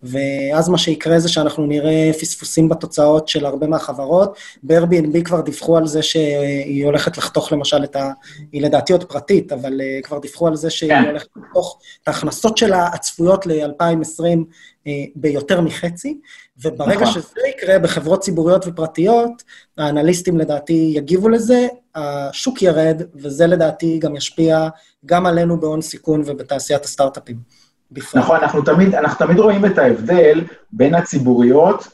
ואז 0.05 0.69
מה 0.69 0.79
שיקרה 0.79 1.19
זה 1.19 1.29
שאנחנו 1.29 1.67
נראה 1.67 2.11
פספוסים 2.21 2.69
בתוצאות 2.69 3.29
של 3.29 3.47
הרבה 3.47 3.67
מהחברות. 3.67 4.37
ב-Airbnb 4.63 5.23
כבר 5.25 5.41
דיווחו 5.41 5.77
על 5.77 5.87
זה 5.87 6.03
שהיא 6.03 6.85
הולכת 6.85 7.19
לחתוך 7.19 7.53
למשל 7.53 7.85
את 7.85 7.97
ה... 7.97 8.11
היא 8.53 8.63
לדעתי 8.63 8.93
עוד 8.93 9.05
פרטית, 9.05 9.53
אבל 9.53 9.81
uh, 9.81 10.03
כבר 10.07 10.19
דיווחו 10.19 10.47
על 10.47 10.57
זה 10.57 10.71
שהיא 10.71 10.91
כן. 10.91 11.05
הולכת 11.05 11.29
לחתוך 11.37 11.79
את 12.03 12.09
ההכנסות 12.09 12.59
שלה 12.59 12.87
הצפויות 12.87 13.47
ל-2020 13.47 14.21
uh, 14.21 14.89
ביותר 15.17 15.61
מחצי, 15.61 16.21
וברגע 16.63 17.01
נכון. 17.01 17.23
שזה 17.23 17.41
יקרה 17.49 17.79
בחברות 17.79 18.21
ציבוריות 18.21 18.67
ופרטיות, 18.67 19.43
האנליסטים 19.79 20.39
לדעתי 20.39 20.93
יגיבו 20.97 21.29
לזה, 21.29 21.67
השוק 21.95 22.63
ירד, 22.63 23.03
וזה 23.15 23.47
לדעתי 23.47 23.99
גם 23.99 24.17
ישפיע 24.17 24.69
גם 25.07 25.27
עלינו 25.27 25.61
בהון 25.61 25.83
סיכון 25.83 26.23
ובתעשיית 26.27 26.85
הסטארט-אפים. 26.85 27.64
בפרט. 27.95 28.23
נכון, 28.23 28.37
אנחנו 28.37 28.63
תמיד, 28.63 28.95
אנחנו 28.95 29.27
תמיד 29.27 29.39
רואים 29.39 29.67
את 29.67 29.79
ההבדל 29.79 30.41
בין 30.73 30.95
הציבוריות 30.95 31.89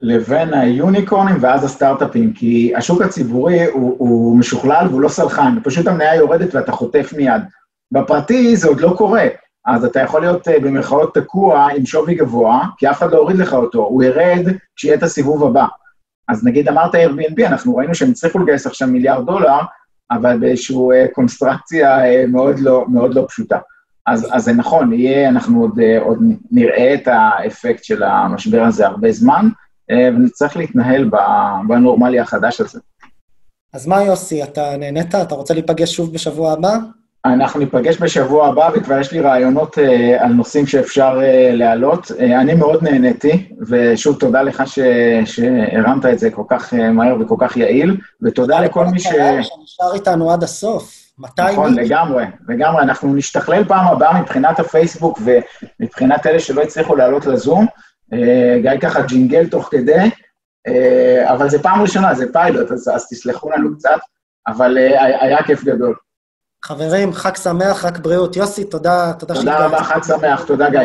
לבין 0.00 0.54
היוניקורנים 0.54 1.36
ואז 1.40 1.64
הסטארט-אפים, 1.64 2.32
כי 2.32 2.72
השוק 2.76 3.02
הציבורי 3.02 3.64
הוא, 3.64 3.94
הוא 3.98 4.38
משוכלל 4.38 4.86
והוא 4.88 5.00
לא 5.00 5.08
סלחן, 5.08 5.58
פשוט 5.64 5.86
המניה 5.86 6.14
יורדת 6.14 6.54
ואתה 6.54 6.72
חוטף 6.72 7.12
מיד. 7.16 7.42
בפרטי 7.92 8.56
זה 8.56 8.68
עוד 8.68 8.80
לא 8.80 8.94
קורה, 8.98 9.26
אז 9.66 9.84
אתה 9.84 10.00
יכול 10.00 10.20
להיות 10.20 10.48
במרכאות 10.62 11.14
תקוע 11.14 11.68
עם 11.76 11.86
שווי 11.86 12.14
גבוה, 12.14 12.62
כי 12.78 12.90
אף 12.90 12.98
אחד 12.98 13.12
לא 13.12 13.18
הוריד 13.18 13.36
לך 13.36 13.52
אותו, 13.52 13.78
הוא 13.78 14.02
ירד 14.02 14.46
כשיהיה 14.76 14.94
את 14.94 15.02
הסיבוב 15.02 15.44
הבא. 15.44 15.66
אז 16.28 16.44
נגיד 16.44 16.68
אמרת 16.68 16.94
Airbnb, 16.94 17.46
אנחנו 17.46 17.76
ראינו 17.76 17.94
שהם 17.94 18.10
הצליחו 18.10 18.38
לגייס 18.38 18.66
עכשיו 18.66 18.88
מיליארד 18.88 19.26
דולר, 19.26 19.60
אבל 20.10 20.38
באיזושהי 20.38 20.76
אה, 20.92 21.06
קונסטרקציה 21.12 22.06
אה, 22.06 22.24
מאוד 22.28 22.58
לא, 22.58 22.84
מאוד 22.88 23.14
לא 23.14 23.24
פשוטה. 23.28 23.58
אז, 24.06 24.28
אז 24.32 24.44
זה 24.44 24.52
נכון, 24.52 24.92
יהיה, 24.92 25.28
אנחנו 25.28 25.60
עוד, 25.60 25.80
אה, 25.80 26.00
עוד 26.00 26.18
נראה 26.50 26.94
את 26.94 27.08
האפקט 27.08 27.84
של 27.84 28.02
המשבר 28.02 28.62
הזה 28.62 28.86
הרבה 28.86 29.12
זמן, 29.12 29.48
אה, 29.90 30.08
ונצטרך 30.16 30.56
להתנהל 30.56 31.10
בנורמלי 31.68 32.20
החדש 32.20 32.60
הזה. 32.60 32.80
אז 33.74 33.86
מה, 33.86 34.02
יוסי, 34.02 34.42
אתה 34.42 34.76
נהנית? 34.76 35.14
אתה 35.14 35.34
רוצה 35.34 35.54
להיפגש 35.54 35.94
שוב 35.96 36.12
בשבוע 36.14 36.52
הבא? 36.52 36.78
אנחנו 37.24 37.60
ניפגש 37.60 37.96
בשבוע 38.00 38.48
הבא, 38.48 38.70
וכבר 38.74 39.00
יש 39.00 39.12
לי 39.12 39.20
רעיונות 39.20 39.78
אה, 39.78 40.24
על 40.24 40.32
נושאים 40.32 40.66
שאפשר 40.66 41.20
אה, 41.22 41.50
להעלות. 41.52 42.10
אה, 42.20 42.40
אני 42.40 42.54
מאוד 42.54 42.82
נהניתי, 42.82 43.48
ושוב, 43.68 44.18
תודה 44.18 44.42
לך 44.42 44.62
ש, 44.66 44.78
שהרמת 45.24 46.06
את 46.06 46.18
זה 46.18 46.30
כל 46.30 46.42
כך 46.48 46.74
אה, 46.74 46.90
מהר 46.90 47.16
וכל 47.20 47.36
כך 47.38 47.56
יעיל, 47.56 47.96
ותודה 48.22 48.60
לכל 48.60 48.86
מי 48.86 48.98
ש... 48.98 49.06
שנשאר 49.06 49.94
איתנו 49.94 50.32
עד 50.32 50.42
הסוף. 50.42 51.01
200 51.18 51.52
נכון, 51.52 51.78
איש. 51.78 51.90
לגמרי, 51.90 52.24
לגמרי. 52.48 52.82
אנחנו 52.82 53.14
נשתכלל 53.14 53.64
פעם 53.64 53.86
הבאה 53.86 54.20
מבחינת 54.20 54.60
הפייסבוק 54.60 55.18
ומבחינת 55.24 56.26
אלה 56.26 56.40
שלא 56.40 56.62
הצליחו 56.62 56.96
לעלות 56.96 57.26
לזום. 57.26 57.66
אה, 58.12 58.58
גיא 58.62 58.80
ככה 58.80 59.02
ג'ינגל 59.02 59.48
תוך 59.48 59.68
כדי, 59.70 60.10
אה, 60.66 61.32
אבל 61.32 61.48
זה 61.48 61.62
פעם 61.62 61.82
ראשונה, 61.82 62.14
זה 62.14 62.32
פיילוט, 62.32 62.70
אז, 62.70 62.88
אז 62.94 63.08
תסלחו 63.08 63.50
לנו 63.50 63.76
קצת, 63.76 63.98
אבל 64.46 64.78
אה, 64.78 65.24
היה 65.24 65.42
כיף 65.42 65.64
גדול. 65.64 65.94
חברים, 66.64 67.12
חג 67.12 67.36
שמח, 67.36 67.84
רק 67.84 67.98
בריאות. 67.98 68.36
יוסי, 68.36 68.64
תודה, 68.64 69.12
תודה 69.18 69.34
תודה 69.34 69.66
רבה, 69.66 69.84
חג 69.84 70.02
שמח, 70.02 70.44
תודה 70.44 70.70
גיא. 70.70 70.80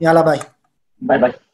יאללה, 0.00 0.22
ביי. 0.22 0.38
ביי 1.00 1.18
ביי. 1.18 1.45